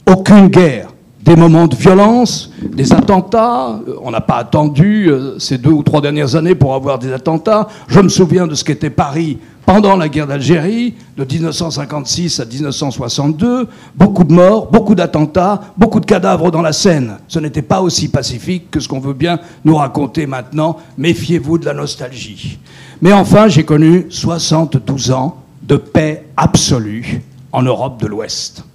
aucune 0.06 0.50
guerre 0.50 0.93
des 1.24 1.36
moments 1.38 1.68
de 1.68 1.76
violence, 1.76 2.52
des 2.62 2.92
attentats. 2.92 3.80
Euh, 3.88 3.96
on 4.02 4.12
n'a 4.12 4.20
pas 4.22 4.36
attendu 4.36 5.10
euh, 5.10 5.40
ces 5.40 5.58
deux 5.58 5.70
ou 5.72 5.82
trois 5.82 6.02
dernières 6.02 6.36
années 6.36 6.56
pour 6.56 6.76
avoir 6.76 7.00
des 7.00 7.14
attentats. 7.14 7.68
Je 7.88 8.02
me 8.02 8.10
souviens 8.10 8.46
de 8.46 8.56
ce 8.56 8.64
qu'était 8.64 8.90
Paris 8.90 9.38
pendant 9.66 9.96
la 9.96 10.10
guerre 10.10 10.28
d'Algérie, 10.28 10.96
de 11.16 11.24
1956 11.24 12.42
à 12.42 12.46
1962. 12.46 13.70
Beaucoup 13.96 14.26
de 14.26 14.34
morts, 14.34 14.70
beaucoup 14.70 14.96
d'attentats, 14.96 15.62
beaucoup 15.78 16.02
de 16.02 16.06
cadavres 16.06 16.52
dans 16.52 16.62
la 16.62 16.74
Seine. 16.74 17.18
Ce 17.30 17.40
n'était 17.40 17.62
pas 17.62 17.82
aussi 17.82 18.10
pacifique 18.10 18.70
que 18.70 18.82
ce 18.82 18.90
qu'on 18.90 19.00
veut 19.00 19.14
bien 19.14 19.40
nous 19.64 19.76
raconter 19.76 20.28
maintenant. 20.28 20.78
Méfiez-vous 20.98 21.58
de 21.58 21.66
la 21.66 21.74
nostalgie. 21.74 22.60
Mais 23.02 23.14
enfin, 23.14 23.48
j'ai 23.48 23.64
connu 23.64 24.08
72 24.10 25.12
ans 25.12 25.38
de 25.62 25.78
paix 25.78 26.26
absolue 26.36 27.22
en 27.54 27.62
Europe 27.62 28.02
de 28.02 28.08
l'Ouest 28.08 28.66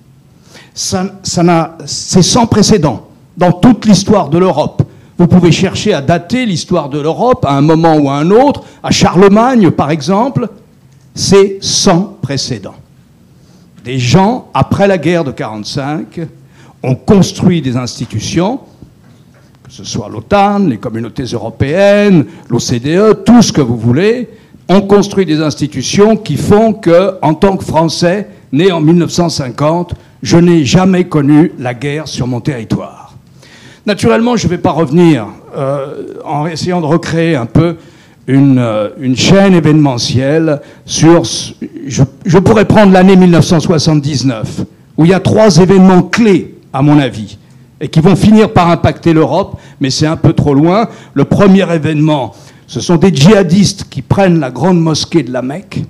c'est 0.78 2.22
sans 2.22 2.46
précédent 2.46 3.08
dans 3.36 3.50
toute 3.50 3.84
l'histoire 3.84 4.28
de 4.28 4.38
l'Europe. 4.38 4.82
Vous 5.18 5.26
pouvez 5.26 5.50
chercher 5.50 5.92
à 5.92 6.00
dater 6.00 6.46
l'histoire 6.46 6.88
de 6.88 7.00
l'Europe 7.00 7.44
à 7.44 7.56
un 7.56 7.60
moment 7.60 7.96
ou 7.96 8.08
à 8.08 8.14
un 8.14 8.30
autre, 8.30 8.62
à 8.84 8.92
Charlemagne 8.92 9.72
par 9.72 9.90
exemple, 9.90 10.48
c'est 11.16 11.58
sans 11.60 12.16
précédent. 12.22 12.76
Des 13.84 13.98
gens, 13.98 14.48
après 14.54 14.86
la 14.86 14.98
guerre 14.98 15.24
de 15.24 15.30
1945, 15.30 16.20
ont 16.84 16.94
construit 16.94 17.60
des 17.60 17.76
institutions, 17.76 18.60
que 19.64 19.72
ce 19.72 19.82
soit 19.82 20.08
l'OTAN, 20.08 20.60
les 20.60 20.78
communautés 20.78 21.24
européennes, 21.24 22.24
l'OCDE, 22.48 23.24
tout 23.24 23.42
ce 23.42 23.52
que 23.52 23.60
vous 23.60 23.76
voulez, 23.76 24.28
ont 24.68 24.82
construit 24.82 25.26
des 25.26 25.40
institutions 25.40 26.16
qui 26.16 26.36
font 26.36 26.72
que, 26.72 27.16
en 27.20 27.34
tant 27.34 27.56
que 27.56 27.64
Français, 27.64 28.28
né 28.52 28.70
en 28.70 28.80
1950, 28.80 29.94
je 30.22 30.36
n'ai 30.36 30.64
jamais 30.64 31.04
connu 31.04 31.52
la 31.58 31.74
guerre 31.74 32.08
sur 32.08 32.26
mon 32.26 32.40
territoire. 32.40 33.14
Naturellement, 33.86 34.36
je 34.36 34.46
ne 34.46 34.50
vais 34.50 34.58
pas 34.58 34.72
revenir 34.72 35.26
euh, 35.56 36.14
en 36.24 36.46
essayant 36.46 36.80
de 36.80 36.86
recréer 36.86 37.36
un 37.36 37.46
peu 37.46 37.76
une, 38.26 38.58
euh, 38.58 39.14
chaîne 39.14 39.54
événementielle 39.54 40.60
sur... 40.84 41.24
Je, 41.24 42.02
je 42.26 42.38
pourrais 42.38 42.66
prendre 42.66 42.92
l'année 42.92 43.16
1979, 43.16 44.60
où 44.98 45.04
il 45.04 45.10
y 45.10 45.14
a 45.14 45.20
trois 45.20 45.56
événements 45.56 46.02
clés, 46.02 46.56
à 46.72 46.82
mon 46.82 46.98
avis, 46.98 47.38
et 47.80 47.88
qui 47.88 48.00
vont 48.00 48.16
finir 48.16 48.52
par 48.52 48.68
impacter 48.70 49.12
l'Europe, 49.12 49.58
mais 49.80 49.90
c'est 49.90 50.06
un 50.06 50.16
peu 50.16 50.32
trop 50.32 50.52
loin. 50.52 50.88
Le 51.14 51.24
premier 51.24 51.72
événement, 51.72 52.34
ce 52.66 52.80
sont 52.80 52.96
des 52.96 53.14
djihadistes 53.14 53.84
qui 53.88 54.02
prennent 54.02 54.40
la 54.40 54.50
grande 54.50 54.80
mosquée 54.80 55.22
de 55.22 55.32
la 55.32 55.42
Mecque, 55.42 55.80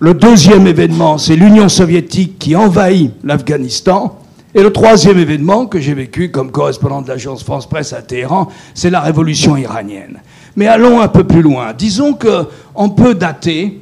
le 0.00 0.14
deuxième 0.14 0.66
événement, 0.66 1.18
c'est 1.18 1.36
l'Union 1.36 1.68
soviétique 1.68 2.38
qui 2.38 2.56
envahit 2.56 3.12
l'Afghanistan. 3.22 4.18
Et 4.54 4.62
le 4.62 4.72
troisième 4.72 5.18
événement 5.18 5.66
que 5.66 5.80
j'ai 5.80 5.94
vécu 5.94 6.30
comme 6.30 6.50
correspondant 6.50 7.02
de 7.02 7.08
l'agence 7.08 7.42
France-Presse 7.42 7.92
à 7.92 8.02
Téhéran, 8.02 8.48
c'est 8.72 8.90
la 8.90 9.00
révolution 9.00 9.56
iranienne. 9.56 10.20
Mais 10.56 10.68
allons 10.68 11.00
un 11.00 11.08
peu 11.08 11.24
plus 11.24 11.42
loin. 11.42 11.72
Disons 11.72 12.14
qu'on 12.14 12.88
peut 12.90 13.14
dater 13.14 13.80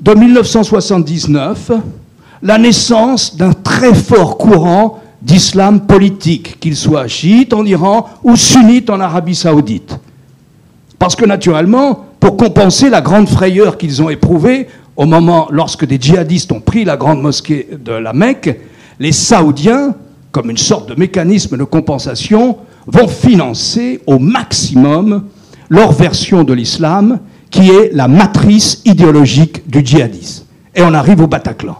de 0.00 0.14
1979 0.14 1.72
la 2.42 2.58
naissance 2.58 3.36
d'un 3.36 3.52
très 3.52 3.94
fort 3.94 4.38
courant 4.38 5.00
d'islam 5.22 5.80
politique, 5.80 6.60
qu'il 6.60 6.76
soit 6.76 7.08
chiite 7.08 7.52
en 7.52 7.64
Iran 7.64 8.08
ou 8.22 8.36
sunnite 8.36 8.90
en 8.90 9.00
Arabie 9.00 9.34
saoudite. 9.34 9.98
Parce 10.98 11.16
que 11.16 11.24
naturellement, 11.24 12.06
pour 12.20 12.36
compenser 12.36 12.90
la 12.90 13.00
grande 13.00 13.28
frayeur 13.28 13.78
qu'ils 13.78 14.02
ont 14.02 14.10
éprouvée 14.10 14.68
au 14.98 15.06
moment, 15.06 15.48
lorsque 15.52 15.86
des 15.86 15.96
djihadistes 15.98 16.50
ont 16.50 16.60
pris 16.60 16.84
la 16.84 16.96
grande 16.96 17.22
mosquée 17.22 17.68
de 17.84 17.92
la 17.92 18.12
Mecque, 18.12 18.58
les 18.98 19.12
Saoudiens, 19.12 19.94
comme 20.32 20.50
une 20.50 20.56
sorte 20.56 20.88
de 20.88 20.96
mécanisme 20.98 21.56
de 21.56 21.62
compensation, 21.62 22.56
vont 22.84 23.06
financer 23.06 24.00
au 24.08 24.18
maximum 24.18 25.26
leur 25.68 25.92
version 25.92 26.42
de 26.42 26.52
l'islam, 26.52 27.20
qui 27.48 27.70
est 27.70 27.94
la 27.94 28.08
matrice 28.08 28.82
idéologique 28.84 29.70
du 29.70 29.86
djihadisme. 29.86 30.46
Et 30.74 30.82
on 30.82 30.92
arrive 30.92 31.20
au 31.20 31.28
Bataclan. 31.28 31.76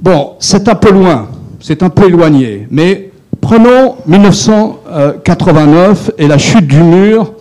Bon, 0.00 0.32
c'est 0.40 0.68
un 0.68 0.74
peu 0.74 0.90
loin, 0.90 1.28
c'est 1.60 1.84
un 1.84 1.90
peu 1.90 2.08
éloigné, 2.08 2.66
mais 2.72 3.12
prenons 3.40 3.98
1989 4.08 6.10
et 6.18 6.26
la 6.26 6.38
chute 6.38 6.66
du 6.66 6.82
mur, 6.82 7.34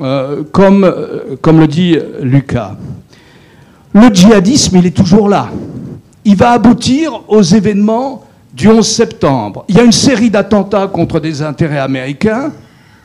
euh, 0.00 0.42
euh, 0.58 1.36
comme 1.42 1.60
le 1.60 1.66
dit 1.66 1.98
Lucas 2.22 2.76
le 3.96 4.14
djihadisme, 4.14 4.76
il 4.76 4.86
est 4.86 4.96
toujours 4.96 5.28
là. 5.28 5.48
Il 6.24 6.36
va 6.36 6.50
aboutir 6.50 7.22
aux 7.28 7.42
événements 7.42 8.24
du 8.52 8.68
11 8.68 8.86
septembre. 8.86 9.64
Il 9.68 9.76
y 9.76 9.80
a 9.80 9.84
une 9.84 9.92
série 9.92 10.30
d'attentats 10.30 10.86
contre 10.86 11.18
des 11.18 11.40
intérêts 11.40 11.78
américains 11.78 12.52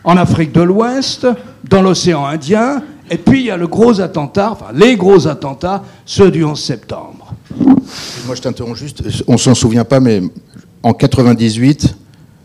en 0.04 0.18
Afrique 0.18 0.52
de 0.52 0.62
l'Ouest, 0.62 1.28
dans 1.64 1.82
l'océan 1.82 2.26
Indien, 2.26 2.82
et 3.10 3.18
puis 3.18 3.42
il 3.42 3.46
y 3.46 3.52
a 3.52 3.58
le 3.58 3.68
gros 3.68 4.02
attentat, 4.02 4.52
enfin 4.52 4.68
les 4.74 4.96
gros 4.96 5.28
attentats, 5.28 5.84
ceux 6.06 6.32
du 6.32 6.44
11 6.44 6.60
septembre. 6.60 7.34
Moi 8.26 8.36
je 8.36 8.42
t'interromps 8.42 8.80
juste, 8.80 9.04
on 9.28 9.38
s'en 9.38 9.54
souvient 9.54 9.86
pas, 9.86 10.00
mais 10.00 10.22
en 10.84 10.94
98, 10.94 11.96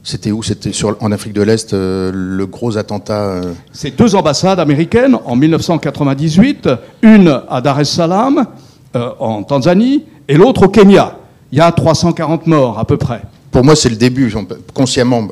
c'était 0.06 0.30
où? 0.30 0.40
C'était 0.40 0.70
en 1.00 1.10
Afrique 1.10 1.32
de 1.32 1.42
l'Est, 1.42 1.74
euh, 1.74 2.12
le 2.14 2.46
gros 2.46 2.78
attentat 2.78 3.24
euh? 3.24 3.52
C'est 3.72 3.98
deux 3.98 4.14
ambassades 4.14 4.60
américaines 4.60 5.18
en 5.24 5.34
1998, 5.34 6.68
une 7.02 7.40
à 7.50 7.60
Dar 7.60 7.80
es 7.80 7.84
Salaam, 7.84 8.46
euh, 8.94 9.10
en 9.18 9.42
Tanzanie, 9.42 10.04
et 10.28 10.36
l'autre 10.36 10.66
au 10.66 10.68
Kenya. 10.68 11.16
Il 11.50 11.58
y 11.58 11.60
a 11.60 11.72
340 11.72 12.46
morts 12.46 12.78
à 12.78 12.84
peu 12.84 12.96
près. 12.96 13.22
Pour 13.50 13.64
moi, 13.64 13.74
c'est 13.74 13.88
le 13.88 13.96
début, 13.96 14.32
consciemment. 14.74 15.26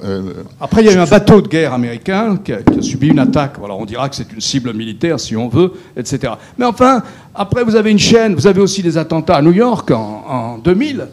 Après, 0.60 0.82
il 0.82 0.87
y 0.87 0.88
a 0.88 0.94
eu 0.94 0.98
un 0.98 1.06
bateau 1.06 1.40
de 1.40 1.46
guerre 1.46 1.72
américain 1.72 2.38
qui 2.42 2.52
a, 2.52 2.58
subi 2.80 3.08
une 3.08 3.18
attaque. 3.18 3.58
Voilà, 3.58 3.74
on 3.74 3.84
dira 3.84 4.08
que 4.08 4.16
c'est 4.16 4.32
une 4.32 4.40
cible 4.40 4.72
militaire, 4.72 5.20
si 5.20 5.37
on 5.37 5.48
veut, 5.48 5.72
etc. 5.96 6.32
Mais 6.58 6.64
enfin, 6.64 7.02
après, 7.34 7.62
vous 7.62 7.76
avez 7.76 7.90
une 7.90 7.98
chaîne, 7.98 8.34
vous 8.34 8.46
avez 8.46 8.60
aussi 8.60 8.82
des 8.82 8.96
attentats 8.96 9.37
à 9.37 9.42
New 9.42 9.52
York 9.52 9.90
en, 9.90 10.24
en 10.26 10.58
2000. 10.58 11.06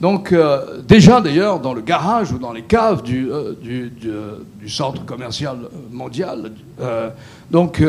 Donc 0.00 0.32
euh, 0.32 0.80
déjà 0.88 1.20
d'ailleurs 1.20 1.60
dans 1.60 1.74
le 1.74 1.82
garage 1.82 2.32
ou 2.32 2.38
dans 2.38 2.52
les 2.52 2.62
caves 2.62 3.02
du, 3.02 3.30
euh, 3.30 3.52
du, 3.60 4.68
centre 4.68 5.04
commercial 5.04 5.58
mondial. 5.90 6.52
Euh, 6.80 7.10
donc 7.50 7.82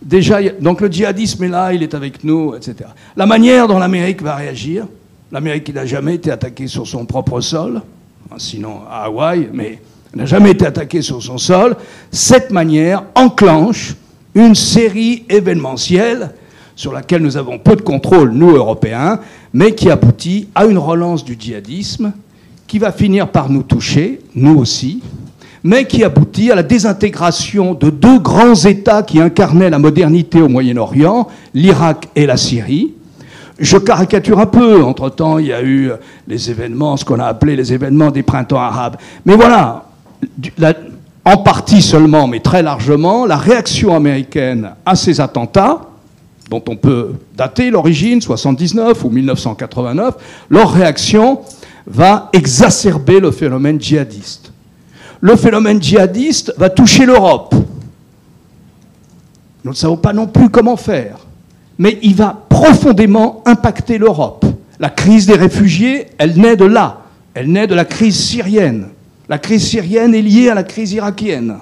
déjà, 0.00 0.38
donc 0.60 0.80
le 0.80 0.88
djihadisme 0.88 1.42
est 1.44 1.48
là, 1.48 1.72
il 1.72 1.82
est 1.82 1.94
avec 1.94 2.22
nous, 2.22 2.54
etc. 2.54 2.90
La 3.16 3.26
manière 3.26 3.66
dont 3.66 3.78
l'Amérique 3.78 4.22
va 4.22 4.36
réagir, 4.36 4.86
l'Amérique 5.32 5.74
n'a 5.74 5.86
jamais 5.86 6.14
été 6.14 6.30
attaquée 6.30 6.68
sur 6.68 6.86
son 6.86 7.06
propre 7.06 7.40
sol, 7.40 7.82
hein, 8.30 8.36
sinon 8.38 8.82
à 8.88 9.04
Hawaï, 9.04 9.48
mais 9.52 9.80
n'a 10.14 10.26
jamais 10.26 10.50
été 10.50 10.66
attaquée 10.66 11.02
sur 11.02 11.22
son 11.22 11.38
sol, 11.38 11.76
cette 12.10 12.50
manière 12.50 13.04
enclenche 13.14 13.96
une 14.34 14.54
série 14.54 15.24
événementielle 15.28 16.34
sur 16.82 16.92
laquelle 16.92 17.22
nous 17.22 17.36
avons 17.36 17.60
peu 17.60 17.76
de 17.76 17.80
contrôle, 17.80 18.32
nous, 18.32 18.56
Européens, 18.56 19.20
mais 19.54 19.72
qui 19.72 19.88
aboutit 19.88 20.48
à 20.52 20.64
une 20.64 20.78
relance 20.78 21.24
du 21.24 21.36
djihadisme 21.38 22.12
qui 22.66 22.80
va 22.80 22.90
finir 22.90 23.28
par 23.28 23.50
nous 23.50 23.62
toucher, 23.62 24.18
nous 24.34 24.58
aussi, 24.58 25.00
mais 25.62 25.84
qui 25.84 26.02
aboutit 26.02 26.50
à 26.50 26.56
la 26.56 26.64
désintégration 26.64 27.74
de 27.74 27.88
deux 27.88 28.18
grands 28.18 28.56
États 28.56 29.04
qui 29.04 29.20
incarnaient 29.20 29.70
la 29.70 29.78
modernité 29.78 30.42
au 30.42 30.48
Moyen-Orient, 30.48 31.28
l'Irak 31.54 32.08
et 32.16 32.26
la 32.26 32.36
Syrie. 32.36 32.94
Je 33.60 33.76
caricature 33.76 34.40
un 34.40 34.46
peu, 34.46 34.82
entre-temps 34.82 35.38
il 35.38 35.46
y 35.46 35.52
a 35.52 35.62
eu 35.62 35.92
les 36.26 36.50
événements, 36.50 36.96
ce 36.96 37.04
qu'on 37.04 37.20
a 37.20 37.26
appelé 37.26 37.54
les 37.54 37.72
événements 37.72 38.10
des 38.10 38.24
printemps 38.24 38.58
arabes. 38.58 38.96
Mais 39.24 39.36
voilà, 39.36 39.84
en 41.24 41.36
partie 41.36 41.80
seulement, 41.80 42.26
mais 42.26 42.40
très 42.40 42.64
largement, 42.64 43.24
la 43.24 43.36
réaction 43.36 43.94
américaine 43.94 44.70
à 44.84 44.96
ces 44.96 45.20
attentats, 45.20 45.91
dont 46.52 46.62
on 46.68 46.76
peut 46.76 47.14
dater 47.34 47.70
l'origine, 47.70 48.20
79 48.20 49.04
ou 49.04 49.08
1989, 49.08 50.16
leur 50.50 50.70
réaction 50.70 51.40
va 51.86 52.28
exacerber 52.34 53.20
le 53.20 53.30
phénomène 53.30 53.80
djihadiste. 53.80 54.52
Le 55.22 55.34
phénomène 55.36 55.82
djihadiste 55.82 56.52
va 56.58 56.68
toucher 56.68 57.06
l'Europe. 57.06 57.54
Nous 59.64 59.70
ne 59.70 59.76
savons 59.76 59.96
pas 59.96 60.12
non 60.12 60.26
plus 60.26 60.50
comment 60.50 60.76
faire, 60.76 61.20
mais 61.78 61.98
il 62.02 62.14
va 62.16 62.36
profondément 62.50 63.42
impacter 63.46 63.96
l'Europe. 63.96 64.44
La 64.78 64.90
crise 64.90 65.24
des 65.24 65.36
réfugiés, 65.36 66.08
elle 66.18 66.38
naît 66.38 66.56
de 66.56 66.66
là, 66.66 66.98
elle 67.32 67.50
naît 67.50 67.66
de 67.66 67.74
la 67.74 67.86
crise 67.86 68.18
syrienne. 68.18 68.88
La 69.26 69.38
crise 69.38 69.66
syrienne 69.66 70.14
est 70.14 70.20
liée 70.20 70.50
à 70.50 70.54
la 70.54 70.64
crise 70.64 70.92
irakienne. 70.92 71.56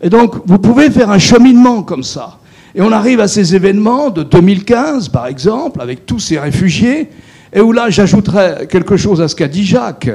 Et 0.00 0.08
donc, 0.08 0.36
vous 0.46 0.58
pouvez 0.58 0.90
faire 0.90 1.10
un 1.10 1.18
cheminement 1.18 1.82
comme 1.82 2.02
ça. 2.02 2.39
Et 2.74 2.82
on 2.82 2.92
arrive 2.92 3.20
à 3.20 3.28
ces 3.28 3.54
événements 3.54 4.10
de 4.10 4.22
2015, 4.22 5.08
par 5.08 5.26
exemple, 5.26 5.80
avec 5.80 6.06
tous 6.06 6.20
ces 6.20 6.38
réfugiés, 6.38 7.08
et 7.52 7.60
où 7.60 7.72
là, 7.72 7.90
j'ajouterais 7.90 8.68
quelque 8.70 8.96
chose 8.96 9.20
à 9.20 9.28
ce 9.28 9.34
qu'a 9.34 9.48
dit 9.48 9.64
Jacques. 9.64 10.10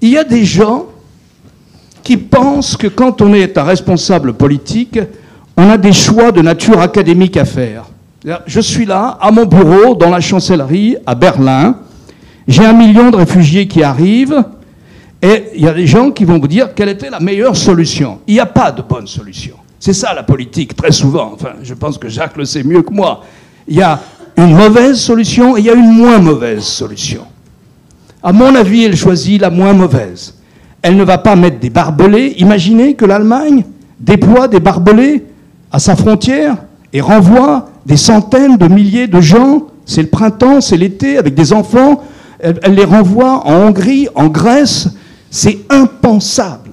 Il 0.00 0.10
y 0.10 0.18
a 0.18 0.24
des 0.24 0.44
gens 0.44 0.86
qui 2.02 2.16
pensent 2.16 2.76
que 2.76 2.88
quand 2.88 3.22
on 3.22 3.32
est 3.32 3.56
un 3.56 3.62
responsable 3.62 4.34
politique, 4.34 4.98
on 5.56 5.70
a 5.70 5.78
des 5.78 5.92
choix 5.92 6.32
de 6.32 6.42
nature 6.42 6.80
académique 6.80 7.36
à 7.36 7.44
faire. 7.44 7.84
Je 8.46 8.60
suis 8.60 8.86
là, 8.86 9.18
à 9.20 9.30
mon 9.30 9.44
bureau, 9.46 9.94
dans 9.94 10.10
la 10.10 10.20
chancellerie, 10.20 10.96
à 11.06 11.14
Berlin. 11.14 11.78
J'ai 12.48 12.64
un 12.64 12.72
million 12.72 13.10
de 13.10 13.16
réfugiés 13.16 13.68
qui 13.68 13.82
arrivent. 13.82 14.44
Et 15.22 15.44
il 15.54 15.62
y 15.62 15.68
a 15.68 15.72
des 15.72 15.86
gens 15.86 16.10
qui 16.10 16.24
vont 16.24 16.38
vous 16.38 16.48
dire 16.48 16.74
quelle 16.74 16.90
était 16.90 17.08
la 17.08 17.20
meilleure 17.20 17.56
solution. 17.56 18.18
Il 18.26 18.34
n'y 18.34 18.40
a 18.40 18.46
pas 18.46 18.72
de 18.72 18.82
bonne 18.82 19.06
solution. 19.06 19.56
C'est 19.84 19.92
ça 19.92 20.14
la 20.14 20.22
politique, 20.22 20.74
très 20.74 20.92
souvent. 20.92 21.32
Enfin, 21.34 21.56
je 21.62 21.74
pense 21.74 21.98
que 21.98 22.08
Jacques 22.08 22.38
le 22.38 22.46
sait 22.46 22.62
mieux 22.62 22.80
que 22.80 22.90
moi. 22.90 23.20
Il 23.68 23.76
y 23.76 23.82
a 23.82 24.00
une 24.38 24.56
mauvaise 24.56 24.98
solution 24.98 25.58
et 25.58 25.60
il 25.60 25.66
y 25.66 25.68
a 25.68 25.74
une 25.74 25.92
moins 25.92 26.20
mauvaise 26.20 26.62
solution. 26.62 27.26
À 28.22 28.32
mon 28.32 28.54
avis, 28.54 28.84
elle 28.84 28.96
choisit 28.96 29.38
la 29.38 29.50
moins 29.50 29.74
mauvaise. 29.74 30.36
Elle 30.80 30.96
ne 30.96 31.04
va 31.04 31.18
pas 31.18 31.36
mettre 31.36 31.58
des 31.58 31.68
barbelés. 31.68 32.32
Imaginez 32.38 32.94
que 32.94 33.04
l'Allemagne 33.04 33.62
déploie 34.00 34.48
des 34.48 34.58
barbelés 34.58 35.22
à 35.70 35.78
sa 35.78 35.96
frontière 35.96 36.56
et 36.94 37.02
renvoie 37.02 37.68
des 37.84 37.98
centaines 37.98 38.56
de 38.56 38.68
milliers 38.68 39.06
de 39.06 39.20
gens. 39.20 39.66
C'est 39.84 40.00
le 40.00 40.08
printemps, 40.08 40.62
c'est 40.62 40.78
l'été, 40.78 41.18
avec 41.18 41.34
des 41.34 41.52
enfants. 41.52 42.02
Elle, 42.38 42.58
elle 42.62 42.74
les 42.74 42.86
renvoie 42.86 43.46
en 43.46 43.66
Hongrie, 43.66 44.08
en 44.14 44.28
Grèce, 44.28 44.88
c'est 45.30 45.58
impensable. 45.68 46.63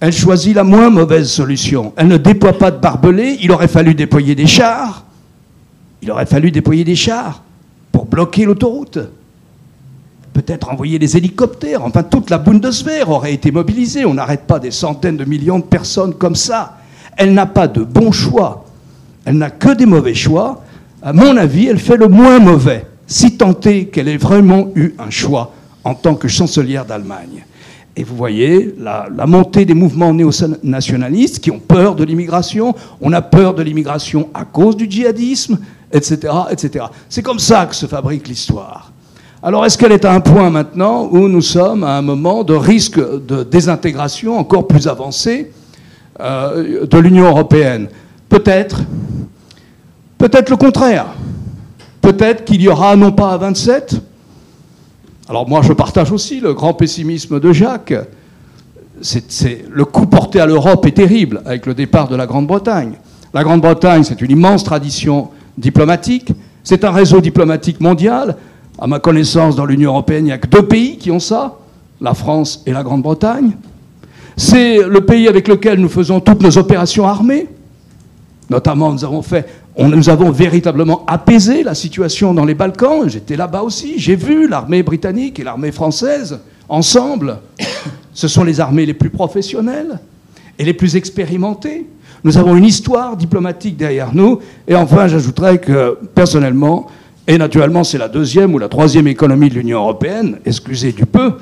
Elle 0.00 0.12
choisit 0.12 0.54
la 0.54 0.64
moins 0.64 0.90
mauvaise 0.90 1.30
solution. 1.30 1.92
Elle 1.96 2.08
ne 2.08 2.16
déploie 2.16 2.58
pas 2.58 2.70
de 2.70 2.78
barbelés. 2.78 3.38
Il 3.40 3.52
aurait 3.52 3.68
fallu 3.68 3.94
déployer 3.94 4.34
des 4.34 4.46
chars. 4.46 5.04
Il 6.02 6.10
aurait 6.10 6.26
fallu 6.26 6.50
déployer 6.50 6.84
des 6.84 6.96
chars 6.96 7.42
pour 7.92 8.06
bloquer 8.06 8.44
l'autoroute. 8.44 8.98
Peut-être 10.32 10.70
envoyer 10.70 10.98
des 10.98 11.16
hélicoptères. 11.16 11.84
Enfin, 11.84 12.02
toute 12.02 12.28
la 12.28 12.38
Bundeswehr 12.38 13.08
aurait 13.08 13.32
été 13.32 13.52
mobilisée. 13.52 14.04
On 14.04 14.14
n'arrête 14.14 14.46
pas 14.46 14.58
des 14.58 14.72
centaines 14.72 15.16
de 15.16 15.24
millions 15.24 15.60
de 15.60 15.64
personnes 15.64 16.14
comme 16.14 16.34
ça. 16.34 16.78
Elle 17.16 17.32
n'a 17.32 17.46
pas 17.46 17.68
de 17.68 17.82
bons 17.82 18.12
choix. 18.12 18.66
Elle 19.24 19.38
n'a 19.38 19.50
que 19.50 19.72
des 19.72 19.86
mauvais 19.86 20.14
choix. 20.14 20.64
À 21.02 21.12
mon 21.12 21.36
avis, 21.36 21.66
elle 21.66 21.78
fait 21.78 21.96
le 21.96 22.08
moins 22.08 22.38
mauvais, 22.38 22.86
si 23.06 23.36
tant 23.36 23.58
est 23.64 23.86
qu'elle 23.86 24.08
ait 24.08 24.16
vraiment 24.16 24.70
eu 24.74 24.94
un 24.98 25.10
choix 25.10 25.52
en 25.84 25.94
tant 25.94 26.14
que 26.14 26.28
chancelière 26.28 26.84
d'Allemagne. 26.84 27.44
Et 27.96 28.02
vous 28.02 28.16
voyez 28.16 28.74
la, 28.78 29.08
montée 29.26 29.64
des 29.64 29.74
mouvements 29.74 30.12
néo-nationalistes 30.12 31.38
qui 31.38 31.50
ont 31.50 31.60
peur 31.60 31.94
de 31.94 32.02
l'immigration. 32.02 32.74
On 33.00 33.12
a 33.12 33.22
peur 33.22 33.54
de 33.54 33.62
l'immigration 33.62 34.28
à 34.34 34.44
cause 34.44 34.76
du 34.76 34.90
djihadisme, 34.90 35.58
etc. 35.92 36.32
etc. 36.50 36.86
C'est 37.08 37.22
comme 37.22 37.38
ça 37.38 37.66
que 37.66 37.74
se 37.74 37.86
fabrique 37.86 38.26
l'histoire. 38.26 38.90
Alors 39.42 39.64
est-ce 39.64 39.78
qu'elle 39.78 39.92
est 39.92 40.04
à 40.04 40.12
un 40.12 40.20
point 40.20 40.50
maintenant 40.50 41.08
où 41.12 41.28
nous 41.28 41.42
sommes 41.42 41.84
à 41.84 41.98
un 41.98 42.02
moment 42.02 42.42
de 42.42 42.54
risque 42.54 42.98
de 42.98 43.44
désintégration 43.44 44.38
encore 44.38 44.66
plus 44.66 44.88
avancé 44.88 45.52
euh, 46.18 46.86
de 46.86 46.98
l'Union 46.98 47.26
européenne? 47.26 47.88
Peut-être. 48.28 48.80
Peut-être 50.18 50.50
le 50.50 50.56
contraire. 50.56 51.06
Peut-être 52.00 52.44
qu'il 52.44 52.60
y 52.60 52.68
aura 52.68 52.96
non 52.96 53.12
pas 53.12 53.32
à 53.32 53.36
27, 53.36 54.00
alors 55.28 55.48
moi, 55.48 55.62
je 55.62 55.72
partage 55.72 56.12
aussi 56.12 56.40
le 56.40 56.52
grand 56.52 56.74
pessimisme 56.74 57.40
de 57.40 57.52
Jacques. 57.52 57.94
Le 59.70 59.84
coup 59.84 60.06
porté 60.06 60.38
à 60.38 60.46
l'Europe 60.46 60.84
est 60.86 60.92
terrible 60.92 61.40
avec 61.46 61.64
le 61.66 61.74
départ 61.74 62.08
de 62.08 62.16
la 62.16 62.26
Grande-Bretagne. 62.26 62.92
La 63.32 63.42
Grande-Bretagne, 63.42 64.04
c'est 64.04 64.20
une 64.20 64.30
immense 64.30 64.64
tradition 64.64 65.30
diplomatique. 65.56 66.30
C'est 66.62 66.84
un 66.84 66.90
réseau 66.90 67.20
diplomatique 67.20 67.80
mondial. 67.80 68.36
À 68.78 68.86
ma 68.86 68.98
connaissance, 68.98 69.56
dans 69.56 69.64
l'Union 69.64 69.92
européenne, 69.92 70.24
il 70.24 70.28
n'y 70.28 70.32
a 70.32 70.38
que 70.38 70.46
deux 70.46 70.66
pays 70.66 70.98
qui 70.98 71.10
ont 71.10 71.20
ça, 71.20 71.58
la 72.00 72.12
France 72.12 72.62
et 72.66 72.72
la 72.72 72.82
Grande-Bretagne. 72.82 73.52
C'est 74.36 74.86
le 74.86 75.00
pays 75.00 75.26
avec 75.28 75.48
lequel 75.48 75.78
nous 75.80 75.88
faisons 75.88 76.20
toutes 76.20 76.42
nos 76.42 76.58
opérations 76.58 77.06
armées. 77.06 77.48
Notamment, 78.50 78.92
nous 78.92 80.08
avons 80.10 80.30
véritablement 80.30 81.04
apaisé 81.06 81.62
la 81.62 81.74
situation 81.74 82.34
dans 82.34 82.44
les 82.44 82.54
Balkans. 82.54 83.08
J'étais 83.08 83.36
là-bas 83.36 83.62
aussi. 83.62 83.94
J'ai 83.98 84.16
vu 84.16 84.48
l'armée 84.48 84.82
britannique 84.82 85.40
et 85.40 85.44
l'armée 85.44 85.72
française 85.72 86.40
ensemble. 86.68 87.38
Ce 88.14 88.28
sont 88.28 88.44
les 88.44 88.60
armées 88.60 88.86
les 88.86 88.94
plus 88.94 89.10
professionnelles 89.10 89.98
et 90.58 90.64
les 90.64 90.74
plus 90.74 90.96
expérimentées. 90.96 91.86
Nous 92.22 92.38
avons 92.38 92.56
une 92.56 92.64
histoire 92.64 93.16
diplomatique 93.16 93.76
derrière 93.76 94.14
nous. 94.14 94.38
Et 94.68 94.74
enfin, 94.74 95.08
j'ajouterais 95.08 95.58
que 95.58 95.98
personnellement, 96.14 96.86
et 97.26 97.38
naturellement 97.38 97.84
c'est 97.84 97.98
la 97.98 98.08
deuxième 98.08 98.54
ou 98.54 98.58
la 98.58 98.68
troisième 98.68 99.06
économie 99.08 99.48
de 99.48 99.54
l'Union 99.54 99.80
européenne, 99.80 100.38
excusez 100.44 100.92
du 100.92 101.06
peu, 101.06 101.34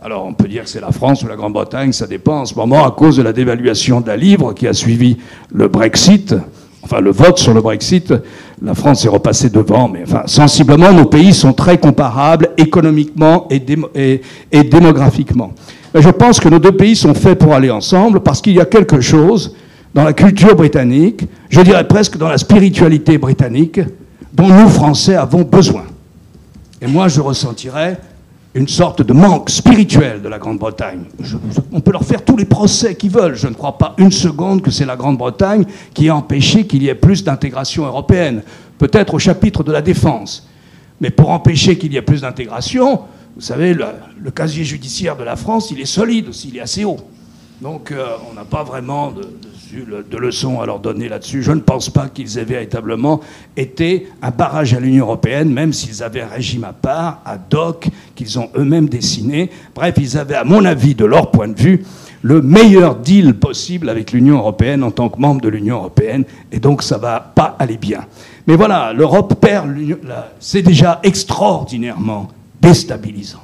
alors 0.00 0.24
on 0.26 0.32
peut 0.32 0.48
dire 0.48 0.64
que 0.64 0.68
c'est 0.68 0.80
la 0.80 0.92
France 0.92 1.22
ou 1.22 1.26
la 1.26 1.36
Grande-Bretagne, 1.36 1.92
ça 1.92 2.06
dépend 2.06 2.40
en 2.40 2.44
ce 2.46 2.54
moment 2.54 2.86
à 2.86 2.90
cause 2.90 3.16
de 3.16 3.22
la 3.22 3.32
dévaluation 3.32 4.00
de 4.00 4.06
la 4.06 4.16
livre 4.16 4.52
qui 4.52 4.66
a 4.66 4.72
suivi 4.72 5.16
le 5.52 5.68
Brexit 5.68 6.34
enfin 6.82 7.00
le 7.00 7.10
vote 7.10 7.38
sur 7.38 7.52
le 7.52 7.60
Brexit, 7.60 8.14
la 8.62 8.74
France 8.74 9.04
est 9.04 9.08
repassée 9.08 9.50
devant, 9.50 9.88
mais 9.88 10.02
enfin, 10.04 10.22
sensiblement, 10.26 10.92
nos 10.92 11.04
pays 11.04 11.34
sont 11.34 11.52
très 11.52 11.78
comparables 11.78 12.50
économiquement 12.56 13.46
et, 13.50 13.60
démographiquement. 14.64 15.52
je 15.94 16.08
pense 16.08 16.40
que 16.40 16.48
nos 16.48 16.58
deux 16.58 16.72
pays 16.72 16.96
sont 16.96 17.14
faits 17.14 17.38
pour 17.38 17.54
aller 17.54 17.70
ensemble 17.70 18.20
parce 18.20 18.40
qu'il 18.40 18.54
y 18.54 18.60
a 18.60 18.64
quelque 18.64 19.00
chose 19.00 19.54
dans 19.94 20.04
la 20.04 20.12
culture 20.12 20.54
britannique, 20.54 21.24
je 21.50 21.60
dirais 21.60 21.86
presque 21.86 22.16
dans 22.16 22.28
la 22.28 22.38
spiritualité 22.38 23.18
britannique, 23.18 23.80
dont 24.32 24.48
nous, 24.48 24.68
Français, 24.68 25.16
avons 25.16 25.42
besoin. 25.42 25.84
Et 26.80 26.86
moi, 26.86 27.08
je 27.08 27.20
ressentirais 27.20 27.98
une 28.54 28.68
sorte 28.68 29.02
de 29.02 29.12
manque 29.12 29.50
spirituel 29.50 30.22
de 30.22 30.28
la 30.28 30.38
Grande-Bretagne. 30.38 31.04
on 31.70 31.80
peut 31.80 31.92
leur 31.92 32.04
faire 32.04 32.24
tous 32.24 32.36
les 32.36 32.44
procès 32.44 32.94
qu'ils 32.94 33.10
veulent. 33.10 33.36
Je 33.36 33.46
ne 33.46 33.54
crois 33.54 33.76
pas 33.76 33.94
une 33.98 34.10
seconde 34.10 34.62
que 34.62 34.70
c'est 34.70 34.86
la 34.86 34.96
Grande-Bretagne 34.96 35.64
qui 35.92 36.08
a 36.08 36.16
empêché 36.16 36.66
qu'il 36.66 36.82
y 36.82 36.88
ait 36.88 36.94
plus 36.94 37.22
d'intégration 37.22 37.84
européenne. 37.84 38.42
Peut-être 38.78 39.14
au 39.14 39.18
chapitre 39.18 39.62
de 39.62 39.72
la 39.72 39.82
défense. 39.82 40.48
Mais 41.00 41.10
pour 41.10 41.30
empêcher 41.30 41.76
qu'il 41.78 41.92
y 41.92 41.96
ait 41.96 42.02
plus 42.02 42.22
d'intégration, 42.22 43.02
vous 43.36 43.42
savez, 43.42 43.74
le, 43.74 43.84
le, 44.20 44.30
casier 44.30 44.64
judiciaire 44.64 45.16
de 45.16 45.22
la 45.22 45.36
France, 45.36 45.70
il 45.70 45.80
est 45.80 45.86
solide 45.86 46.28
aussi, 46.28 46.48
il 46.48 46.56
est 46.56 46.60
assez 46.60 46.84
haut. 46.84 46.98
Donc 47.60 47.90
euh, 47.90 48.16
on 48.30 48.34
n'a 48.34 48.44
pas 48.44 48.62
vraiment 48.62 49.10
de, 49.10 49.22
de, 50.08 50.16
leçons 50.16 50.60
à 50.60 50.66
leur 50.66 50.78
donner 50.78 51.08
là-dessus. 51.08 51.42
Je 51.42 51.50
ne 51.50 51.60
pense 51.60 51.90
pas 51.90 52.08
qu'ils 52.08 52.38
aient 52.38 52.44
véritablement 52.44 53.20
été 53.56 54.08
un 54.22 54.30
barrage 54.30 54.74
à 54.74 54.80
l'Union 54.80 55.06
européenne, 55.06 55.52
même 55.52 55.72
s'ils 55.72 56.02
avaient 56.02 56.20
un 56.20 56.28
régime 56.28 56.62
à 56.64 56.72
part, 56.72 57.20
ad 57.24 57.52
hoc, 57.52 57.88
qu'ils 58.14 58.38
ont 58.38 58.48
eux-mêmes 58.56 58.88
dessiné. 58.88 59.50
Bref, 59.74 59.96
ils 59.98 60.16
avaient, 60.16 60.36
à 60.36 60.44
mon 60.44 60.64
avis, 60.64 60.94
de 60.94 61.04
leur 61.04 61.32
point 61.32 61.48
de 61.48 61.60
vue, 61.60 61.84
le 62.22 62.42
meilleur 62.42 62.96
deal 62.96 63.34
possible 63.34 63.88
avec 63.88 64.12
l'Union 64.12 64.38
européenne 64.38 64.84
en 64.84 64.90
tant 64.90 65.08
que 65.08 65.20
membre 65.20 65.40
de 65.40 65.48
l'Union 65.48 65.76
européenne, 65.76 66.24
et 66.52 66.60
donc 66.60 66.82
ça 66.82 66.98
va 66.98 67.20
pas 67.20 67.56
aller 67.58 67.76
bien. 67.76 68.06
Mais 68.46 68.56
voilà, 68.56 68.92
l'Europe 68.92 69.34
perd, 69.40 69.68
c'est 70.40 70.62
déjà 70.62 71.00
extraordinairement 71.02 72.28
déstabilisant. 72.60 73.42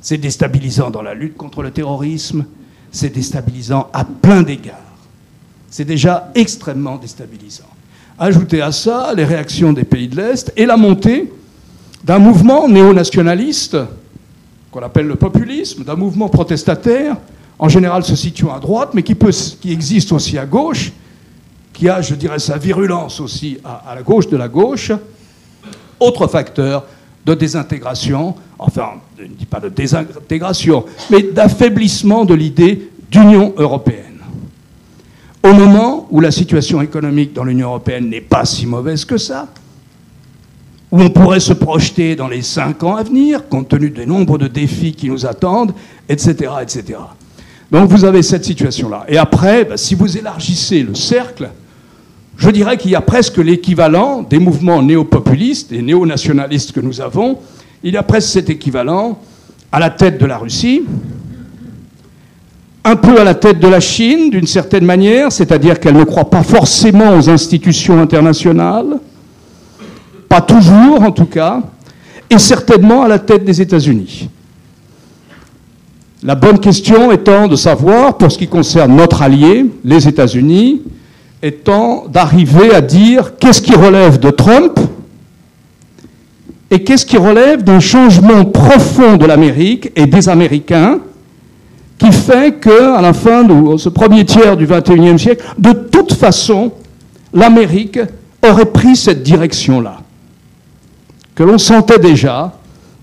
C'est 0.00 0.18
déstabilisant 0.18 0.90
dans 0.90 1.02
la 1.02 1.14
lutte 1.14 1.36
contre 1.36 1.62
le 1.62 1.70
terrorisme, 1.70 2.46
c'est 2.90 3.10
déstabilisant 3.10 3.88
à 3.92 4.04
plein 4.04 4.42
d'égards. 4.42 4.76
C'est 5.70 5.84
déjà 5.84 6.30
extrêmement 6.34 6.96
déstabilisant. 6.96 7.64
Ajoutez 8.18 8.60
à 8.60 8.72
ça 8.72 9.14
les 9.14 9.24
réactions 9.24 9.72
des 9.72 9.84
pays 9.84 10.08
de 10.08 10.16
l'Est 10.16 10.52
et 10.56 10.66
la 10.66 10.76
montée 10.76 11.32
d'un 12.04 12.18
mouvement 12.18 12.68
néo-nationaliste 12.68 13.76
qu'on 14.70 14.82
appelle 14.82 15.06
le 15.06 15.16
populisme, 15.16 15.84
d'un 15.84 15.96
mouvement 15.96 16.28
protestataire, 16.28 17.16
en 17.58 17.68
général 17.68 18.04
se 18.04 18.14
situant 18.16 18.54
à 18.54 18.58
droite, 18.60 18.90
mais 18.94 19.02
qui, 19.02 19.14
peut, 19.14 19.30
qui 19.30 19.72
existe 19.72 20.12
aussi 20.12 20.38
à 20.38 20.46
gauche, 20.46 20.92
qui 21.72 21.88
a, 21.88 22.02
je 22.02 22.14
dirais, 22.14 22.38
sa 22.38 22.56
virulence 22.56 23.20
aussi 23.20 23.58
à, 23.64 23.90
à 23.90 23.94
la 23.94 24.02
gauche 24.02 24.28
de 24.28 24.36
la 24.36 24.48
gauche. 24.48 24.92
Autre 25.98 26.26
facteur, 26.26 26.84
de 27.26 27.34
désintégration, 27.34 28.34
enfin, 28.58 28.94
je 29.18 29.24
ne 29.24 29.28
dis 29.28 29.46
pas 29.46 29.60
de 29.60 29.68
désintégration, 29.68 30.84
mais 31.10 31.22
d'affaiblissement 31.22 32.24
de 32.24 32.34
l'idée 32.34 32.90
d'Union 33.10 33.52
européenne. 33.56 34.04
Au 35.42 35.52
moment 35.52 36.06
où 36.10 36.20
la 36.20 36.30
situation 36.30 36.82
économique 36.82 37.32
dans 37.32 37.44
l'Union 37.44 37.68
européenne 37.68 38.08
n'est 38.08 38.20
pas 38.20 38.44
si 38.44 38.66
mauvaise 38.66 39.04
que 39.04 39.16
ça, 39.16 39.48
où 40.90 41.00
on 41.00 41.10
pourrait 41.10 41.40
se 41.40 41.52
projeter 41.52 42.16
dans 42.16 42.28
les 42.28 42.42
cinq 42.42 42.82
ans 42.82 42.96
à 42.96 43.02
venir, 43.02 43.48
compte 43.48 43.68
tenu 43.68 43.90
des 43.90 44.06
nombres 44.06 44.38
de 44.38 44.48
défis 44.48 44.92
qui 44.92 45.08
nous 45.08 45.24
attendent, 45.24 45.72
etc. 46.08 46.50
etc. 46.62 46.98
Donc 47.70 47.88
vous 47.88 48.04
avez 48.04 48.22
cette 48.22 48.44
situation-là. 48.44 49.04
Et 49.08 49.16
après, 49.16 49.64
bah, 49.64 49.76
si 49.76 49.94
vous 49.94 50.18
élargissez 50.18 50.82
le 50.82 50.94
cercle, 50.94 51.50
je 52.40 52.48
dirais 52.48 52.78
qu'il 52.78 52.90
y 52.90 52.94
a 52.94 53.02
presque 53.02 53.36
l'équivalent 53.36 54.22
des 54.22 54.38
mouvements 54.38 54.82
néo-populistes 54.82 55.72
et 55.72 55.82
néo-nationalistes 55.82 56.72
que 56.72 56.80
nous 56.80 57.02
avons. 57.02 57.38
Il 57.82 57.92
y 57.92 57.96
a 57.98 58.02
presque 58.02 58.30
cet 58.30 58.48
équivalent 58.48 59.18
à 59.70 59.78
la 59.78 59.90
tête 59.90 60.18
de 60.18 60.24
la 60.24 60.38
Russie, 60.38 60.82
un 62.82 62.96
peu 62.96 63.20
à 63.20 63.24
la 63.24 63.34
tête 63.34 63.60
de 63.60 63.68
la 63.68 63.78
Chine, 63.78 64.30
d'une 64.30 64.46
certaine 64.46 64.86
manière, 64.86 65.30
c'est-à-dire 65.30 65.78
qu'elle 65.78 65.98
ne 65.98 66.04
croit 66.04 66.30
pas 66.30 66.42
forcément 66.42 67.14
aux 67.14 67.28
institutions 67.28 68.00
internationales, 68.00 68.98
pas 70.26 70.40
toujours 70.40 71.02
en 71.02 71.12
tout 71.12 71.26
cas, 71.26 71.60
et 72.30 72.38
certainement 72.38 73.02
à 73.02 73.08
la 73.08 73.18
tête 73.18 73.44
des 73.44 73.60
États-Unis. 73.60 74.30
La 76.22 76.36
bonne 76.36 76.58
question 76.58 77.12
étant 77.12 77.48
de 77.48 77.56
savoir, 77.56 78.16
pour 78.16 78.32
ce 78.32 78.38
qui 78.38 78.48
concerne 78.48 78.96
notre 78.96 79.20
allié, 79.20 79.66
les 79.84 80.08
États-Unis, 80.08 80.80
étant 81.42 82.04
d'arriver 82.08 82.74
à 82.74 82.80
dire 82.80 83.36
qu'est-ce 83.38 83.62
qui 83.62 83.74
relève 83.74 84.18
de 84.18 84.30
Trump 84.30 84.78
et 86.70 86.84
qu'est-ce 86.84 87.06
qui 87.06 87.16
relève 87.16 87.64
d'un 87.64 87.80
changement 87.80 88.44
profond 88.44 89.16
de 89.16 89.26
l'Amérique 89.26 89.90
et 89.96 90.06
des 90.06 90.28
Américains 90.28 91.00
qui 91.98 92.12
fait 92.12 92.58
qu'à 92.60 93.00
la 93.00 93.12
fin 93.12 93.44
de 93.44 93.76
ce 93.76 93.88
premier 93.88 94.24
tiers 94.24 94.56
du 94.56 94.66
XXIe 94.66 95.18
siècle, 95.18 95.44
de 95.58 95.72
toute 95.72 96.14
façon, 96.14 96.72
l'Amérique 97.34 97.98
aurait 98.42 98.64
pris 98.66 98.96
cette 98.96 99.22
direction-là, 99.22 99.98
que 101.34 101.42
l'on 101.42 101.58
sentait 101.58 101.98
déjà, 101.98 102.52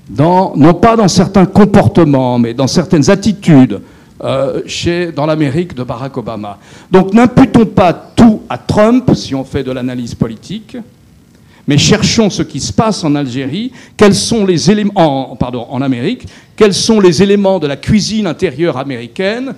non 0.10 0.74
pas 0.74 0.96
dans 0.96 1.08
certains 1.08 1.46
comportements, 1.46 2.40
mais 2.40 2.56
dans 2.56 2.66
certaines 2.66 3.10
attitudes, 3.12 3.82
euh, 4.24 4.62
chez, 4.66 5.12
dans 5.12 5.26
l'Amérique 5.26 5.76
de 5.76 5.84
Barack 5.84 6.18
Obama. 6.18 6.58
Donc 6.90 7.14
n'imputons 7.14 7.66
pas 7.66 7.94
tout 7.94 8.42
à 8.50 8.58
Trump 8.58 9.12
si 9.14 9.36
on 9.36 9.44
fait 9.44 9.64
de 9.64 9.72
l'analyse 9.72 10.16
politique, 10.16 10.76
mais 11.68 11.78
cherchons 11.78 12.30
ce 12.30 12.42
qui 12.42 12.60
se 12.60 12.74
passe 12.74 13.04
en 13.04 13.14
Algérie, 13.16 13.72
quels 13.96 14.16
sont 14.16 14.46
les 14.46 14.72
éléments, 14.72 15.32
en, 15.32 15.36
pardon, 15.36 15.68
en 15.70 15.82
Amérique, 15.82 16.28
quels 16.56 16.74
sont 16.74 17.00
les 17.00 17.22
éléments 17.22 17.60
de 17.60 17.68
la 17.68 17.76
cuisine 17.76 18.26
intérieure 18.26 18.78
américaine 18.78 19.54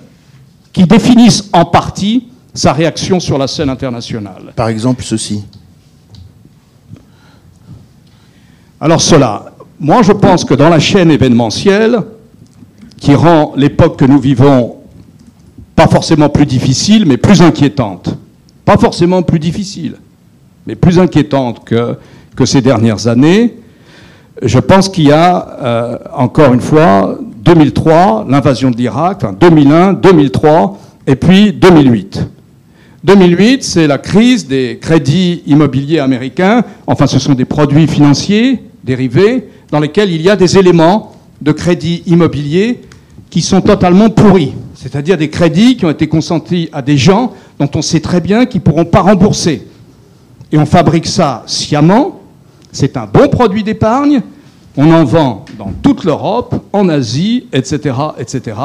qui 0.72 0.84
définissent 0.84 1.48
en 1.52 1.64
partie 1.64 2.28
sa 2.52 2.72
réaction 2.72 3.18
sur 3.18 3.38
la 3.38 3.46
scène 3.46 3.70
internationale? 3.70 4.52
Par 4.56 4.68
exemple, 4.68 5.02
ceci. 5.04 5.42
Alors 8.80 9.00
cela, 9.00 9.52
moi 9.78 10.02
je 10.02 10.12
pense 10.12 10.44
que 10.44 10.54
dans 10.54 10.68
la 10.68 10.80
chaîne 10.80 11.10
événementielle, 11.10 12.02
qui 13.00 13.14
rend 13.14 13.54
l'époque 13.56 13.98
que 13.98 14.04
nous 14.04 14.20
vivons 14.20 14.76
pas 15.74 15.88
forcément 15.88 16.28
plus 16.28 16.46
difficile, 16.46 17.06
mais 17.06 17.16
plus 17.16 17.40
inquiétante. 17.40 18.16
Pas 18.66 18.76
forcément 18.76 19.22
plus 19.22 19.38
difficile, 19.38 19.96
mais 20.66 20.74
plus 20.76 20.98
inquiétante 20.98 21.64
que, 21.64 21.96
que 22.36 22.44
ces 22.44 22.60
dernières 22.60 23.08
années. 23.08 23.56
Je 24.42 24.58
pense 24.58 24.90
qu'il 24.90 25.08
y 25.08 25.12
a, 25.12 25.58
euh, 25.62 25.98
encore 26.14 26.52
une 26.52 26.60
fois, 26.60 27.18
2003, 27.42 28.26
l'invasion 28.28 28.70
de 28.70 28.76
l'Irak, 28.76 29.18
enfin 29.22 29.32
2001, 29.32 29.94
2003, 29.94 30.78
et 31.06 31.16
puis 31.16 31.52
2008. 31.54 32.28
2008, 33.02 33.64
c'est 33.64 33.86
la 33.86 33.96
crise 33.96 34.46
des 34.46 34.78
crédits 34.80 35.42
immobiliers 35.46 36.00
américains, 36.00 36.62
enfin 36.86 37.06
ce 37.06 37.18
sont 37.18 37.32
des 37.32 37.46
produits 37.46 37.86
financiers 37.86 38.62
dérivés 38.84 39.48
dans 39.70 39.80
lesquels 39.80 40.10
il 40.10 40.20
y 40.20 40.28
a 40.28 40.36
des 40.36 40.58
éléments 40.58 41.12
de 41.40 41.52
crédit 41.52 42.02
immobilier 42.06 42.82
qui 43.30 43.40
sont 43.42 43.60
totalement 43.60 44.10
pourris, 44.10 44.52
c'est-à-dire 44.74 45.16
des 45.16 45.30
crédits 45.30 45.76
qui 45.76 45.84
ont 45.84 45.90
été 45.90 46.08
consentis 46.08 46.68
à 46.72 46.82
des 46.82 46.98
gens 46.98 47.32
dont 47.58 47.70
on 47.74 47.82
sait 47.82 48.00
très 48.00 48.20
bien 48.20 48.44
qu'ils 48.44 48.60
ne 48.60 48.64
pourront 48.64 48.84
pas 48.84 49.00
rembourser. 49.00 49.66
Et 50.50 50.58
on 50.58 50.66
fabrique 50.66 51.06
ça 51.06 51.44
sciemment, 51.46 52.20
c'est 52.72 52.96
un 52.96 53.06
bon 53.06 53.28
produit 53.28 53.62
d'épargne, 53.62 54.22
on 54.76 54.92
en 54.92 55.04
vend 55.04 55.44
dans 55.56 55.72
toute 55.82 56.04
l'Europe, 56.04 56.66
en 56.72 56.88
Asie, 56.88 57.46
etc., 57.52 57.94
etc., 58.18 58.56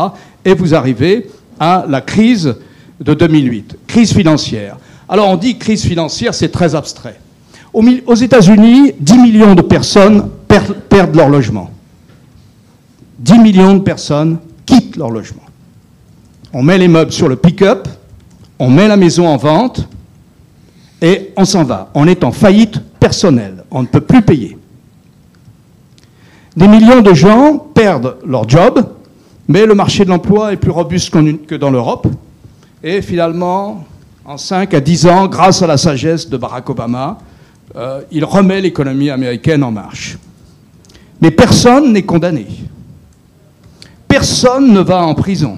et 0.43 0.55
vous 0.55 0.73
arrivez 0.73 1.29
à 1.59 1.85
la 1.87 2.01
crise 2.01 2.55
de 2.99 3.13
2008, 3.13 3.77
crise 3.87 4.13
financière. 4.13 4.77
Alors 5.07 5.29
on 5.29 5.35
dit 5.35 5.57
crise 5.57 5.83
financière, 5.83 6.33
c'est 6.33 6.49
très 6.49 6.73
abstrait. 6.73 7.19
Aux 7.73 8.15
États-Unis, 8.15 8.93
10 8.99 9.17
millions 9.19 9.53
de 9.53 9.61
personnes 9.61 10.29
perdent 10.47 11.15
leur 11.15 11.29
logement. 11.29 11.69
10 13.19 13.39
millions 13.39 13.73
de 13.73 13.79
personnes 13.79 14.37
quittent 14.65 14.95
leur 14.95 15.09
logement. 15.09 15.43
On 16.53 16.63
met 16.63 16.77
les 16.77 16.87
meubles 16.87 17.11
sur 17.11 17.27
le 17.27 17.35
pick-up, 17.35 17.87
on 18.59 18.69
met 18.69 18.87
la 18.87 18.97
maison 18.97 19.27
en 19.27 19.37
vente 19.37 19.87
et 21.01 21.33
on 21.35 21.45
s'en 21.45 21.63
va. 21.63 21.89
On 21.93 22.07
est 22.07 22.23
en 22.23 22.31
faillite 22.31 22.79
personnelle, 22.99 23.63
on 23.71 23.81
ne 23.81 23.87
peut 23.87 24.01
plus 24.01 24.21
payer. 24.21 24.57
Des 26.55 26.67
millions 26.67 27.01
de 27.01 27.13
gens 27.13 27.57
perdent 27.57 28.17
leur 28.25 28.47
job, 28.47 28.85
mais 29.47 29.65
le 29.65 29.75
marché 29.75 30.05
de 30.05 30.09
l'emploi 30.09 30.53
est 30.53 30.57
plus 30.57 30.71
robuste 30.71 31.13
que 31.45 31.55
dans 31.55 31.69
l'Europe. 31.69 32.07
Et 32.81 33.01
finalement, 33.01 33.83
en 34.23 34.37
5 34.37 34.73
à 34.73 34.79
10 34.79 35.07
ans, 35.07 35.27
grâce 35.27 35.61
à 35.61 35.67
la 35.67 35.77
sagesse 35.77 36.29
de 36.29 36.37
Barack 36.37 36.69
Obama, 36.69 37.17
euh, 37.75 38.01
il 38.11 38.23
remet 38.23 38.61
l'économie 38.61 39.09
américaine 39.09 39.63
en 39.63 39.71
marche. 39.71 40.17
Mais 41.21 41.31
personne 41.31 41.91
n'est 41.91 42.03
condamné 42.03 42.47
personne 44.15 44.71
ne 44.71 44.79
va 44.79 45.05
en 45.05 45.13
prison. 45.13 45.57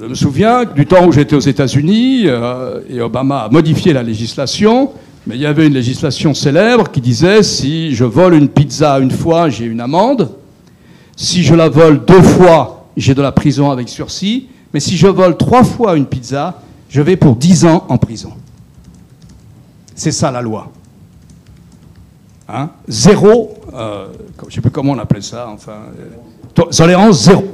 Je 0.00 0.06
me 0.06 0.14
souviens 0.14 0.64
du 0.64 0.86
temps 0.86 1.04
où 1.04 1.10
j'étais 1.10 1.34
aux 1.34 1.40
États-Unis, 1.40 2.26
euh, 2.26 2.80
et 2.88 3.00
Obama 3.00 3.40
a 3.40 3.48
modifié 3.48 3.92
la 3.92 4.04
législation, 4.04 4.92
mais 5.26 5.34
il 5.34 5.40
y 5.40 5.46
avait 5.46 5.66
une 5.66 5.74
législation 5.74 6.32
célèbre 6.32 6.92
qui 6.92 7.00
disait 7.00 7.42
si 7.42 7.92
je 7.92 8.04
vole 8.04 8.34
une 8.34 8.48
pizza 8.48 9.00
une 9.00 9.10
fois, 9.10 9.48
j'ai 9.48 9.64
une 9.64 9.80
amende. 9.80 10.30
Si 11.16 11.42
je 11.42 11.56
la 11.56 11.68
vole 11.68 12.04
deux 12.04 12.22
fois, 12.22 12.86
j'ai 12.96 13.14
de 13.14 13.22
la 13.22 13.32
prison 13.32 13.72
avec 13.72 13.88
sursis. 13.88 14.46
Mais 14.72 14.78
si 14.78 14.96
je 14.96 15.08
vole 15.08 15.36
trois 15.36 15.64
fois 15.64 15.96
une 15.96 16.06
pizza, 16.06 16.62
je 16.88 17.02
vais 17.02 17.16
pour 17.16 17.34
dix 17.34 17.64
ans 17.64 17.84
en 17.88 17.98
prison. 17.98 18.32
C'est 19.96 20.12
ça 20.12 20.30
la 20.30 20.40
loi. 20.40 20.70
Hein? 22.48 22.70
Zéro, 22.86 23.54
euh, 23.74 24.06
je 24.42 24.46
ne 24.46 24.50
sais 24.52 24.60
plus 24.60 24.70
comment 24.70 24.92
on 24.92 24.98
appelait 25.00 25.20
ça, 25.20 25.48
enfin. 25.52 25.78
Euh, 25.98 26.06
Tolérance 26.54 27.24
zéro. 27.24 27.44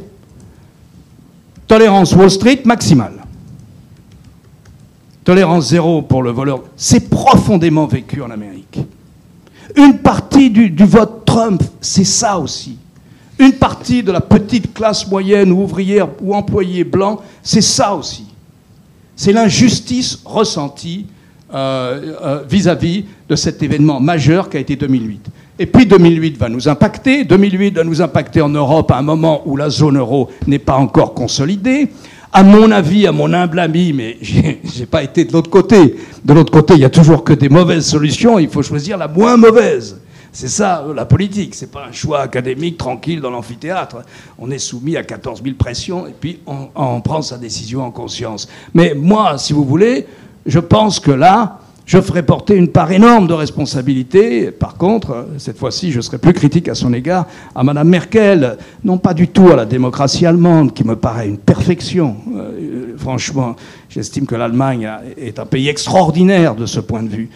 Tolérance 1.67 2.15
Wall 2.15 2.31
Street 2.31 2.63
maximale. 2.65 3.25
Tolérance 5.25 5.69
zéro 5.69 6.03
pour 6.03 6.23
le 6.23 6.31
voleur. 6.31 6.63
C'est 6.77 7.11
profondément 7.11 7.87
vécu 7.87 8.23
en 8.23 8.31
Amérique. 8.31 8.81
Une 9.77 9.99
partie 9.99 10.51
du, 10.51 10.73
vote 10.85 11.25
Trump, 11.27 11.63
c'est 11.81 12.05
ça 12.05 12.39
aussi. 12.39 12.79
Une 13.39 13.53
partie 13.53 14.03
de 14.03 14.11
la 14.11 14.21
petite 14.21 14.73
classe 14.73 15.07
moyenne 15.07 15.53
ou 15.53 15.63
ouvrière 15.63 16.09
ou 16.23 16.35
employé 16.35 16.83
blanc, 16.83 17.21
c'est 17.43 17.61
ça 17.61 17.95
aussi. 17.95 18.27
C'est 19.15 19.33
l'injustice 19.33 20.21
ressentie 20.25 21.07
euh, 21.53 22.15
euh, 22.23 22.43
vis-à-vis 22.49 23.05
de 23.29 23.37
cet 23.37 23.63
événement 23.63 24.01
majeur 24.01 24.49
qu'a 24.49 24.59
été 24.59 24.77
2008. 24.77 25.27
Et 25.59 25.67
puis 25.67 25.87
2008 25.87 26.39
va 26.39 26.49
nous 26.49 26.69
impacter. 26.69 27.25
2008 27.25 27.77
va 27.77 27.85
nous 27.85 28.01
impacter 28.01 28.41
en 28.41 28.49
Europe 28.49 28.91
à 28.93 28.99
un 28.99 29.03
moment 29.03 29.43
où 29.45 29.57
la 29.57 29.71
zone 29.71 29.99
euro 29.99 30.29
n'est 30.47 30.61
pas 30.61 30.77
encore 30.77 31.15
consolidée. 31.15 31.89
À 32.33 32.45
mon 32.45 32.71
avis, 32.71 33.07
à 33.07 33.13
mon 33.13 33.33
humble 33.33 33.59
ami, 33.59 33.93
mais 33.93 34.19
j'ai 34.23 34.87
pas 34.87 35.03
été 35.03 35.25
de 35.25 35.33
l'autre 35.33 35.51
côté. 35.51 35.97
De 36.25 36.33
l'autre 36.33 36.53
côté, 36.53 36.75
il 36.75 36.81
y 36.81 36.85
a 36.85 36.91
toujours 36.91 37.25
que 37.25 37.33
des 37.33 37.49
mauvaises 37.49 37.87
solutions. 37.87 38.39
Il 38.39 38.49
faut 38.49 38.63
choisir 38.63 38.97
la 38.99 39.09
moins 39.09 39.37
mauvaise. 39.37 40.01
C'est 40.31 40.49
ça 40.49 40.85
la 40.95 41.07
politique. 41.07 41.57
C'est 41.57 41.73
pas 41.73 41.87
un 41.89 41.93
choix 41.93 42.21
académique 42.21 42.79
tranquille 42.79 43.21
dans 43.21 43.31
l'amphithéâtre. 43.31 44.05
On 44.39 44.53
est 44.53 44.59
soumis 44.59 44.97
à 44.97 45.03
14 45.03 45.43
000 45.43 45.57
pressions 45.57 46.07
et 46.07 46.15
puis 46.19 46.39
on 46.47 47.01
prend 47.01 47.23
sa 47.23 47.39
décision 47.39 47.83
en 47.83 47.91
conscience. 47.91 48.47
Mais 48.75 48.95
moi, 48.95 49.39
si 49.39 49.53
vous 49.53 49.65
voulez, 49.65 50.07
je 50.47 50.61
pense 50.61 51.01
que 51.01 51.11
là, 51.11 51.59
je 51.89 51.99
ferai 52.03 52.23
porter 52.23 52.55
une 52.55 52.69
part 52.69 52.93
énorme 52.93 53.27
de 53.27 53.33
responsabilité. 53.33 54.51
Par 54.51 54.75
contre, 54.75 55.27
cette 55.39 55.57
fois-ci, 55.57 55.91
je 55.91 56.03
serai 56.03 56.19
plus 56.19 56.35
critique 56.35 56.69
à 56.69 56.75
son 56.75 56.93
égard 56.93 57.27
à 57.55 57.65
Mme 57.65 57.89
Merkel, 57.89 58.59
non 58.85 58.99
pas 58.99 59.15
du 59.15 59.29
tout 59.29 59.49
à 59.49 59.57
la 59.57 59.65
démocratie 59.65 60.27
allemande, 60.27 60.75
qui 60.75 60.85
me 60.85 60.97
paraît 60.97 61.27
une 61.27 61.39
perfection. 61.39 62.17
Euh, 62.37 62.95
franchement, 62.99 63.57
j'estime 63.89 64.27
que 64.27 64.35
l'Allemagne 64.35 64.87
est 65.17 65.39
un 65.39 65.47
pays 65.47 65.69
extraordinaire 65.69 66.55
de 66.57 66.67
ce 66.67 66.79
point 66.79 67.03
de 67.03 67.09
vue. 67.09 67.31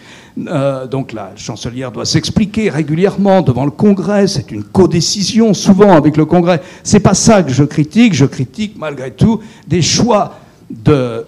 Euh, 0.47 0.85
donc 0.85 1.13
la 1.13 1.31
chancelière 1.35 1.91
doit 1.91 2.05
s'expliquer 2.05 2.69
régulièrement 2.69 3.41
devant 3.41 3.65
le 3.65 3.71
Congrès. 3.71 4.27
C'est 4.27 4.51
une 4.51 4.63
codécision 4.63 5.55
souvent 5.55 5.93
avec 5.93 6.15
le 6.15 6.25
Congrès. 6.25 6.61
C'est 6.83 6.99
pas 6.99 7.15
ça 7.15 7.41
que 7.41 7.51
je 7.51 7.63
critique. 7.63 8.13
Je 8.13 8.25
critique 8.25 8.75
malgré 8.77 9.09
tout 9.09 9.39
des 9.67 9.81
choix 9.81 10.35
de 10.69 11.25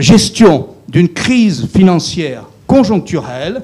gestion 0.00 0.68
d'une 0.88 1.08
crise 1.08 1.66
financière 1.66 2.44
conjoncturelle 2.66 3.62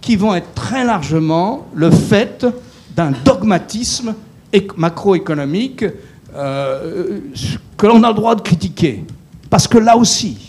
qui 0.00 0.16
vont 0.16 0.34
être 0.34 0.52
très 0.54 0.84
largement 0.84 1.66
le 1.74 1.90
fait 1.90 2.46
d'un 2.94 3.12
dogmatisme 3.24 4.14
macroéconomique 4.76 5.84
euh, 6.34 7.20
que 7.76 7.86
l'on 7.86 8.02
a 8.02 8.08
le 8.08 8.14
droit 8.14 8.34
de 8.34 8.40
critiquer. 8.42 9.04
Parce 9.48 9.68
que 9.68 9.78
là 9.78 9.96
aussi, 9.96 10.48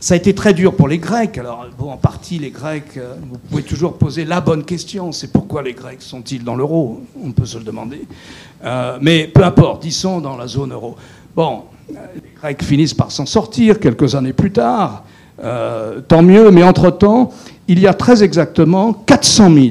ça 0.00 0.14
a 0.14 0.16
été 0.16 0.34
très 0.34 0.54
dur 0.54 0.74
pour 0.74 0.88
les 0.88 0.98
Grecs. 0.98 1.36
Alors, 1.36 1.66
en 1.78 1.96
partie, 1.98 2.38
les 2.38 2.50
Grecs, 2.50 2.96
euh, 2.96 3.14
vous 3.30 3.38
pouvez 3.38 3.62
toujours 3.62 3.98
poser 3.98 4.24
la 4.24 4.40
bonne 4.40 4.64
question. 4.64 5.12
C'est 5.12 5.30
pourquoi 5.30 5.62
les 5.62 5.74
Grecs 5.74 6.00
sont-ils 6.00 6.42
dans 6.42 6.54
l'euro? 6.54 7.02
On 7.22 7.32
peut 7.32 7.44
se 7.44 7.58
le 7.58 7.64
demander. 7.64 8.06
Euh, 8.64 8.98
mais 9.00 9.26
peu 9.26 9.44
importe, 9.44 9.84
ils 9.84 9.92
sont 9.92 10.20
dans 10.20 10.38
la 10.38 10.46
zone 10.46 10.72
euro. 10.72 10.96
Bon, 11.36 11.64
les 12.14 12.22
Grecs 12.40 12.62
finissent 12.62 12.94
par 12.94 13.10
s'en 13.10 13.26
sortir 13.26 13.78
quelques 13.78 14.14
années 14.14 14.32
plus 14.32 14.52
tard. 14.52 15.04
tant 16.08 16.22
mieux, 16.22 16.50
mais 16.50 16.62
entre-temps, 16.62 17.32
il 17.68 17.78
y 17.78 17.86
a 17.86 17.94
très 17.94 18.22
exactement 18.22 18.92
400 18.92 19.54
000 19.54 19.66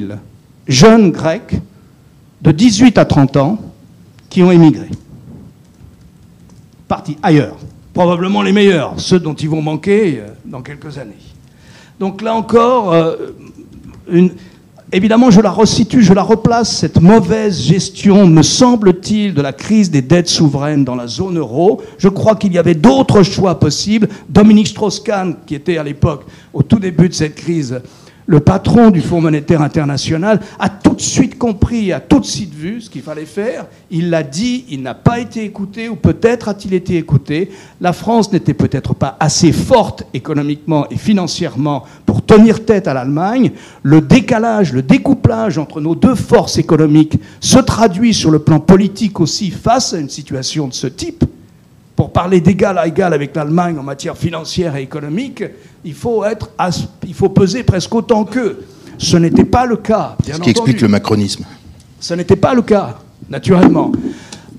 jeunes 0.68 1.12
Grecs 1.12 1.60
de 2.42 2.52
18 2.52 2.98
à 2.98 3.06
30 3.06 3.38
ans 3.38 3.58
qui 4.30 4.44
ont 4.44 4.52
émigré, 4.52 4.88
partis 6.88 7.18
ailleurs, 7.24 7.58
probablement 7.94 8.42
les 8.42 8.54
meilleurs, 8.54 9.00
ceux 9.00 9.20
dont 9.20 9.34
ils 9.34 9.50
vont 9.50 9.62
manquer 9.62 10.20
euh, 10.20 10.28
dans 10.46 10.62
quelques 10.62 10.98
années. 10.98 11.18
Donc 12.00 12.22
là 12.22 12.34
encore, 12.36 12.94
euh, 12.94 13.16
évidemment, 14.92 15.32
je 15.32 15.42
la 15.42 15.52
resitue, 15.52 16.02
je 16.02 16.14
la 16.14 16.24
replace, 16.24 16.78
cette 16.78 17.02
mauvaise 17.02 17.62
gestion, 17.62 18.28
me 18.28 18.42
semble-t-il, 18.42 19.34
de 19.34 19.42
la 19.42 19.54
crise 19.54 19.92
des 19.92 20.02
dettes 20.02 20.30
souveraines 20.30 20.84
dans 20.84 20.96
la 20.96 21.08
zone 21.08 21.38
euro. 21.38 21.82
Je 21.98 22.10
crois 22.10 22.36
qu'il 22.36 22.54
y 22.54 22.58
avait 22.58 22.76
d'autres 22.76 23.24
choix 23.24 23.60
possibles. 23.60 24.08
Dominique 24.30 24.68
Strauss-Kahn, 24.68 25.36
qui 25.46 25.56
était 25.56 25.78
à 25.78 25.84
l'époque, 25.84 26.26
au 26.54 26.64
tout 26.64 26.80
début 26.80 27.10
de 27.10 27.14
cette 27.14 27.36
crise, 27.36 27.82
le 28.30 28.40
patron 28.40 28.92
du 28.92 29.02
Fonds 29.02 29.22
monétaire 29.22 29.64
international 29.64 30.40
a 30.60 30.70
tout 30.70 30.94
de 30.94 31.02
suite 31.02 31.40
compris, 31.40 31.92
a 31.92 32.00
tout 32.00 32.20
de 32.20 32.26
suite 32.28 32.54
vu 32.54 32.80
ce 32.80 32.88
qu'il 32.88 33.02
fallait 33.02 33.26
faire. 33.26 33.66
Il 33.90 34.12
l'a 34.12 34.22
dit, 34.22 34.66
il 34.70 34.84
n'a 34.84 34.94
pas 34.94 35.20
été 35.20 35.44
écouté, 35.44 35.90
ou 35.90 35.96
peut-être 35.96 36.48
a-t-il 36.48 36.76
été 36.76 36.96
écouté. 36.96 37.50
La 37.82 37.92
France 37.92 38.32
n'était 38.32 38.54
peut-être 38.54 38.94
pas 38.94 39.18
assez 39.20 39.52
forte 39.52 40.04
économiquement 40.14 40.88
et 40.92 40.98
financièrement 40.98 41.86
pour 42.06 42.24
tenir 42.24 42.66
tête 42.66 42.88
à 42.88 42.94
l'Allemagne. 42.94 43.50
Le 43.82 44.00
décalage, 44.00 44.74
le 44.74 44.84
découplage 44.84 45.58
entre 45.58 45.82
nos 45.82 45.96
deux 45.96 46.14
forces 46.14 46.60
économiques 46.60 47.20
se 47.40 47.58
traduit 47.58 48.14
sur 48.14 48.30
le 48.30 48.38
plan 48.38 48.60
politique 48.60 49.20
aussi 49.20 49.50
face 49.50 49.96
à 49.96 49.98
une 49.98 50.10
situation 50.10 50.68
de 50.68 50.74
ce 50.76 50.86
type 50.86 51.26
pour 52.00 52.14
parler 52.14 52.39
d'égal 52.39 52.78
à 52.78 52.88
égal 52.88 53.14
avec 53.14 53.36
l'Allemagne 53.36 53.78
en 53.78 53.84
matière 53.84 54.16
financière 54.16 54.78
et 54.78 54.84
économique, 54.84 55.43
il 55.84 55.93
faut, 55.93 56.24
être, 56.24 56.50
il 57.06 57.14
faut 57.14 57.28
peser 57.28 57.64
presque 57.64 57.93
autant 57.93 58.24
qu'eux. 58.24 58.66
Ce 58.97 59.18
n'était 59.18 59.43
pas 59.43 59.66
le 59.66 59.76
cas. 59.76 60.16
Bien 60.24 60.36
Ce 60.36 60.39
qui 60.39 60.52
explique 60.52 60.80
le 60.80 60.88
macronisme. 60.88 61.43
Ce 62.00 62.14
n'était 62.14 62.38
pas 62.38 62.54
le 62.54 62.62
cas, 62.62 63.00
naturellement. 63.30 63.91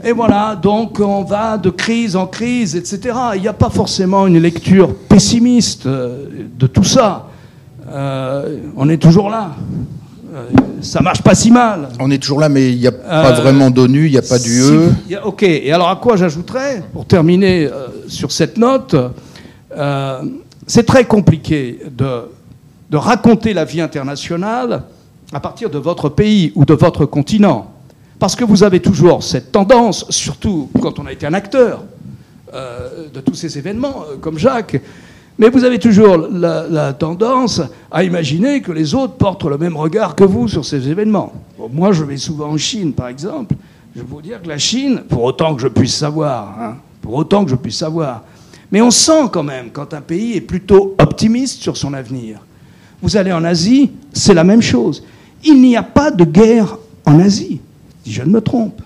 Et 0.04 0.12
voilà, 0.12 0.54
donc 0.54 1.00
on 1.00 1.24
va 1.24 1.56
de 1.56 1.70
crise 1.70 2.14
en 2.14 2.26
crise, 2.26 2.76
etc. 2.76 3.16
Il 3.36 3.40
n'y 3.40 3.48
a 3.48 3.54
pas 3.54 3.70
forcément 3.70 4.26
une 4.26 4.38
lecture 4.38 4.94
pessimiste 4.94 5.86
euh, 5.86 6.26
de 6.58 6.66
tout 6.66 6.84
ça. 6.84 7.30
Euh, 7.90 8.58
on 8.76 8.86
est 8.90 8.98
toujours 8.98 9.30
là. 9.30 9.56
Euh, 10.40 10.82
ça 10.82 11.00
marche 11.00 11.22
pas 11.22 11.34
si 11.34 11.50
mal. 11.50 11.88
On 11.98 12.10
est 12.10 12.18
toujours 12.18 12.40
là, 12.40 12.48
mais 12.48 12.72
il 12.72 12.78
n'y 12.78 12.86
a 12.86 12.92
pas 12.92 13.30
euh, 13.30 13.40
vraiment 13.40 13.70
d'ONU, 13.70 14.06
il 14.06 14.12
n'y 14.12 14.18
a 14.18 14.22
pas 14.22 14.38
d'UE. 14.38 15.16
ok, 15.24 15.42
et 15.42 15.72
alors 15.72 15.88
à 15.88 15.96
quoi 15.96 16.16
j'ajouterais, 16.16 16.82
pour 16.92 17.06
terminer 17.06 17.66
euh, 17.66 17.88
sur 18.08 18.32
cette 18.32 18.56
note, 18.56 18.96
c'est 20.66 20.86
très 20.86 21.04
compliqué 21.04 21.80
de, 21.90 22.22
de 22.90 22.96
raconter 22.96 23.52
la 23.54 23.64
vie 23.64 23.80
internationale 23.80 24.82
à 25.32 25.40
partir 25.40 25.70
de 25.70 25.78
votre 25.78 26.08
pays 26.08 26.52
ou 26.54 26.64
de 26.64 26.74
votre 26.74 27.06
continent. 27.06 27.72
Parce 28.18 28.36
que 28.36 28.44
vous 28.44 28.62
avez 28.62 28.80
toujours 28.80 29.22
cette 29.22 29.52
tendance, 29.52 30.06
surtout 30.10 30.68
quand 30.80 30.98
on 30.98 31.06
a 31.06 31.12
été 31.12 31.26
un 31.26 31.34
acteur 31.34 31.84
de 32.52 33.20
tous 33.20 33.34
ces 33.34 33.56
événements, 33.58 34.04
comme 34.20 34.38
Jacques, 34.38 34.80
mais 35.40 35.48
vous 35.48 35.64
avez 35.64 35.78
toujours 35.78 36.18
la, 36.18 36.92
tendance 36.92 37.62
à 37.90 38.04
imaginer 38.04 38.60
que 38.60 38.72
les 38.72 38.94
autres 38.94 39.14
portent 39.14 39.46
le 39.46 39.56
même 39.56 39.74
regard 39.74 40.14
que 40.14 40.22
vous 40.22 40.48
sur 40.48 40.66
ces 40.66 40.86
événements. 40.86 41.32
moi, 41.72 41.92
je 41.92 42.04
vais 42.04 42.18
souvent 42.18 42.50
en 42.50 42.58
Chine, 42.58 42.92
par 42.92 43.08
exemple. 43.08 43.54
Je 43.96 44.02
vais 44.02 44.06
vous 44.06 44.20
dire 44.20 44.42
que 44.42 44.48
la 44.48 44.58
Chine, 44.58 45.02
pour 45.08 45.22
autant 45.22 45.54
que 45.54 45.62
je 45.62 45.68
puisse 45.68 45.94
savoir, 45.94 46.56
hein, 46.60 46.76
pour 47.00 47.14
autant 47.14 47.42
que 47.42 47.50
je 47.50 47.56
puisse 47.56 47.78
savoir, 47.78 48.22
mais 48.70 48.82
on 48.82 48.90
sent 48.90 49.30
quand 49.32 49.42
même 49.42 49.70
quand 49.72 49.94
un 49.94 50.02
pays 50.02 50.36
est 50.36 50.42
plutôt 50.42 50.94
optimiste 50.98 51.62
sur 51.62 51.74
son 51.74 51.94
avenir. 51.94 52.40
Vous 53.00 53.16
allez 53.16 53.32
en 53.32 53.42
Asie, 53.42 53.92
c'est 54.12 54.34
la 54.34 54.44
même 54.44 54.60
chose. 54.60 55.02
Il 55.42 55.62
n'y 55.62 55.74
a 55.74 55.82
pas 55.82 56.10
de 56.10 56.24
guerre 56.24 56.76
en 57.06 57.18
Asie, 57.18 57.62
si 58.04 58.12
je 58.12 58.22
ne 58.22 58.28
me 58.28 58.42
trompe. 58.42 58.82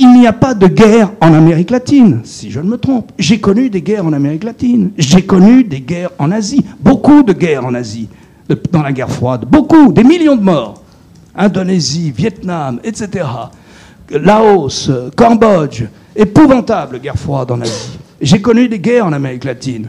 Il 0.00 0.12
n'y 0.12 0.28
a 0.28 0.32
pas 0.32 0.54
de 0.54 0.68
guerre 0.68 1.10
en 1.20 1.34
Amérique 1.34 1.70
latine, 1.70 2.20
si 2.22 2.52
je 2.52 2.60
ne 2.60 2.68
me 2.68 2.78
trompe. 2.78 3.10
J'ai 3.18 3.40
connu 3.40 3.68
des 3.68 3.82
guerres 3.82 4.06
en 4.06 4.12
Amérique 4.12 4.44
latine. 4.44 4.92
J'ai 4.96 5.22
connu 5.22 5.64
des 5.64 5.80
guerres 5.80 6.10
en 6.20 6.30
Asie. 6.30 6.64
Beaucoup 6.78 7.24
de 7.24 7.32
guerres 7.32 7.66
en 7.66 7.74
Asie, 7.74 8.08
dans 8.70 8.82
la 8.82 8.92
guerre 8.92 9.10
froide. 9.10 9.44
Beaucoup, 9.50 9.92
des 9.92 10.04
millions 10.04 10.36
de 10.36 10.42
morts. 10.42 10.82
Indonésie, 11.34 12.12
Vietnam, 12.12 12.78
etc. 12.84 13.26
Laos, 14.10 14.88
Cambodge. 15.16 15.82
Épouvantable 16.14 17.00
guerre 17.00 17.18
froide 17.18 17.50
en 17.50 17.60
Asie. 17.60 17.98
J'ai 18.20 18.40
connu 18.40 18.68
des 18.68 18.78
guerres 18.78 19.06
en 19.06 19.12
Amérique 19.12 19.44
latine. 19.44 19.88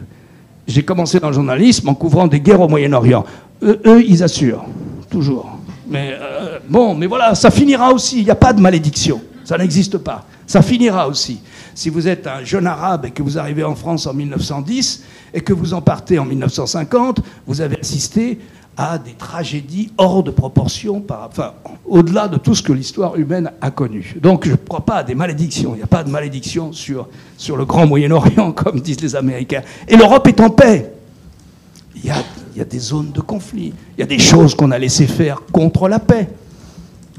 J'ai 0.66 0.82
commencé 0.84 1.20
dans 1.20 1.28
le 1.28 1.34
journalisme 1.34 1.88
en 1.88 1.94
couvrant 1.94 2.26
des 2.26 2.40
guerres 2.40 2.60
au 2.60 2.68
Moyen-Orient. 2.68 3.24
Eux, 3.62 4.02
ils 4.06 4.22
assurent, 4.24 4.64
toujours. 5.08 5.58
Mais 5.88 6.14
euh, 6.14 6.58
bon, 6.68 6.94
mais 6.94 7.06
voilà, 7.06 7.34
ça 7.34 7.50
finira 7.50 7.92
aussi. 7.92 8.18
Il 8.18 8.24
n'y 8.24 8.30
a 8.30 8.36
pas 8.36 8.52
de 8.52 8.60
malédiction. 8.60 9.20
Ça 9.50 9.58
n'existe 9.58 9.98
pas. 9.98 10.26
Ça 10.46 10.62
finira 10.62 11.08
aussi. 11.08 11.40
Si 11.74 11.90
vous 11.90 12.06
êtes 12.06 12.28
un 12.28 12.44
jeune 12.44 12.68
arabe 12.68 13.06
et 13.06 13.10
que 13.10 13.20
vous 13.20 13.36
arrivez 13.36 13.64
en 13.64 13.74
France 13.74 14.06
en 14.06 14.14
1910 14.14 15.02
et 15.34 15.40
que 15.40 15.52
vous 15.52 15.74
en 15.74 15.82
partez 15.82 16.20
en 16.20 16.24
1950, 16.24 17.18
vous 17.48 17.60
avez 17.60 17.76
assisté 17.80 18.38
à 18.76 18.96
des 18.96 19.14
tragédies 19.14 19.90
hors 19.98 20.22
de 20.22 20.30
proportion, 20.30 21.04
enfin, 21.28 21.54
au-delà 21.84 22.28
de 22.28 22.36
tout 22.36 22.54
ce 22.54 22.62
que 22.62 22.72
l'histoire 22.72 23.16
humaine 23.16 23.50
a 23.60 23.72
connu. 23.72 24.14
Donc 24.22 24.46
je 24.46 24.52
ne 24.52 24.56
crois 24.56 24.84
pas 24.84 24.98
à 24.98 25.02
des 25.02 25.16
malédictions. 25.16 25.74
Il 25.74 25.78
n'y 25.78 25.82
a 25.82 25.88
pas 25.88 26.04
de 26.04 26.10
malédiction 26.10 26.72
sur, 26.72 27.08
le 27.48 27.64
grand 27.64 27.88
Moyen-Orient, 27.88 28.52
comme 28.56 28.78
disent 28.78 29.00
les 29.00 29.16
Américains. 29.16 29.62
Et 29.88 29.96
l'Europe 29.96 30.28
est 30.28 30.40
en 30.40 30.50
paix. 30.50 30.92
Il 31.96 32.04
y, 32.04 32.10
a, 32.10 32.22
il 32.54 32.58
y 32.58 32.62
a 32.62 32.64
des 32.64 32.78
zones 32.78 33.10
de 33.10 33.20
conflit. 33.20 33.72
Il 33.98 34.00
y 34.00 34.04
a 34.04 34.06
des 34.06 34.20
choses 34.20 34.54
qu'on 34.54 34.70
a 34.70 34.78
laissées 34.78 35.08
faire 35.08 35.42
contre 35.50 35.88
la 35.88 35.98
paix. 35.98 36.28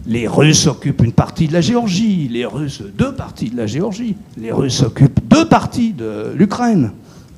Les 0.07 0.27
Russes 0.27 0.67
occupent 0.67 1.03
une 1.03 1.11
partie 1.11 1.47
de 1.47 1.53
la 1.53 1.61
Géorgie, 1.61 2.27
les 2.27 2.45
Russes 2.45 2.81
deux 2.97 3.13
parties 3.13 3.49
de 3.49 3.57
la 3.57 3.67
Géorgie, 3.67 4.15
les 4.37 4.51
Russes 4.51 4.81
occupent 4.81 5.19
deux 5.27 5.47
parties 5.47 5.93
de 5.93 6.31
l'Ukraine, 6.35 6.91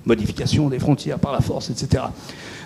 modification 0.05 0.69
des 0.69 0.79
frontières 0.79 1.19
par 1.19 1.33
la 1.33 1.41
force, 1.41 1.69
etc. 1.69 2.03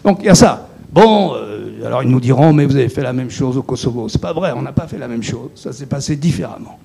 Donc 0.03 0.19
il 0.21 0.25
y 0.25 0.29
a 0.29 0.35
ça. 0.35 0.69
Bon, 0.91 1.33
euh, 1.35 1.85
alors 1.85 2.03
ils 2.03 2.09
nous 2.09 2.19
diront, 2.19 2.53
mais 2.53 2.65
vous 2.65 2.75
avez 2.75 2.89
fait 2.89 3.01
la 3.01 3.13
même 3.13 3.31
chose 3.31 3.57
au 3.57 3.63
Kosovo. 3.63 4.07
C'est 4.07 4.21
pas 4.21 4.33
vrai, 4.33 4.53
on 4.55 4.61
n'a 4.61 4.71
pas 4.71 4.87
fait 4.87 4.99
la 4.99 5.07
même 5.07 5.23
chose. 5.23 5.49
Ça 5.55 5.73
s'est 5.73 5.87
passé 5.87 6.15
différemment. 6.15 6.77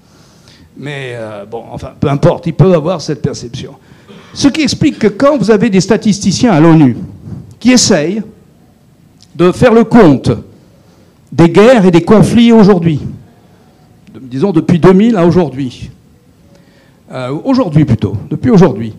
Mais 0.77 1.13
euh, 1.15 1.45
bon, 1.45 1.65
enfin, 1.71 1.93
peu 1.99 2.09
importe, 2.09 2.47
ils 2.47 2.55
peuvent 2.55 2.75
avoir 2.75 3.01
cette 3.01 3.21
perception. 3.21 3.75
Ce 4.33 4.49
qui 4.49 4.63
explique 4.63 4.99
que 4.99 5.09
quand 5.09 5.37
vous 5.37 5.51
avez 5.51 5.69
des 5.69 5.83
statisticiens 5.83 6.53
à 6.53 6.61
l'ONU 6.61 6.97
qui 7.61 7.73
essayent 7.73 8.23
de 9.37 9.53
faire 9.53 9.75
le 9.75 9.85
compte 9.85 10.31
des 11.33 11.49
guerres 11.49 11.87
et 11.87 11.91
des 11.91 12.03
conflits 12.03 12.53
aujourd'hui. 12.53 13.01
Disons 14.21 14.53
depuis 14.53 14.79
2000 14.79 15.17
à 15.17 15.27
aujourd'hui. 15.27 15.91
Euh, 17.11 17.37
aujourd'hui 17.45 17.85
plutôt, 17.85 18.17
depuis 18.31 18.51
aujourd'hui. 18.51 18.95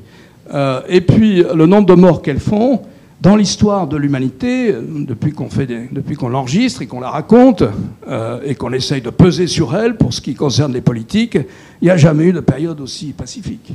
Euh, 0.53 0.81
et 0.89 1.01
puis 1.01 1.43
le 1.43 1.65
nombre 1.65 1.87
de 1.87 1.93
morts 1.93 2.21
qu'elles 2.21 2.39
font 2.39 2.81
dans 3.21 3.35
l'histoire 3.35 3.87
de 3.87 3.95
l'humanité, 3.95 4.75
depuis 4.75 5.31
qu'on 5.31 6.27
l'enregistre 6.27 6.81
et 6.81 6.87
qu'on 6.87 6.99
la 6.99 7.09
raconte 7.09 7.63
euh, 8.07 8.41
et 8.43 8.53
qu'on 8.55 8.73
essaye 8.73 9.01
de 9.01 9.11
peser 9.11 9.47
sur 9.47 9.75
elle 9.75 9.95
pour 9.95 10.13
ce 10.13 10.19
qui 10.19 10.33
concerne 10.33 10.73
les 10.73 10.81
politiques, 10.81 11.37
il 11.81 11.85
n'y 11.85 11.89
a 11.89 11.97
jamais 11.97 12.25
eu 12.25 12.33
de 12.33 12.41
période 12.41 12.81
aussi 12.81 13.13
pacifique. 13.13 13.73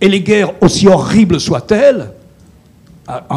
Et 0.00 0.08
les 0.08 0.22
guerres, 0.22 0.52
aussi 0.60 0.88
horribles 0.88 1.38
soient-elles, 1.38 2.10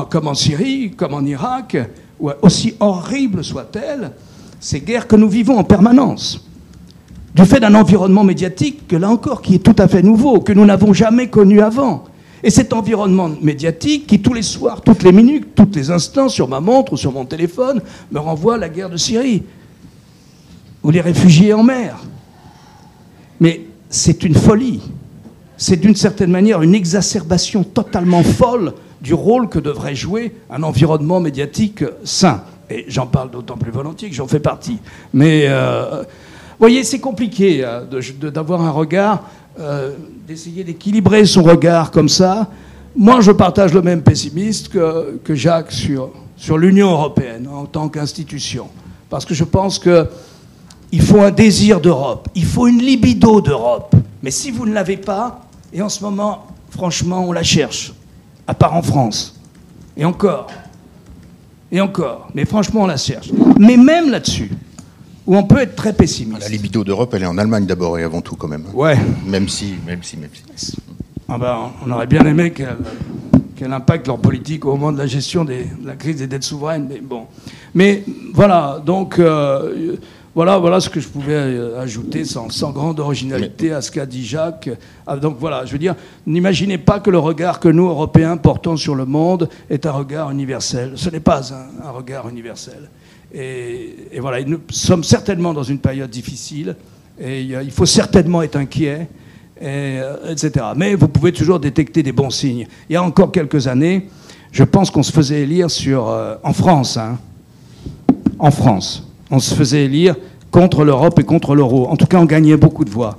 comme 0.09 0.27
en 0.27 0.33
Syrie, 0.33 0.91
comme 0.91 1.13
en 1.13 1.23
Irak, 1.23 1.77
aussi 2.19 2.75
horribles 2.79 3.43
soient-elles, 3.43 4.11
ces 4.59 4.81
guerres 4.81 5.07
que 5.07 5.15
nous 5.15 5.29
vivons 5.29 5.57
en 5.57 5.63
permanence, 5.63 6.43
du 7.35 7.45
fait 7.45 7.59
d'un 7.59 7.75
environnement 7.75 8.23
médiatique, 8.23 8.87
que 8.87 8.95
là 8.95 9.09
encore, 9.09 9.41
qui 9.41 9.55
est 9.55 9.59
tout 9.59 9.75
à 9.77 9.87
fait 9.87 10.01
nouveau, 10.01 10.41
que 10.41 10.53
nous 10.53 10.65
n'avons 10.65 10.93
jamais 10.93 11.29
connu 11.29 11.61
avant, 11.61 12.05
Et 12.43 12.49
cet 12.51 12.71
environnement 12.73 13.29
médiatique 13.41 14.05
qui, 14.07 14.21
tous 14.21 14.33
les 14.33 14.43
soirs, 14.43 14.81
toutes 14.81 15.03
les 15.03 15.11
minutes, 15.11 15.55
tous 15.55 15.69
les 15.73 15.89
instants, 15.89 16.29
sur 16.29 16.47
ma 16.47 16.59
montre 16.59 16.93
ou 16.93 16.97
sur 16.97 17.11
mon 17.11 17.25
téléphone, 17.25 17.81
me 18.11 18.19
renvoie 18.19 18.55
à 18.55 18.57
la 18.57 18.69
guerre 18.69 18.89
de 18.89 18.97
Syrie 18.97 19.43
ou 20.83 20.91
les 20.91 21.01
réfugiés 21.01 21.53
en 21.53 21.63
mer. 21.63 21.97
Mais 23.39 23.65
c'est 23.89 24.23
une 24.23 24.35
folie. 24.35 24.81
C'est 25.57 25.77
d'une 25.77 25.95
certaine 25.95 26.29
manière 26.29 26.61
une 26.61 26.75
exacerbation 26.75 27.63
totalement 27.63 28.21
folle 28.21 28.73
du 29.01 29.13
rôle 29.13 29.49
que 29.49 29.59
devrait 29.59 29.95
jouer 29.95 30.35
un 30.49 30.63
environnement 30.63 31.19
médiatique 31.19 31.83
sain. 32.03 32.43
Et 32.69 32.85
j'en 32.87 33.07
parle 33.07 33.31
d'autant 33.31 33.57
plus 33.57 33.71
volontiers 33.71 34.09
que 34.09 34.15
j'en 34.15 34.27
fais 34.27 34.39
partie. 34.39 34.79
Mais, 35.13 35.45
euh, 35.47 36.03
voyez, 36.59 36.83
c'est 36.83 36.99
compliqué 36.99 37.63
euh, 37.63 37.83
d'avoir 38.31 38.61
un 38.61 38.71
regard, 38.71 39.23
euh, 39.59 39.91
d'essayer 40.27 40.63
d'équilibrer 40.63 41.25
son 41.25 41.43
regard 41.43 41.91
comme 41.91 42.09
ça. 42.09 42.47
Moi, 42.95 43.21
je 43.21 43.31
partage 43.31 43.73
le 43.73 43.81
même 43.81 44.01
pessimiste 44.01 44.69
que, 44.69 45.19
que 45.23 45.35
Jacques 45.35 45.71
sur 45.71 46.57
l'Union 46.57 46.91
européenne 46.91 47.47
en 47.47 47.65
tant 47.65 47.89
qu'institution. 47.89 48.67
Parce 49.09 49.23
que 49.23 49.33
je 49.33 49.43
pense 49.43 49.79
qu'il 49.79 51.01
faut 51.01 51.21
un 51.21 51.31
désir 51.31 51.79
d'Europe, 51.79 52.27
il 52.35 52.45
faut 52.45 52.67
une 52.67 52.79
libido 52.79 53.39
d'Europe. 53.39 53.95
Mais 54.23 54.31
si 54.31 54.51
vous 54.51 54.65
ne 54.65 54.73
l'avez 54.73 54.97
pas, 54.97 55.47
et 55.71 55.81
en 55.81 55.89
ce 55.89 56.03
moment, 56.03 56.47
franchement, 56.69 57.25
on 57.27 57.31
la 57.31 57.43
cherche, 57.43 57.93
à 58.47 58.53
part 58.53 58.73
en 58.73 58.81
France. 58.81 59.35
Et 59.95 60.05
encore. 60.05 60.47
Et 61.71 61.81
encore. 61.81 62.29
Mais 62.33 62.45
franchement, 62.45 62.83
on 62.83 62.87
la 62.87 62.97
cherche. 62.97 63.29
Mais 63.59 63.77
même 63.77 64.09
là-dessus, 64.09 64.51
où 65.25 65.35
on 65.35 65.43
peut 65.43 65.59
être 65.59 65.75
très 65.75 65.93
pessimiste. 65.93 66.41
La 66.41 66.49
libido 66.49 66.83
d'Europe, 66.83 67.13
elle 67.13 67.23
est 67.23 67.27
en 67.27 67.37
Allemagne 67.37 67.65
d'abord 67.65 67.99
et 67.99 68.03
avant 68.03 68.21
tout, 68.21 68.35
quand 68.35 68.47
même. 68.47 68.63
Ouais. 68.73 68.97
Même 69.25 69.49
si, 69.49 69.75
même 69.85 70.01
si, 70.01 70.17
même 70.17 70.29
si. 70.55 70.77
Ah 71.27 71.37
ben, 71.37 71.71
on 71.85 71.91
aurait 71.91 72.07
bien 72.07 72.25
aimé 72.25 72.51
qu'elle 72.51 73.73
impacte 73.73 74.07
leur 74.07 74.19
politique 74.19 74.65
au 74.65 74.71
moment 74.71 74.93
de 74.93 74.97
la 74.97 75.07
gestion 75.07 75.43
de 75.43 75.55
la 75.83 75.95
crise 75.95 76.17
des 76.17 76.27
dettes 76.27 76.43
souveraines. 76.43 76.87
Mais 76.89 77.01
bon. 77.01 77.23
Mais 77.75 78.03
voilà, 78.33 78.81
donc. 78.83 79.19
Euh, 79.19 79.97
voilà, 80.37 80.59
voilà 80.59 80.79
ce 80.79 80.87
que 80.87 80.99
je 80.99 81.07
pouvais 81.07 81.33
euh, 81.33 81.81
ajouter 81.81 82.23
sans, 82.23 82.71
grande 82.71 82.99
originalité 82.99 83.71
à 83.71 83.81
ce 83.81 83.89
qu'a 83.89 84.05
dit 84.05 84.23
Jacques. 84.23 84.69
Ah, 85.07 85.17
donc 85.17 85.37
voilà, 85.39 85.65
je 85.65 85.71
veux 85.71 85.79
dire, 85.79 85.95
n'imaginez 86.27 86.77
pas 86.77 86.99
que 86.99 87.09
le 87.09 87.17
regard 87.17 87.59
que 87.59 87.67
nous, 87.69 87.87
Européens, 87.87 88.37
portons 88.37 88.77
sur 88.77 88.93
le 88.93 89.05
monde 89.05 89.49
est 89.67 89.87
un 89.87 89.91
regard 89.93 90.29
universel. 90.29 90.91
Ce 90.93 91.09
n'est 91.09 91.21
pas 91.21 91.41
un, 91.83 91.89
regard 91.89 92.29
universel. 92.29 92.87
Et, 93.33 94.19
voilà, 94.19 94.43
nous 94.43 94.59
sommes 94.69 95.03
certainement 95.03 95.55
dans 95.55 95.63
une 95.63 95.79
période 95.79 96.11
difficile, 96.11 96.75
et 97.19 97.41
il 97.41 97.71
faut 97.71 97.87
certainement 97.87 98.43
être 98.43 98.57
inquiet, 98.57 99.07
euh, 99.63 100.33
etc. 100.33 100.67
Mais 100.75 100.93
vous 100.93 101.07
pouvez 101.07 101.31
toujours 101.31 101.59
détecter 101.59 102.03
des 102.03 102.11
bons 102.11 102.29
signes. 102.29 102.67
Il 102.91 102.93
y 102.93 102.95
a 102.95 103.01
encore 103.01 103.31
quelques 103.31 103.65
années, 103.65 104.07
je 104.51 104.63
pense 104.63 104.91
qu'on 104.91 105.01
se 105.01 105.11
faisait 105.11 105.41
élire 105.41 105.71
sur, 105.71 106.07
euh, 106.09 106.35
en 106.43 106.53
France, 106.53 106.95
hein, 106.95 107.17
en 108.37 108.51
France 108.51 109.06
on 109.31 109.39
se 109.39 109.53
faisait 109.53 109.85
élire 109.85 110.15
contre 110.51 110.83
l'Europe 110.83 111.19
et 111.19 111.23
contre 111.23 111.55
l'euro. 111.55 111.87
En 111.87 111.97
tout 111.97 112.05
cas, 112.05 112.19
on 112.19 112.25
gagnait 112.25 112.57
beaucoup 112.57 112.85
de 112.85 112.89
voix. 112.89 113.17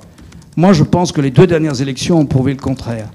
Moi, 0.56 0.72
je 0.72 0.82
pense 0.82 1.12
que 1.12 1.20
les 1.20 1.30
deux 1.30 1.46
dernières 1.46 1.80
élections 1.80 2.18
ont 2.18 2.26
prouvé 2.26 2.52
le 2.52 2.60
contraire. 2.60 3.08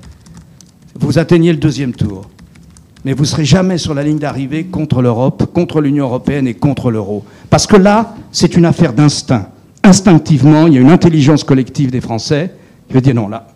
Vous 0.95 1.17
atteignez 1.17 1.51
le 1.51 1.57
deuxième 1.57 1.93
tour, 1.93 2.29
mais 3.03 3.13
vous 3.13 3.23
ne 3.23 3.27
serez 3.27 3.45
jamais 3.45 3.77
sur 3.77 3.93
la 3.93 4.03
ligne 4.03 4.19
d'arrivée 4.19 4.65
contre 4.65 5.01
l'Europe, 5.01 5.51
contre 5.53 5.81
l'Union 5.81 6.05
européenne 6.05 6.47
et 6.47 6.53
contre 6.53 6.91
l'euro. 6.91 7.25
Parce 7.49 7.67
que 7.67 7.75
là, 7.75 8.15
c'est 8.31 8.55
une 8.55 8.65
affaire 8.65 8.93
d'instinct. 8.93 9.49
Instinctivement, 9.83 10.67
il 10.67 10.73
y 10.73 10.77
a 10.77 10.81
une 10.81 10.91
intelligence 10.91 11.43
collective 11.43 11.91
des 11.91 11.99
Français 11.99 12.53
qui 12.87 12.93
veut 12.93 13.01
dire 13.01 13.15
non, 13.15 13.27
là, 13.27 13.47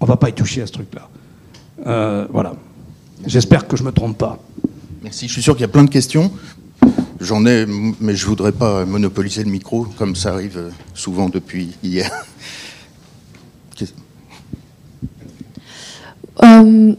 on 0.00 0.06
ne 0.06 0.08
va 0.08 0.16
pas 0.16 0.30
y 0.30 0.32
toucher 0.32 0.62
à 0.62 0.66
ce 0.66 0.72
truc-là. 0.72 1.08
Euh, 1.86 2.26
voilà. 2.32 2.54
J'espère 3.26 3.68
que 3.68 3.76
je 3.76 3.82
ne 3.82 3.88
me 3.88 3.92
trompe 3.92 4.18
pas. 4.18 4.38
Merci. 5.02 5.28
Je 5.28 5.32
suis 5.34 5.42
sûr 5.42 5.54
qu'il 5.54 5.62
y 5.62 5.64
a 5.64 5.68
plein 5.68 5.84
de 5.84 5.90
questions. 5.90 6.32
J'en 7.20 7.44
ai, 7.44 7.66
mais 8.00 8.16
je 8.16 8.26
voudrais 8.26 8.52
pas 8.52 8.86
monopoliser 8.86 9.44
le 9.44 9.50
micro, 9.50 9.86
comme 9.98 10.16
ça 10.16 10.32
arrive 10.32 10.72
souvent 10.94 11.28
depuis 11.28 11.76
hier. 11.82 12.10
Euh, 16.42 16.94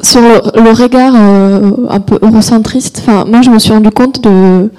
sur 0.00 0.20
le, 0.20 0.70
regard 0.70 1.14
euh, 1.16 1.88
un 1.88 1.98
peu 1.98 2.16
eurocentriste, 2.22 3.02
moi 3.26 3.42
je 3.42 3.50
me 3.50 3.58
suis 3.58 3.72
rendu 3.72 3.90
compte 3.90 4.22
de, 4.22 4.70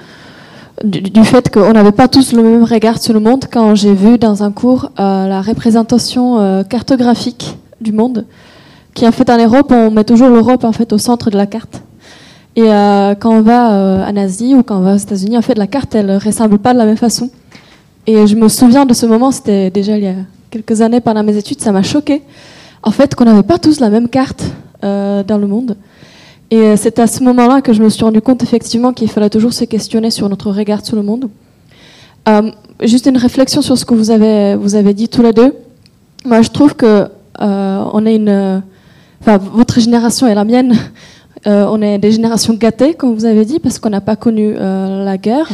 du, 0.85 1.23
fait 1.25 1.49
qu'on 1.53 1.73
n'avait 1.73 1.91
pas 1.91 2.07
tous 2.07 2.31
le 2.31 2.43
même 2.43 2.63
regard 2.63 3.01
sur 3.01 3.13
le 3.13 3.19
monde 3.19 3.45
quand 3.51 3.75
j'ai 3.75 3.93
vu 3.93 4.17
dans 4.17 4.43
un 4.43 4.53
cours 4.53 4.89
euh, 4.99 5.27
la 5.27 5.41
représentation 5.41 6.63
cartographique 6.69 7.57
du 7.81 7.91
monde, 7.91 8.25
qui 8.93 9.05
en 9.05 9.11
fait 9.11 9.29
en 9.29 9.37
Europe, 9.37 9.71
on 9.71 9.91
met 9.91 10.05
toujours 10.05 10.29
l'Europe 10.29 10.63
en 10.63 10.71
fait 10.71 10.93
au 10.93 10.97
centre 10.97 11.29
de 11.29 11.35
la 11.35 11.45
carte. 11.45 11.81
Et 12.57 12.63
euh, 12.63 13.13
quand 13.13 13.29
on 13.29 13.41
va 13.41 13.71
euh, 13.71 14.03
en 14.03 14.17
Asie 14.17 14.55
ou 14.55 14.63
quand 14.63 14.79
on 14.79 14.81
va 14.81 14.95
aux 14.95 14.97
États-Unis, 14.97 15.37
en 15.37 15.43
fait, 15.43 15.55
la 15.59 15.67
carte, 15.67 15.93
elle 15.93 16.07
ne 16.07 16.19
ressemble 16.19 16.57
pas 16.57 16.73
de 16.73 16.79
la 16.79 16.85
même 16.85 16.97
façon. 16.97 17.29
Et 18.07 18.25
je 18.25 18.35
me 18.35 18.47
souviens 18.47 18.83
de 18.83 18.95
ce 18.95 19.05
moment, 19.05 19.31
c'était 19.31 19.69
déjà 19.69 19.95
il 19.95 20.03
y 20.03 20.07
a 20.07 20.15
quelques 20.49 20.81
années 20.81 20.99
pendant 20.99 21.23
mes 21.23 21.37
études, 21.37 21.61
ça 21.61 21.71
m'a 21.71 21.83
choqué. 21.83 22.23
En 22.81 22.89
fait, 22.89 23.13
qu'on 23.13 23.25
n'avait 23.25 23.43
pas 23.43 23.59
tous 23.59 23.79
la 23.79 23.91
même 23.91 24.09
carte 24.09 24.43
euh, 24.83 25.21
dans 25.21 25.37
le 25.37 25.45
monde. 25.45 25.77
Et 26.49 26.75
c'est 26.77 26.97
à 26.97 27.05
ce 27.05 27.21
moment-là 27.23 27.61
que 27.61 27.73
je 27.73 27.83
me 27.83 27.89
suis 27.89 28.03
rendu 28.03 28.21
compte 28.21 28.41
effectivement 28.41 28.91
qu'il 28.91 29.09
fallait 29.09 29.29
toujours 29.29 29.53
se 29.53 29.65
questionner 29.65 30.09
sur 30.09 30.27
notre 30.27 30.49
regard 30.49 30.83
sur 30.83 30.95
le 30.95 31.03
monde. 31.03 31.29
juste 32.81 33.05
une 33.05 33.17
réflexion 33.17 33.61
sur 33.61 33.77
ce 33.77 33.85
que 33.85 33.93
vous 33.93 34.09
avez, 34.09 34.55
vous 34.55 34.73
avez 34.73 34.95
dit 34.95 35.09
tous 35.09 35.21
les 35.21 35.33
deux. 35.33 35.53
Moi, 36.25 36.41
je 36.41 36.49
trouve 36.49 36.73
que 36.73 37.07
on 37.39 38.05
est 38.05 38.15
une, 38.15 38.63
enfin, 39.21 39.37
votre 39.37 39.79
génération 39.79 40.25
et 40.25 40.33
la 40.33 40.45
mienne, 40.45 40.73
euh, 41.47 41.65
on 41.69 41.81
est 41.81 41.97
des 41.97 42.11
générations 42.11 42.53
gâtées, 42.53 42.93
comme 42.93 43.13
vous 43.13 43.23
avez 43.23 43.45
dit, 43.45 43.59
parce 43.59 43.79
qu'on 43.79 43.89
n'a 43.89 44.01
pas 44.01 44.17
connu 44.17 44.55
euh, 44.57 45.05
la 45.05 45.17
guerre. 45.17 45.47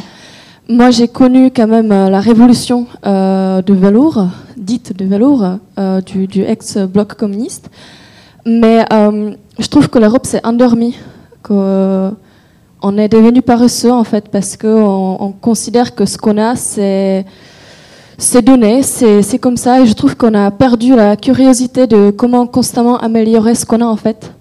Moi, 0.68 0.90
j'ai 0.90 1.08
connu 1.08 1.52
quand 1.52 1.68
même 1.68 1.92
euh, 1.92 2.10
la 2.10 2.20
révolution 2.20 2.88
de 3.04 3.74
velours, 3.74 4.26
dite 4.58 4.98
de 4.98 5.06
velours, 5.06 5.60
du, 6.06 6.44
ex-bloc 6.44 7.14
communiste. 7.14 7.70
Mais 8.46 8.86
je 9.60 9.68
trouve 9.68 9.90
que 9.90 10.00
l'Europe 10.00 10.26
s'est 10.26 10.46
endormie, 10.46 10.98
qu'on 11.44 12.98
est 12.98 13.10
devenu 13.10 13.42
paresseux, 13.42 13.92
en 13.92 14.04
fait, 14.04 14.30
parce 14.30 14.58
qu'on 14.58 15.18
on 15.20 15.32
considère 15.32 15.94
que 15.94 16.06
ce 16.06 16.18
qu'on 16.18 16.38
a, 16.38 16.56
c'est 16.56 17.26
c'est 18.18 18.44
donné, 18.44 18.84
c'est 18.84 19.40
comme 19.40 19.58
ça, 19.58 19.82
et 19.82 19.86
je 19.86 19.94
trouve 19.94 20.16
qu'on 20.16 20.34
a 20.34 20.50
perdu 20.52 20.96
la 20.96 21.18
curiosité 21.18 21.88
de 21.88 22.12
comment 22.12 22.48
constamment 22.48 22.98
améliorer 22.98 23.54
ce 23.56 23.66
qu'on 23.66 23.82
a 23.82 23.86
en 23.86 23.98
fait 23.98 24.32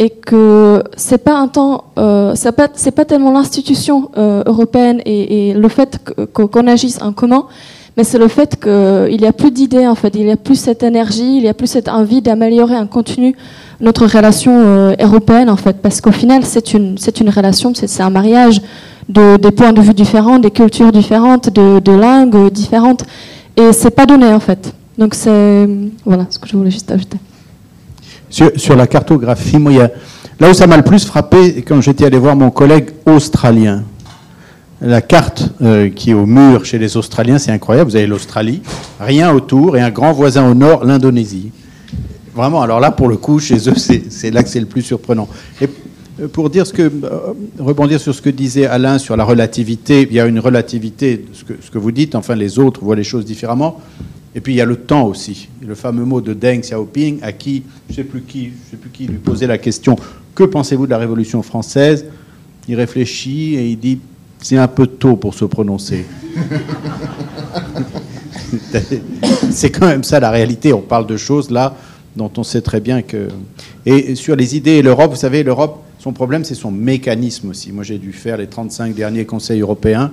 et 0.00 0.08
que 0.08 0.82
c'est 0.96 1.22
pas 1.22 1.36
un 1.36 1.46
temps, 1.46 1.84
euh, 1.98 2.32
c'est 2.34 2.52
pas, 2.52 2.68
pas 2.68 3.04
tellement 3.04 3.32
l'institution 3.32 4.10
euh, 4.16 4.42
européenne 4.46 5.02
et, 5.04 5.52
le 5.52 5.68
fait 5.68 6.00
qu'on 6.32 6.66
agisse 6.66 7.02
en 7.02 7.12
commun, 7.12 7.44
mais 7.98 8.04
c'est 8.04 8.16
le 8.16 8.28
fait 8.28 8.58
qu'il 8.58 9.20
n'y 9.20 9.26
a 9.26 9.32
plus 9.34 9.50
d'idées 9.50 9.86
en 9.86 9.94
fait, 9.94 10.14
il 10.14 10.24
n'y 10.24 10.32
a 10.32 10.38
plus 10.38 10.56
cette 10.56 10.82
énergie, 10.82 11.36
il 11.36 11.42
n'y 11.42 11.50
a 11.50 11.54
plus 11.54 11.66
cette 11.66 11.88
envie 11.88 12.22
d'améliorer 12.22 12.76
en 12.76 12.86
continu 12.86 13.36
notre 13.82 14.06
relation 14.06 14.52
euh, 14.58 14.94
européenne 14.98 15.50
en 15.50 15.56
fait, 15.56 15.76
parce 15.82 16.00
qu'au 16.00 16.12
final 16.12 16.46
c'est 16.46 16.72
une, 16.72 16.96
c'est 16.96 17.20
une 17.20 17.28
relation, 17.28 17.74
c'est, 17.74 18.00
un 18.00 18.10
mariage 18.10 18.62
de, 19.10 19.36
des 19.36 19.50
points 19.50 19.74
de 19.74 19.82
vue 19.82 19.92
différents, 19.92 20.38
des 20.38 20.50
cultures 20.50 20.92
différentes, 20.92 21.50
de 21.50 21.92
langues 21.92 22.50
différentes, 22.50 23.04
et 23.54 23.74
c'est 23.74 23.90
pas 23.90 24.06
donné 24.06 24.28
en 24.32 24.40
fait. 24.40 24.72
Donc 24.96 25.14
c'est 25.14 25.68
voilà 26.06 26.26
ce 26.30 26.38
que 26.38 26.48
je 26.48 26.56
voulais 26.56 26.70
juste 26.70 26.90
ajouter. 26.90 27.18
Sur, 28.30 28.76
la 28.76 28.86
cartographie, 28.86 29.58
moi, 29.58 29.88
là 30.38 30.50
où 30.50 30.54
ça 30.54 30.66
m'a 30.68 30.76
le 30.76 30.84
plus 30.84 31.04
frappé, 31.04 31.62
quand 31.66 31.80
j'étais 31.80 32.06
allé 32.06 32.16
voir 32.16 32.36
mon 32.36 32.50
collègue 32.50 32.90
australien, 33.04 33.82
la 34.80 35.02
carte 35.02 35.50
euh, 35.60 35.90
qui 35.90 36.10
est 36.10 36.14
au 36.14 36.26
mur 36.26 36.64
chez 36.64 36.78
les 36.78 36.96
Australiens, 36.96 37.38
c'est 37.38 37.50
incroyable. 37.50 37.90
Vous 37.90 37.96
avez 37.96 38.06
l'Australie, 38.06 38.62
rien 38.98 39.32
autour, 39.32 39.76
et 39.76 39.82
un 39.82 39.90
grand 39.90 40.12
voisin 40.12 40.48
au 40.48 40.54
nord, 40.54 40.84
l'Indonésie. 40.84 41.50
Vraiment, 42.34 42.62
alors 42.62 42.80
là, 42.80 42.90
pour 42.90 43.08
le 43.08 43.16
coup, 43.16 43.40
chez 43.40 43.68
eux, 43.68 43.74
c'est 43.76 44.30
là 44.30 44.42
que 44.42 44.48
c'est 44.48 44.60
le 44.60 44.66
plus 44.66 44.82
surprenant. 44.82 45.28
Et 45.60 45.68
euh, 46.20 46.28
pour 46.28 46.48
dire 46.50 46.66
ce 46.66 46.72
que, 46.72 46.82
euh, 46.82 47.34
rebondir 47.58 48.00
sur 48.00 48.14
ce 48.14 48.22
que 48.22 48.30
disait 48.30 48.66
Alain 48.66 48.98
sur 48.98 49.16
la 49.16 49.24
relativité, 49.24 50.06
il 50.08 50.14
y 50.14 50.20
a 50.20 50.26
une 50.26 50.38
relativité, 50.38 51.26
ce 51.32 51.44
que, 51.44 51.54
ce 51.60 51.70
que 51.70 51.78
vous 51.78 51.92
dites, 51.92 52.14
enfin 52.14 52.34
les 52.34 52.58
autres 52.58 52.82
voient 52.84 52.96
les 52.96 53.04
choses 53.04 53.24
différemment. 53.24 53.80
Et 54.34 54.40
puis 54.40 54.52
il 54.52 54.56
y 54.56 54.60
a 54.60 54.64
le 54.64 54.76
temps 54.76 55.06
aussi. 55.06 55.48
Le 55.60 55.74
fameux 55.74 56.04
mot 56.04 56.20
de 56.20 56.34
Deng 56.34 56.60
Xiaoping, 56.60 57.18
à 57.22 57.32
qui, 57.32 57.64
je 57.88 57.92
ne 57.92 57.96
sais 57.96 58.04
plus 58.04 58.22
qui, 58.22 58.52
sais 58.70 58.76
plus 58.76 58.90
qui 58.90 59.06
lui 59.06 59.18
posait 59.18 59.46
la 59.46 59.58
question, 59.58 59.96
que 60.34 60.44
pensez-vous 60.44 60.86
de 60.86 60.90
la 60.90 60.98
Révolution 60.98 61.42
française? 61.42 62.06
Il 62.68 62.76
réfléchit 62.76 63.56
et 63.56 63.68
il 63.68 63.78
dit, 63.78 63.98
c'est 64.40 64.56
un 64.56 64.68
peu 64.68 64.86
tôt 64.86 65.16
pour 65.16 65.34
se 65.34 65.44
prononcer. 65.44 66.06
c'est 69.50 69.70
quand 69.70 69.86
même 69.86 70.04
ça 70.04 70.20
la 70.20 70.30
réalité. 70.30 70.72
On 70.72 70.80
parle 70.80 71.06
de 71.06 71.16
choses 71.16 71.50
là 71.50 71.74
dont 72.16 72.30
on 72.36 72.42
sait 72.42 72.62
très 72.62 72.80
bien 72.80 73.02
que... 73.02 73.28
Et 73.86 74.14
sur 74.14 74.36
les 74.36 74.56
idées 74.56 74.72
et 74.72 74.82
l'Europe, 74.82 75.10
vous 75.10 75.16
savez, 75.16 75.42
l'Europe, 75.42 75.82
son 75.98 76.12
problème, 76.12 76.44
c'est 76.44 76.54
son 76.54 76.70
mécanisme 76.70 77.50
aussi. 77.50 77.72
Moi, 77.72 77.84
j'ai 77.84 77.98
dû 77.98 78.12
faire 78.12 78.36
les 78.36 78.46
35 78.46 78.94
derniers 78.94 79.24
conseils 79.24 79.60
européens. 79.60 80.12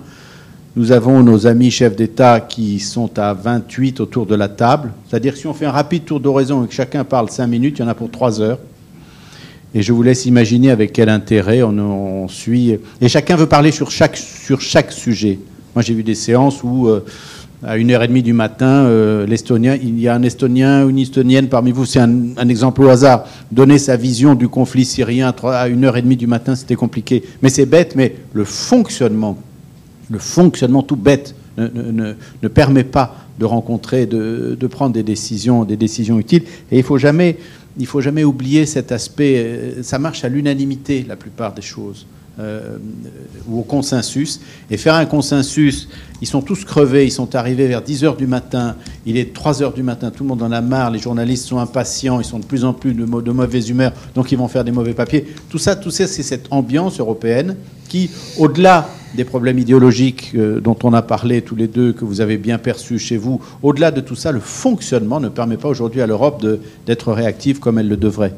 Nous 0.76 0.91
avons 0.91 1.24
nos 1.24 1.47
amis 1.47 1.72
chefs 1.72 1.95
d'État 1.95 2.39
qui 2.39 2.80
sont 2.80 3.18
à 3.18 3.34
28 3.34 3.99
autour 3.99 4.26
de 4.26 4.36
la 4.36 4.47
table. 4.47 4.91
C'est-à-dire 5.07 5.36
si 5.36 5.47
on 5.47 5.53
fait 5.53 5.65
un 5.65 5.72
rapide 5.72 6.05
tour 6.05 6.20
d'horizon 6.20 6.63
et 6.63 6.68
que 6.68 6.74
chacun 6.74 7.03
parle 7.03 7.30
5 7.30 7.47
minutes, 7.47 7.80
il 7.80 7.82
y 7.82 7.86
en 7.86 7.88
a 7.88 7.95
pour 7.95 8.11
3 8.11 8.41
heures. 8.41 8.59
Et 9.74 9.82
je 9.82 9.91
vous 9.91 10.03
laisse 10.03 10.26
imaginer 10.26 10.70
avec 10.70 10.93
quel 10.93 11.09
intérêt 11.09 11.61
on, 11.63 12.28
suit. 12.28 12.78
Et 13.01 13.09
chacun 13.09 13.36
veut 13.36 13.47
parler 13.47 13.72
sur 13.72 13.91
chaque, 13.91 14.18
sur 14.18 14.61
chaque 14.61 14.91
sujet. 14.91 15.39
Moi, 15.76 15.82
j'ai 15.82 15.93
vu 15.93 16.03
des 16.03 16.15
séances 16.15 16.63
où, 16.63 16.88
euh, 16.88 17.03
à 17.63 17.78
1h30 17.78 18.22
du 18.22 18.34
matin, 18.34 18.86
euh, 18.86 19.26
l'Estonien, 19.26 19.76
il 19.82 19.99
y 19.99 20.07
a 20.07 20.15
un 20.15 20.24
Estonien 20.24 20.86
ou 20.86 20.89
une 20.89 20.99
Estonienne 20.99 21.47
parmi 21.47 21.72
vous, 21.72 21.86
c'est 21.86 21.99
un, 21.99 22.11
un, 22.38 22.49
exemple 22.49 22.84
au 22.84 22.89
hasard, 22.89 23.26
donner 23.51 23.78
sa 23.78 23.97
vision 23.97 24.36
du 24.36 24.47
conflit 24.47 24.86
syrien 24.86 25.30
à 25.30 25.70
1h30 25.70 26.18
du 26.18 26.28
matin, 26.28 26.55
c'était 26.55 26.76
compliqué. 26.76 27.24
Mais 27.41 27.49
c'est 27.49 27.65
bête, 27.65 27.95
mais 27.95 28.15
le 28.34 28.45
fonctionnement 28.45 29.38
le 30.10 30.20
fonctionnement 30.20 30.84
tout 30.84 30.95
bête 30.95 31.36
ne, 31.58 32.47
permet 32.47 32.84
pas 32.84 33.16
de 33.39 33.45
rencontrer, 33.45 34.05
de, 34.05 34.68
prendre 34.70 34.93
des 34.93 35.03
décisions, 35.03 35.64
des 35.64 35.78
décisions 35.78 36.20
utiles. 36.20 36.43
Et 36.72 36.78
il 36.78 36.84
faut 36.84 36.97
jamais, 36.97 37.38
faut 37.86 38.01
jamais 38.01 38.24
oublier 38.24 38.66
cet 38.66 38.91
aspect. 38.91 39.36
Euh, 39.38 39.84
ça 39.84 39.99
marche 39.99 40.24
à 40.24 40.30
l'unanimité 40.30 41.05
la 41.08 41.16
plupart 41.16 41.53
des 41.53 41.62
choses. 41.62 42.05
Euh, 42.39 42.78
ou 43.47 43.62
au 43.62 43.64
consensus. 43.64 44.39
Et 44.70 44.78
faire 44.78 44.93
un 44.93 45.08
consensus, 45.08 45.89
ils 46.22 46.28
sont 46.28 46.43
tous 46.43 46.66
crevés, 46.66 47.03
ils 47.03 47.12
sont 47.12 47.34
arrivés 47.34 47.66
vers 47.66 47.82
10 47.82 48.03
heures 48.03 48.16
du 48.16 48.28
matin, 48.28 48.76
il 49.08 49.18
est 49.18 49.34
3 49.34 49.64
heures 49.64 49.74
du 49.74 49.82
matin, 49.82 50.12
tout 50.12 50.22
le 50.24 50.30
monde 50.30 50.43
en 50.43 50.51
a 50.51 50.62
marre, 50.62 50.91
les 50.91 50.99
journalistes 50.99 51.47
sont 51.47 51.58
impatients, 51.58 52.20
ils 52.20 52.26
sont 52.26 52.38
de 52.38 52.45
plus 52.45 52.64
en 52.64 52.74
plus 52.74 52.93
de, 52.93 53.05
de 53.05 53.32
mauvaise 53.32 53.70
humeur, 53.70 53.91
donc 54.14 54.32
ils 54.32 54.38
vont 54.38 54.47
faire 54.47 54.64
des 54.64 54.72
mauvais 54.72 54.93
papiers. 54.93 55.26
Tout 55.49 55.58
ça, 55.58 55.76
tout 55.76 55.89
ça 55.89 56.05
c'est 56.05 56.22
cette 56.22 56.45
ambiance 56.51 56.99
européenne 56.99 57.55
qui, 57.89 58.12
au-delà 58.38 58.88
des 59.16 59.24
problèmes 59.24 59.60
idéologiques 59.60 60.32
euh, 60.36 60.60
dont 60.60 60.78
on 60.84 60.93
a 60.93 61.01
parlé 61.01 61.41
tous 61.41 61.55
les 61.55 61.68
deux, 61.68 61.93
que 61.93 62.05
vous 62.05 62.22
avez 62.22 62.38
bien 62.38 62.58
perçus 62.58 62.99
chez 62.99 63.18
vous, 63.18 63.41
au-delà 63.64 63.91
de 63.91 64.01
tout 64.01 64.16
ça, 64.16 64.32
le 64.32 64.39
fonctionnement 64.39 65.20
ne 65.20 65.30
permet 65.30 65.58
pas 65.58 65.70
aujourd'hui 65.70 66.01
à 66.01 66.08
l'Europe 66.08 66.45
d'être 66.86 67.14
réactive 67.14 67.60
comme 67.60 67.80
elle 67.80 67.88
le 67.88 67.97
devrait. 67.97 68.34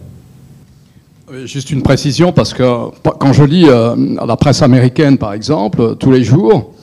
Juste 1.46 1.70
une 1.70 1.84
précision, 1.84 2.32
parce 2.32 2.54
que 2.54 2.64
quand 3.04 3.34
je 3.34 3.44
lis 3.44 3.66
euh, 3.68 3.96
la 4.26 4.36
presse 4.36 4.62
américaine, 4.62 5.18
par 5.18 5.34
exemple, 5.34 5.96
tous 5.98 6.12
les 6.12 6.24
jours, 6.24 6.74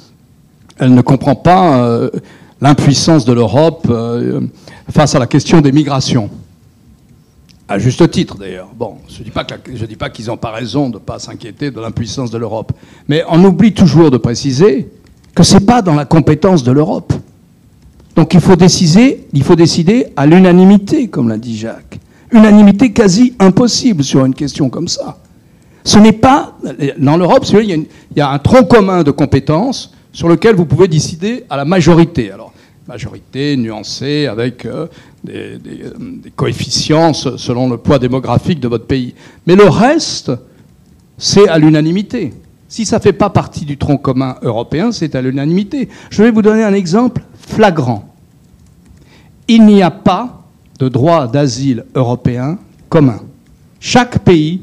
elle 0.78 0.94
ne 0.94 1.00
comprend 1.00 1.34
pas 1.34 1.82
euh, 1.82 2.10
l'impuissance 2.60 3.24
de 3.24 3.32
l'Europe 3.32 3.92
face 4.90 5.14
à 5.14 5.18
la 5.18 5.26
question 5.26 5.60
des 5.60 5.72
migrations. 5.72 6.30
À 7.68 7.78
juste 7.80 8.08
titre, 8.10 8.36
d'ailleurs. 8.36 8.68
Bon, 8.76 8.98
je 9.08 9.20
ne 9.20 9.86
dis 9.86 9.96
pas 9.96 10.10
qu'ils 10.10 10.26
n'ont 10.26 10.36
pas 10.36 10.52
raison 10.52 10.88
de 10.88 10.94
ne 10.94 11.00
pas 11.00 11.18
s'inquiéter 11.18 11.72
de 11.72 11.80
l'impuissance 11.80 12.30
de 12.30 12.38
l'Europe. 12.38 12.72
Mais 13.08 13.24
on 13.28 13.42
oublie 13.44 13.72
toujours 13.72 14.10
de 14.10 14.18
préciser 14.18 14.88
que 15.34 15.42
ce 15.42 15.54
n'est 15.54 15.66
pas 15.66 15.82
dans 15.82 15.94
la 15.94 16.04
compétence 16.04 16.62
de 16.62 16.70
l'Europe. 16.70 17.12
Donc 18.14 18.34
il 18.34 18.40
faut 18.40 18.56
décider, 18.56 19.26
il 19.32 19.42
faut 19.42 19.56
décider 19.56 20.06
à 20.16 20.26
l'unanimité, 20.26 21.08
comme 21.08 21.28
l'a 21.28 21.38
dit 21.38 21.56
Jacques. 21.56 21.98
Unanimité 22.30 22.92
quasi 22.92 23.34
impossible 23.38 24.04
sur 24.04 24.24
une 24.24 24.34
question 24.34 24.70
comme 24.70 24.88
ça. 24.88 25.18
Ce 25.84 25.98
n'est 25.98 26.12
pas. 26.12 26.56
Dans 26.98 27.16
l'Europe, 27.16 27.44
il, 27.52 27.86
y 28.16 28.20
a 28.20 28.30
un 28.30 28.38
tronc 28.38 28.64
commun 28.64 29.02
de 29.02 29.10
compétences 29.10 29.92
sur 30.12 30.28
lequel 30.28 30.56
vous 30.56 30.66
pouvez 30.66 30.88
décider 30.88 31.44
à 31.50 31.56
la 31.56 31.64
majorité. 31.64 32.30
Alors, 32.30 32.52
majorité 32.88 33.56
nuancée 33.56 34.26
avec 34.26 34.64
euh, 34.64 34.86
des, 35.24 35.60
coefficients 36.36 37.12
selon 37.12 37.68
le 37.68 37.78
poids 37.78 37.98
démographique 37.98 38.60
de 38.60 38.68
votre 38.68 38.86
pays. 38.86 39.14
Mais 39.46 39.56
le 39.56 39.68
reste, 39.68 40.32
c'est 41.18 41.48
à 41.48 41.58
l'unanimité. 41.58 42.32
Si 42.68 42.84
ça 42.84 42.98
ne 42.98 43.02
fait 43.02 43.12
pas 43.12 43.30
partie 43.30 43.64
du 43.64 43.76
tronc 43.76 43.98
commun 43.98 44.36
européen, 44.42 44.92
c'est 44.92 45.14
à 45.14 45.22
l'unanimité. 45.22 45.88
Je 46.10 46.22
vais 46.22 46.30
vous 46.30 46.42
donner 46.42 46.62
un 46.62 46.74
exemple 46.74 47.22
flagrant. 47.34 48.08
Il 49.48 49.64
n'y 49.66 49.82
a 49.82 49.90
pas 49.90 50.44
de 50.78 50.88
droit 50.88 51.26
d'asile 51.28 51.84
européen 51.94 52.58
commun. 52.88 53.20
Chaque 53.80 54.20
pays 54.20 54.62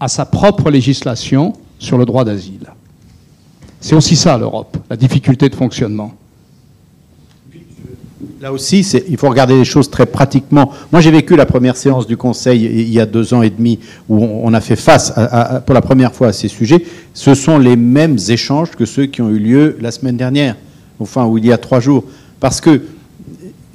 a 0.00 0.08
sa 0.08 0.26
propre 0.26 0.70
législation 0.70 1.54
sur 1.78 1.98
le 1.98 2.04
droit 2.04 2.24
d'asile. 2.24 2.72
C'est 3.80 3.94
aussi 3.94 4.16
ça 4.16 4.36
l'Europe, 4.36 4.76
la 4.90 4.96
difficulté 4.96 5.48
de 5.48 5.54
fonctionnement. 5.54 6.12
Là 8.40 8.52
aussi, 8.52 8.80
il 9.08 9.16
faut 9.16 9.28
regarder 9.28 9.56
les 9.56 9.64
choses 9.64 9.90
très 9.90 10.06
pratiquement. 10.06 10.70
Moi, 10.92 11.00
j'ai 11.00 11.10
vécu 11.10 11.34
la 11.34 11.44
première 11.44 11.76
séance 11.76 12.06
du 12.06 12.16
Conseil 12.16 12.66
il 12.66 12.88
y 12.88 13.00
a 13.00 13.06
deux 13.06 13.34
ans 13.34 13.42
et 13.42 13.50
demi 13.50 13.80
où 14.08 14.24
on 14.24 14.54
a 14.54 14.60
fait 14.60 14.76
face 14.76 15.12
pour 15.66 15.74
la 15.74 15.80
première 15.80 16.14
fois 16.14 16.28
à 16.28 16.32
ces 16.32 16.46
sujets. 16.46 16.84
Ce 17.14 17.34
sont 17.34 17.58
les 17.58 17.74
mêmes 17.74 18.16
échanges 18.28 18.70
que 18.70 18.84
ceux 18.84 19.06
qui 19.06 19.22
ont 19.22 19.30
eu 19.30 19.40
lieu 19.40 19.76
la 19.80 19.90
semaine 19.90 20.16
dernière, 20.16 20.54
enfin, 21.00 21.26
ou 21.26 21.38
il 21.38 21.46
y 21.46 21.52
a 21.52 21.58
trois 21.58 21.80
jours. 21.80 22.04
Parce 22.38 22.60
que 22.60 22.82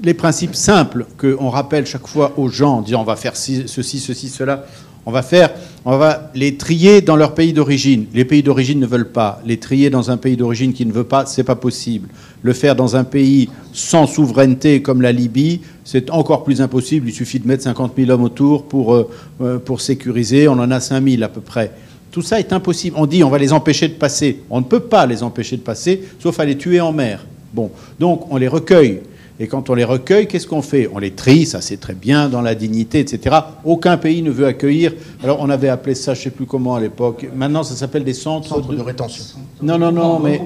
les 0.01 0.13
principes 0.13 0.55
simples 0.55 1.07
qu'on 1.17 1.49
rappelle 1.49 1.85
chaque 1.85 2.07
fois 2.07 2.33
aux 2.37 2.47
gens 2.47 2.75
en 2.77 2.81
disant 2.81 3.01
on 3.01 3.05
va 3.05 3.17
faire 3.17 3.35
ceci, 3.35 3.67
ceci, 3.67 4.29
cela, 4.29 4.65
on 5.05 5.11
va 5.11 5.21
faire, 5.21 5.51
on 5.85 5.97
va 5.97 6.31
les 6.33 6.55
trier 6.55 7.01
dans 7.01 7.15
leur 7.15 7.33
pays 7.33 7.51
d'origine. 7.51 8.05
Les 8.13 8.23
pays 8.23 8.41
d'origine 8.41 8.79
ne 8.79 8.85
veulent 8.85 9.11
pas. 9.11 9.41
Les 9.45 9.57
trier 9.57 9.89
dans 9.89 10.11
un 10.11 10.17
pays 10.17 10.37
d'origine 10.37 10.71
qui 10.73 10.85
ne 10.85 10.93
veut 10.93 11.03
pas, 11.03 11.25
c'est 11.25 11.43
pas 11.43 11.55
possible. 11.55 12.07
Le 12.41 12.53
faire 12.53 12.75
dans 12.75 12.95
un 12.95 13.03
pays 13.03 13.49
sans 13.73 14.07
souveraineté 14.07 14.81
comme 14.81 15.01
la 15.01 15.11
Libye, 15.11 15.61
c'est 15.83 16.09
encore 16.09 16.43
plus 16.43 16.61
impossible. 16.61 17.09
Il 17.09 17.13
suffit 17.13 17.39
de 17.39 17.47
mettre 17.47 17.63
50 17.63 17.93
000 17.97 18.11
hommes 18.11 18.23
autour 18.23 18.63
pour, 18.63 18.93
euh, 18.93 19.09
euh, 19.41 19.59
pour 19.59 19.81
sécuriser. 19.81 20.47
On 20.47 20.53
en 20.53 20.71
a 20.71 20.79
5 20.79 21.03
000 21.05 21.21
à 21.23 21.27
peu 21.27 21.41
près. 21.41 21.71
Tout 22.11 22.21
ça 22.21 22.39
est 22.39 22.53
impossible. 22.53 22.95
On 22.97 23.05
dit 23.05 23.23
on 23.23 23.29
va 23.29 23.39
les 23.39 23.51
empêcher 23.51 23.89
de 23.89 23.95
passer. 23.95 24.41
On 24.49 24.59
ne 24.59 24.65
peut 24.65 24.81
pas 24.81 25.05
les 25.05 25.21
empêcher 25.21 25.57
de 25.57 25.63
passer, 25.63 26.03
sauf 26.19 26.39
à 26.39 26.45
les 26.45 26.57
tuer 26.57 26.79
en 26.79 26.93
mer. 26.93 27.25
Bon, 27.53 27.71
donc 27.99 28.31
on 28.31 28.37
les 28.37 28.47
recueille 28.47 29.01
et 29.39 29.47
quand 29.47 29.69
on 29.69 29.73
les 29.73 29.83
recueille, 29.83 30.27
qu'est-ce 30.27 30.45
qu'on 30.45 30.61
fait? 30.61 30.87
On 30.93 30.99
les 30.99 31.11
trie, 31.11 31.45
ça 31.45 31.59
c'est 31.59 31.77
très 31.77 31.95
bien, 31.95 32.29
dans 32.29 32.41
la 32.41 32.53
dignité, 32.53 32.99
etc. 32.99 33.35
Aucun 33.65 33.97
pays 33.97 34.21
ne 34.21 34.29
veut 34.29 34.45
accueillir. 34.45 34.93
Alors 35.23 35.37
on 35.41 35.49
avait 35.49 35.69
appelé 35.69 35.95
ça, 35.95 36.13
je 36.13 36.19
ne 36.19 36.23
sais 36.25 36.29
plus 36.29 36.45
comment 36.45 36.75
à 36.75 36.79
l'époque. 36.79 37.27
Maintenant, 37.35 37.63
ça 37.63 37.75
s'appelle 37.75 38.03
des 38.03 38.13
centres, 38.13 38.61
de... 38.61 38.81
rétention. 38.81 39.23
Non, 39.61 39.79
non, 39.79 39.91
non, 39.91 40.19
mais 40.19 40.39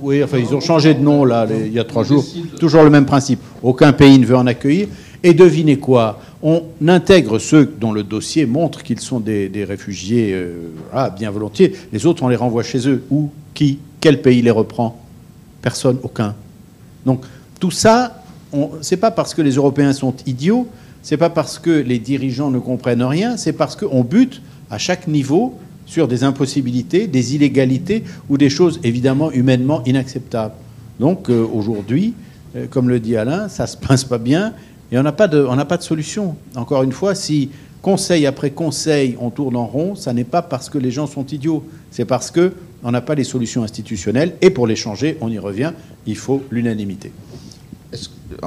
oui, 0.00 0.22
enfin 0.22 0.38
ils 0.38 0.54
ont 0.54 0.60
changé 0.60 0.92
de 0.92 1.00
nom 1.00 1.24
là, 1.24 1.46
il 1.50 1.72
y 1.72 1.78
a 1.78 1.84
trois 1.84 2.04
jours. 2.04 2.24
Toujours 2.60 2.82
le 2.82 2.90
même 2.90 3.06
principe. 3.06 3.40
Aucun 3.62 3.92
pays 3.92 4.18
ne 4.18 4.26
veut 4.26 4.36
en 4.36 4.46
accueillir. 4.46 4.88
Et 5.22 5.34
devinez 5.34 5.78
quoi? 5.78 6.20
On 6.42 6.64
intègre 6.88 7.38
ceux 7.38 7.72
dont 7.80 7.92
le 7.92 8.02
dossier 8.02 8.44
montre 8.44 8.82
qu'ils 8.82 9.00
sont 9.00 9.20
des, 9.20 9.64
réfugiés, 9.66 10.32
euh, 10.34 10.72
ah, 10.92 11.10
bien 11.10 11.30
volontiers. 11.30 11.72
Les 11.92 12.06
autres, 12.06 12.24
on 12.24 12.28
les 12.28 12.36
renvoie 12.36 12.64
chez 12.64 12.88
eux. 12.88 13.04
Où? 13.10 13.30
Qui? 13.54 13.78
Quel 14.00 14.20
pays 14.20 14.42
les 14.42 14.50
reprend? 14.50 15.00
Personne, 15.62 15.98
aucun. 16.02 16.34
Donc 17.06 17.24
tout 17.62 17.70
ça, 17.70 18.20
c'est 18.80 18.96
pas 18.96 19.12
parce 19.12 19.34
que 19.34 19.40
les 19.40 19.52
Européens 19.52 19.92
sont 19.92 20.14
idiots, 20.26 20.66
c'est 21.00 21.16
pas 21.16 21.30
parce 21.30 21.60
que 21.60 21.70
les 21.70 22.00
dirigeants 22.00 22.50
ne 22.50 22.58
comprennent 22.58 23.04
rien, 23.04 23.36
c'est 23.36 23.52
parce 23.52 23.76
qu'on 23.76 24.02
bute 24.02 24.42
à 24.68 24.78
chaque 24.78 25.06
niveau 25.06 25.54
sur 25.86 26.08
des 26.08 26.24
impossibilités, 26.24 27.06
des 27.06 27.36
illégalités 27.36 28.02
ou 28.28 28.36
des 28.36 28.50
choses 28.50 28.80
évidemment 28.82 29.30
humainement 29.30 29.80
inacceptables. 29.86 30.56
Donc 30.98 31.30
euh, 31.30 31.46
aujourd'hui, 31.54 32.14
euh, 32.56 32.66
comme 32.68 32.88
le 32.88 32.98
dit 32.98 33.16
Alain, 33.16 33.48
ça 33.48 33.68
se 33.68 33.76
passe 33.76 34.02
pas 34.02 34.18
bien 34.18 34.54
et 34.90 34.98
on 34.98 35.04
n'a 35.04 35.12
pas, 35.12 35.28
de, 35.28 35.46
solution. 35.78 36.34
Encore 36.56 36.82
une 36.82 36.90
fois, 36.90 37.14
si 37.14 37.50
conseil 37.80 38.26
après 38.26 38.50
conseil 38.50 39.16
on 39.20 39.30
tourne 39.30 39.54
en 39.54 39.68
rond, 39.68 39.94
ça 39.94 40.12
n'est 40.12 40.24
pas 40.24 40.42
parce 40.42 40.68
que 40.68 40.78
les 40.78 40.90
gens 40.90 41.06
sont 41.06 41.26
idiots, 41.26 41.64
c'est 41.92 42.06
parce 42.06 42.32
qu'on 42.32 42.90
n'a 42.90 43.02
pas 43.02 43.14
les 43.14 43.22
solutions 43.22 43.62
institutionnelles 43.62 44.34
et 44.40 44.50
pour 44.50 44.66
les 44.66 44.74
changer, 44.74 45.16
on 45.20 45.30
y 45.30 45.38
revient, 45.38 45.70
il 46.06 46.16
faut 46.16 46.42
l'unanimité 46.50 47.12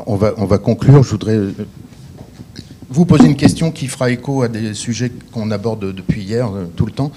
on 0.06 0.16
va, 0.16 0.34
on 0.38 0.46
va 0.46 0.58
conclure. 0.58 1.04
Je 1.04 1.10
voudrais 1.12 1.40
vous 2.90 3.06
poser 3.06 3.26
une 3.26 3.36
question 3.36 3.72
qui 3.72 3.88
fera 3.88 4.10
écho 4.10 4.44
à 4.44 4.48
des 4.48 4.74
sujets 4.74 5.12
qu'on 5.32 5.52
aborde 5.52 5.94
depuis 5.94 6.24
hier, 6.24 6.48
euh, 6.48 6.66
tout 6.76 6.86
le 6.86 6.92
temps, 6.92 7.12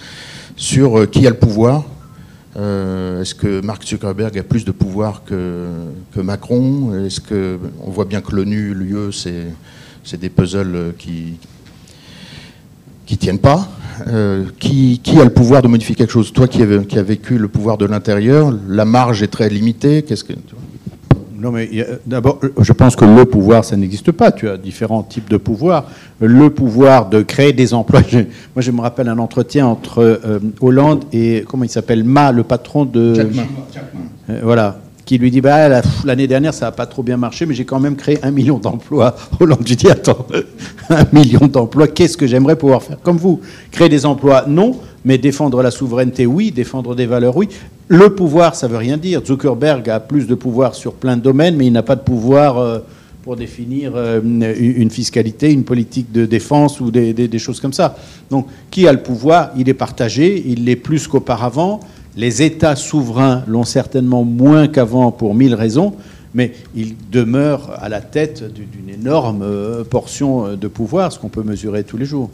sur 0.56 0.98
euh, 0.98 1.06
qui 1.06 1.26
a 1.26 1.30
le 1.30 1.36
pouvoir. 1.36 1.84
Euh, 2.56 3.22
est-ce 3.22 3.34
que 3.34 3.60
Mark 3.60 3.86
Zuckerberg 3.86 4.36
a 4.38 4.42
plus 4.42 4.64
de 4.64 4.72
pouvoir 4.72 5.22
que, 5.24 5.68
Macron? 6.16 7.04
Est-ce 7.04 7.20
que 7.20 7.58
on 7.84 7.90
voit 7.90 8.06
bien 8.06 8.20
que 8.20 8.34
l'ONU, 8.34 8.74
l'UE, 8.74 9.12
c'est 9.12 10.20
des 10.20 10.30
puzzles 10.30 10.94
qui 10.98 11.34
qui 13.06 13.16
tiennent 13.16 13.38
pas 13.38 13.68
qui, 14.58 15.00
a 15.18 15.24
le 15.24 15.30
pouvoir 15.30 15.62
de 15.62 15.68
modifier 15.68 15.94
quelque 15.94 16.12
chose? 16.12 16.32
Toi 16.32 16.48
qui 16.48 16.62
as, 16.62 17.02
vécu 17.02 17.38
le 17.38 17.48
pouvoir 17.48 17.78
de 17.78 17.86
l'intérieur, 17.86 18.52
la 18.68 18.84
marge 18.84 19.22
est 19.22 19.28
très 19.28 19.48
limitée. 19.48 20.02
Qu'est-ce 20.02 20.24
que 20.24 20.32
non, 21.38 21.52
mais 21.52 21.70
d'abord, 22.04 22.40
je 22.60 22.72
pense 22.72 22.96
que 22.96 23.04
le 23.04 23.24
pouvoir, 23.24 23.64
ça 23.64 23.76
n'existe 23.76 24.10
pas. 24.10 24.32
Tu 24.32 24.48
as 24.48 24.56
différents 24.56 25.04
types 25.04 25.30
de 25.30 25.36
pouvoirs. 25.36 25.84
Le 26.20 26.50
pouvoir 26.50 27.08
de 27.08 27.22
créer 27.22 27.52
des 27.52 27.74
emplois. 27.74 28.00
moi, 28.12 28.62
je 28.62 28.70
me 28.72 28.80
rappelle 28.80 29.08
un 29.08 29.18
entretien 29.18 29.66
entre 29.66 30.02
euh, 30.02 30.40
Hollande 30.60 31.04
et, 31.12 31.44
comment 31.46 31.64
il 31.64 31.70
s'appelle, 31.70 32.02
Ma, 32.02 32.32
le 32.32 32.42
patron 32.42 32.84
de. 32.84 33.14
Euh, 34.28 34.40
voilà. 34.42 34.80
Qui 35.04 35.16
lui 35.16 35.30
dit 35.30 35.40
bah, 35.40 35.80
l'année 36.04 36.26
dernière, 36.26 36.52
ça 36.52 36.66
n'a 36.66 36.72
pas 36.72 36.84
trop 36.84 37.02
bien 37.02 37.16
marché, 37.16 37.46
mais 37.46 37.54
j'ai 37.54 37.64
quand 37.64 37.80
même 37.80 37.96
créé 37.96 38.18
un 38.22 38.30
million 38.30 38.58
d'emplois. 38.58 39.16
Hollande, 39.40 39.62
je 39.64 39.74
dis 39.74 39.88
attends, 39.88 40.26
un 40.90 41.06
million 41.12 41.46
d'emplois, 41.46 41.88
qu'est-ce 41.88 42.16
que 42.16 42.26
j'aimerais 42.26 42.56
pouvoir 42.56 42.82
faire 42.82 43.00
Comme 43.00 43.16
vous, 43.16 43.40
créer 43.70 43.88
des 43.88 44.04
emplois, 44.04 44.44
non, 44.46 44.76
mais 45.06 45.16
défendre 45.16 45.62
la 45.62 45.70
souveraineté, 45.70 46.26
oui, 46.26 46.50
défendre 46.50 46.94
des 46.94 47.06
valeurs, 47.06 47.36
oui. 47.38 47.48
Le 47.88 48.10
pouvoir, 48.10 48.54
ça 48.54 48.68
veut 48.68 48.76
rien 48.76 48.98
dire. 48.98 49.22
Zuckerberg 49.24 49.88
a 49.88 49.98
plus 49.98 50.26
de 50.26 50.34
pouvoir 50.34 50.74
sur 50.74 50.92
plein 50.92 51.16
de 51.16 51.22
domaines, 51.22 51.56
mais 51.56 51.66
il 51.66 51.72
n'a 51.72 51.82
pas 51.82 51.96
de 51.96 52.02
pouvoir 52.02 52.58
euh, 52.58 52.80
pour 53.22 53.34
définir 53.34 53.92
euh, 53.96 54.20
une 54.22 54.90
fiscalité, 54.90 55.52
une 55.52 55.64
politique 55.64 56.12
de 56.12 56.26
défense 56.26 56.80
ou 56.80 56.90
des, 56.90 57.14
des, 57.14 57.38
choses 57.38 57.60
comme 57.60 57.72
ça. 57.72 57.96
Donc, 58.30 58.46
qui 58.70 58.86
a 58.86 58.92
le 58.92 59.02
pouvoir? 59.02 59.50
Il 59.56 59.70
est 59.70 59.74
partagé, 59.74 60.42
il 60.46 60.66
l'est 60.66 60.76
plus 60.76 61.08
qu'auparavant. 61.08 61.80
Les 62.14 62.42
États 62.42 62.76
souverains 62.76 63.42
l'ont 63.46 63.64
certainement 63.64 64.22
moins 64.22 64.68
qu'avant 64.68 65.10
pour 65.10 65.34
mille 65.34 65.54
raisons, 65.54 65.94
mais 66.34 66.52
il 66.74 66.94
demeure 67.10 67.70
à 67.80 67.88
la 67.88 68.02
tête 68.02 68.44
d'une 68.52 68.92
énorme 68.92 69.42
euh, 69.42 69.82
portion 69.82 70.56
de 70.56 70.68
pouvoir, 70.68 71.10
ce 71.10 71.18
qu'on 71.18 71.30
peut 71.30 71.42
mesurer 71.42 71.84
tous 71.84 71.96
les 71.96 72.04
jours. 72.04 72.30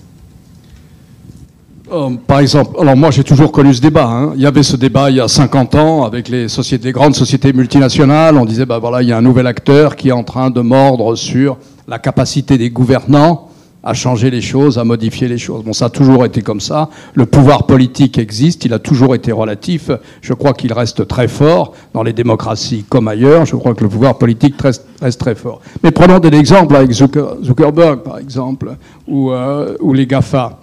Euh, 1.92 2.10
par 2.26 2.40
exemple, 2.40 2.76
alors 2.80 2.96
moi 2.96 3.10
j'ai 3.10 3.24
toujours 3.24 3.52
connu 3.52 3.74
ce 3.74 3.80
débat. 3.80 4.06
Hein. 4.08 4.32
Il 4.36 4.40
y 4.40 4.46
avait 4.46 4.62
ce 4.62 4.76
débat 4.76 5.10
il 5.10 5.16
y 5.16 5.20
a 5.20 5.28
50 5.28 5.74
ans 5.74 6.04
avec 6.04 6.28
les 6.28 6.46
grandes 6.92 7.14
sociétés 7.14 7.52
multinationales. 7.52 8.36
On 8.36 8.46
disait, 8.46 8.64
bah 8.64 8.78
voilà, 8.78 9.02
il 9.02 9.08
y 9.08 9.12
a 9.12 9.18
un 9.18 9.22
nouvel 9.22 9.46
acteur 9.46 9.94
qui 9.96 10.08
est 10.08 10.12
en 10.12 10.24
train 10.24 10.50
de 10.50 10.60
mordre 10.60 11.14
sur 11.14 11.58
la 11.86 11.98
capacité 11.98 12.56
des 12.56 12.70
gouvernants 12.70 13.50
à 13.86 13.92
changer 13.92 14.30
les 14.30 14.40
choses, 14.40 14.78
à 14.78 14.84
modifier 14.84 15.28
les 15.28 15.36
choses. 15.36 15.62
Bon, 15.62 15.74
ça 15.74 15.86
a 15.86 15.90
toujours 15.90 16.24
été 16.24 16.40
comme 16.40 16.60
ça. 16.60 16.88
Le 17.12 17.26
pouvoir 17.26 17.66
politique 17.66 18.16
existe, 18.16 18.64
il 18.64 18.72
a 18.72 18.78
toujours 18.78 19.14
été 19.14 19.30
relatif. 19.30 19.90
Je 20.22 20.32
crois 20.32 20.54
qu'il 20.54 20.72
reste 20.72 21.06
très 21.06 21.28
fort 21.28 21.74
dans 21.92 22.02
les 22.02 22.14
démocraties 22.14 22.86
comme 22.88 23.08
ailleurs. 23.08 23.44
Je 23.44 23.56
crois 23.56 23.74
que 23.74 23.84
le 23.84 23.90
pouvoir 23.90 24.16
politique 24.16 24.54
reste, 24.62 24.86
très 25.18 25.34
fort. 25.34 25.60
Mais 25.82 25.90
prenons 25.90 26.18
des 26.18 26.34
exemples 26.34 26.76
avec 26.76 26.92
Zuckerberg, 26.92 28.00
par 28.00 28.16
exemple, 28.16 28.74
ou, 29.06 29.32
euh, 29.32 29.76
ou 29.80 29.92
les 29.92 30.06
GAFA 30.06 30.60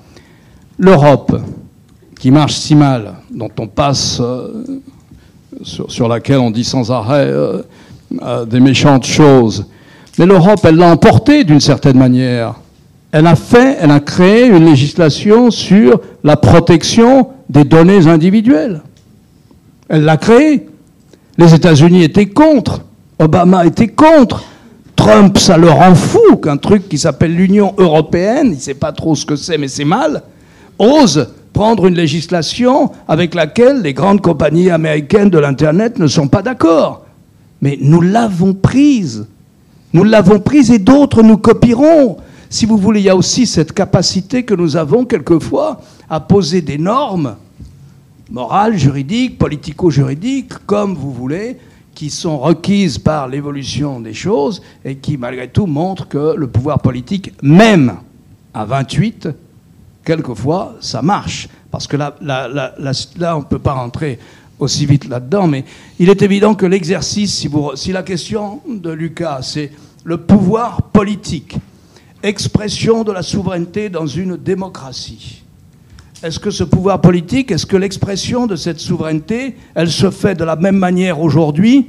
l'Europe, 0.81 1.39
qui 2.19 2.31
marche 2.31 2.55
si 2.55 2.73
mal, 2.73 3.13
dont 3.29 3.51
on 3.59 3.67
passe, 3.67 4.19
euh, 4.19 4.81
sur, 5.61 6.07
laquelle 6.07 6.39
on 6.39 6.49
dit 6.49 6.63
sans 6.63 6.91
arrêt 6.91 7.27
euh, 7.27 7.61
euh, 8.23 8.45
des 8.45 8.59
méchantes 8.59 9.05
choses, 9.05 9.67
mais 10.17 10.25
l'Europe, 10.25 10.59
elle 10.63 10.77
l'a 10.77 10.87
emporté 10.87 11.43
d'une 11.43 11.59
certaine 11.59 11.99
manière. 11.99 12.55
Elle 13.11 13.27
a 13.27 13.35
fait, 13.35 13.77
elle 13.79 13.91
a 13.91 13.99
créé 13.99 14.47
une 14.47 14.65
législation 14.65 15.51
sur 15.51 16.01
la 16.23 16.35
protection 16.35 17.27
des 17.47 17.63
données 17.63 18.07
individuelles. 18.07 18.81
Elle 19.87 20.03
l'a 20.03 20.17
créée. 20.17 20.67
Les 21.37 21.53
États-Unis 21.53 22.03
étaient 22.03 22.25
contre. 22.25 22.81
Obama 23.19 23.65
était 23.67 23.87
contre. 23.87 24.43
Trump, 24.95 25.37
ça 25.37 25.57
le 25.57 25.69
rend 25.69 25.93
fou 25.93 26.37
qu'un 26.37 26.57
truc 26.57 26.89
qui 26.89 26.97
s'appelle 26.97 27.35
l'Union 27.35 27.73
européenne, 27.77 28.47
il 28.47 28.55
ne 28.55 28.59
sait 28.59 28.73
pas 28.73 28.91
trop 28.91 29.15
ce 29.15 29.25
que 29.25 29.35
c'est, 29.35 29.57
mais 29.57 29.67
c'est 29.67 29.85
mal, 29.85 30.23
ose 30.79 31.27
prendre 31.53 31.85
une 31.85 31.95
législation 31.95 32.91
avec 33.07 33.35
laquelle 33.35 33.81
les 33.81 33.93
grandes 33.93 34.21
compagnies 34.21 34.69
américaines 34.69 35.29
de 35.29 35.37
l'Internet 35.37 35.99
ne 35.99 36.07
sont 36.07 36.27
pas 36.27 36.41
d'accord. 36.41 37.05
Mais 37.61 37.77
nous 37.81 38.01
l'avons 38.01 38.53
prise. 38.53 39.27
Nous 39.93 40.03
l'avons 40.03 40.39
prise 40.39 40.71
et 40.71 40.79
d'autres 40.79 41.21
nous 41.21 41.37
copieront. 41.37 42.17
Si 42.49 42.65
vous 42.65 42.77
voulez, 42.77 43.01
il 43.01 43.05
y 43.05 43.09
a 43.09 43.15
aussi 43.15 43.45
cette 43.45 43.73
capacité 43.73 44.43
que 44.43 44.53
nous 44.53 44.75
avons 44.75 45.05
quelquefois 45.05 45.81
à 46.09 46.19
poser 46.19 46.61
des 46.61 46.77
normes 46.77 47.35
morales, 48.29 48.77
juridiques, 48.77 49.37
politico-juridiques, 49.37 50.53
comme 50.65 50.95
vous 50.95 51.11
voulez, 51.11 51.57
qui 51.93 52.09
sont 52.09 52.39
requises 52.39 52.97
par 52.97 53.27
l'évolution 53.27 53.99
des 53.99 54.13
choses 54.13 54.61
et 54.85 54.95
qui, 54.95 55.17
malgré 55.17 55.49
tout, 55.49 55.65
montrent 55.65 56.07
que 56.07 56.33
le 56.35 56.47
pouvoir 56.47 56.79
politique, 56.79 57.33
même 57.43 57.97
à 58.53 58.65
28, 58.65 59.29
quelquefois, 60.03 60.75
ça 60.81 61.01
marche. 61.01 61.47
Parce 61.69 61.87
que 61.87 61.97
là, 61.97 62.15
là, 62.21 63.37
on 63.37 63.39
ne 63.39 63.45
peut 63.45 63.59
pas 63.59 63.73
rentrer 63.73 64.19
aussi 64.59 64.85
vite 64.85 65.07
là-dedans, 65.07 65.47
mais 65.47 65.65
il 65.99 66.09
est 66.09 66.21
évident 66.21 66.53
que 66.53 66.65
l'exercice, 66.65 67.33
si, 67.33 67.49
si 67.75 67.91
la 67.91 68.03
question 68.03 68.61
de 68.67 68.91
Lucas, 68.91 69.39
c'est 69.41 69.71
le 70.03 70.17
pouvoir 70.17 70.83
politique, 70.83 71.57
expression 72.23 73.03
de 73.03 73.11
la 73.11 73.23
souveraineté 73.23 73.89
dans 73.89 74.05
une 74.05 74.37
démocratie. 74.37 75.41
Est-ce 76.23 76.39
que 76.39 76.51
ce 76.51 76.63
pouvoir 76.63 77.01
politique, 77.01 77.49
est-ce 77.51 77.65
que 77.65 77.77
l'expression 77.77 78.45
de 78.45 78.55
cette 78.55 78.79
souveraineté, 78.79 79.55
elle 79.73 79.89
se 79.89 80.11
fait 80.11 80.35
de 80.35 80.43
la 80.43 80.55
même 80.55 80.77
manière 80.77 81.19
aujourd'hui 81.19 81.87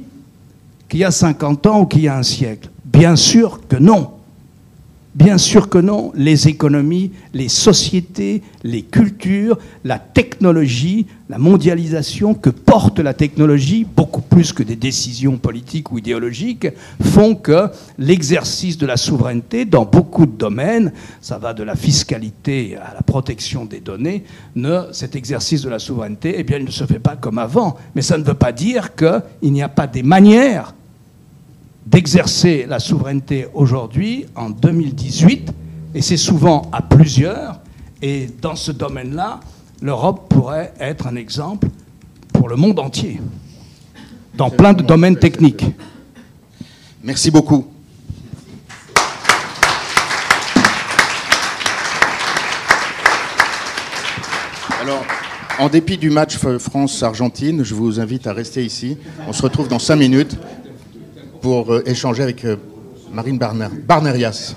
qu'il 0.89 1.01
y 1.01 1.03
a 1.03 1.11
50 1.11 1.67
ans 1.67 1.81
ou 1.81 1.85
qu'il 1.85 2.01
y 2.01 2.07
a 2.07 2.17
un 2.17 2.23
siècle? 2.23 2.69
Bien 2.85 3.15
sûr 3.15 3.59
que 3.67 3.75
non. 3.75 4.12
Bien 5.15 5.37
sûr 5.37 5.69
que 5.69 5.77
non, 5.77 6.11
les 6.15 6.47
économies, 6.47 7.11
les 7.35 7.47
sociétés, 7.47 8.41
les 8.63 8.81
cultures, 8.81 9.59
la 9.83 9.99
technologie, 9.99 11.05
la 11.29 11.37
mondialisation 11.37 12.33
que 12.33 12.49
porte 12.49 12.97
la 12.97 13.13
technologie, 13.13 13.85
beaucoup 13.85 14.21
plus 14.21 14.53
que 14.53 14.63
des 14.63 14.75
décisions 14.75 15.37
politiques 15.37 15.91
ou 15.91 15.99
idéologiques, 15.99 16.67
font 16.99 17.35
que 17.35 17.67
l'exercice 17.99 18.79
de 18.79 18.87
la 18.87 18.97
souveraineté 18.97 19.65
dans 19.65 19.85
beaucoup 19.85 20.25
de 20.25 20.35
domaines, 20.35 20.91
ça 21.21 21.37
va 21.37 21.53
de 21.53 21.61
la 21.61 21.75
fiscalité 21.75 22.75
à 22.77 22.95
la 22.95 23.03
protection 23.03 23.65
des 23.65 23.81
données, 23.81 24.23
ne, 24.55 24.87
cet 24.93 25.15
exercice 25.15 25.61
de 25.61 25.69
la 25.69 25.77
souveraineté, 25.77 26.35
eh 26.39 26.59
ne 26.59 26.71
se 26.71 26.85
fait 26.85 26.97
pas 26.97 27.17
comme 27.17 27.37
avant. 27.37 27.77
Mais 27.93 28.01
ça 28.01 28.17
ne 28.17 28.23
veut 28.23 28.33
pas 28.33 28.51
dire 28.51 28.95
qu'il 28.95 29.53
n'y 29.53 29.61
a 29.61 29.69
pas 29.69 29.85
des 29.85 30.01
manières 30.01 30.73
d'exercer 31.85 32.65
la 32.67 32.79
souveraineté 32.79 33.47
aujourd'hui, 33.53 34.25
en 34.35 34.49
2018, 34.49 35.51
et 35.95 36.01
c'est 36.01 36.17
souvent 36.17 36.69
à 36.71 36.81
plusieurs, 36.81 37.59
et 38.01 38.27
dans 38.41 38.55
ce 38.55 38.71
domaine-là, 38.71 39.39
l'Europe 39.81 40.27
pourrait 40.29 40.73
être 40.79 41.07
un 41.07 41.15
exemple 41.15 41.67
pour 42.31 42.49
le 42.49 42.55
monde 42.55 42.79
entier, 42.79 43.19
dans 44.35 44.49
plein 44.49 44.73
de 44.73 44.81
domaines 44.81 45.17
techniques. 45.17 45.65
Merci 47.03 47.31
beaucoup. 47.31 47.67
Alors, 54.81 55.05
en 55.59 55.69
dépit 55.69 55.97
du 55.97 56.09
match 56.09 56.37
France-Argentine, 56.37 57.63
je 57.63 57.73
vous 57.73 57.99
invite 57.99 58.27
à 58.27 58.33
rester 58.33 58.65
ici. 58.65 58.97
On 59.27 59.33
se 59.33 59.41
retrouve 59.41 59.67
dans 59.67 59.79
cinq 59.79 59.97
minutes 59.97 60.37
pour 61.43 61.73
euh, 61.73 61.83
échanger 61.85 62.23
avec 62.23 62.45
euh, 62.45 62.55
Marine 63.11 63.37
Barnerias. 63.37 64.55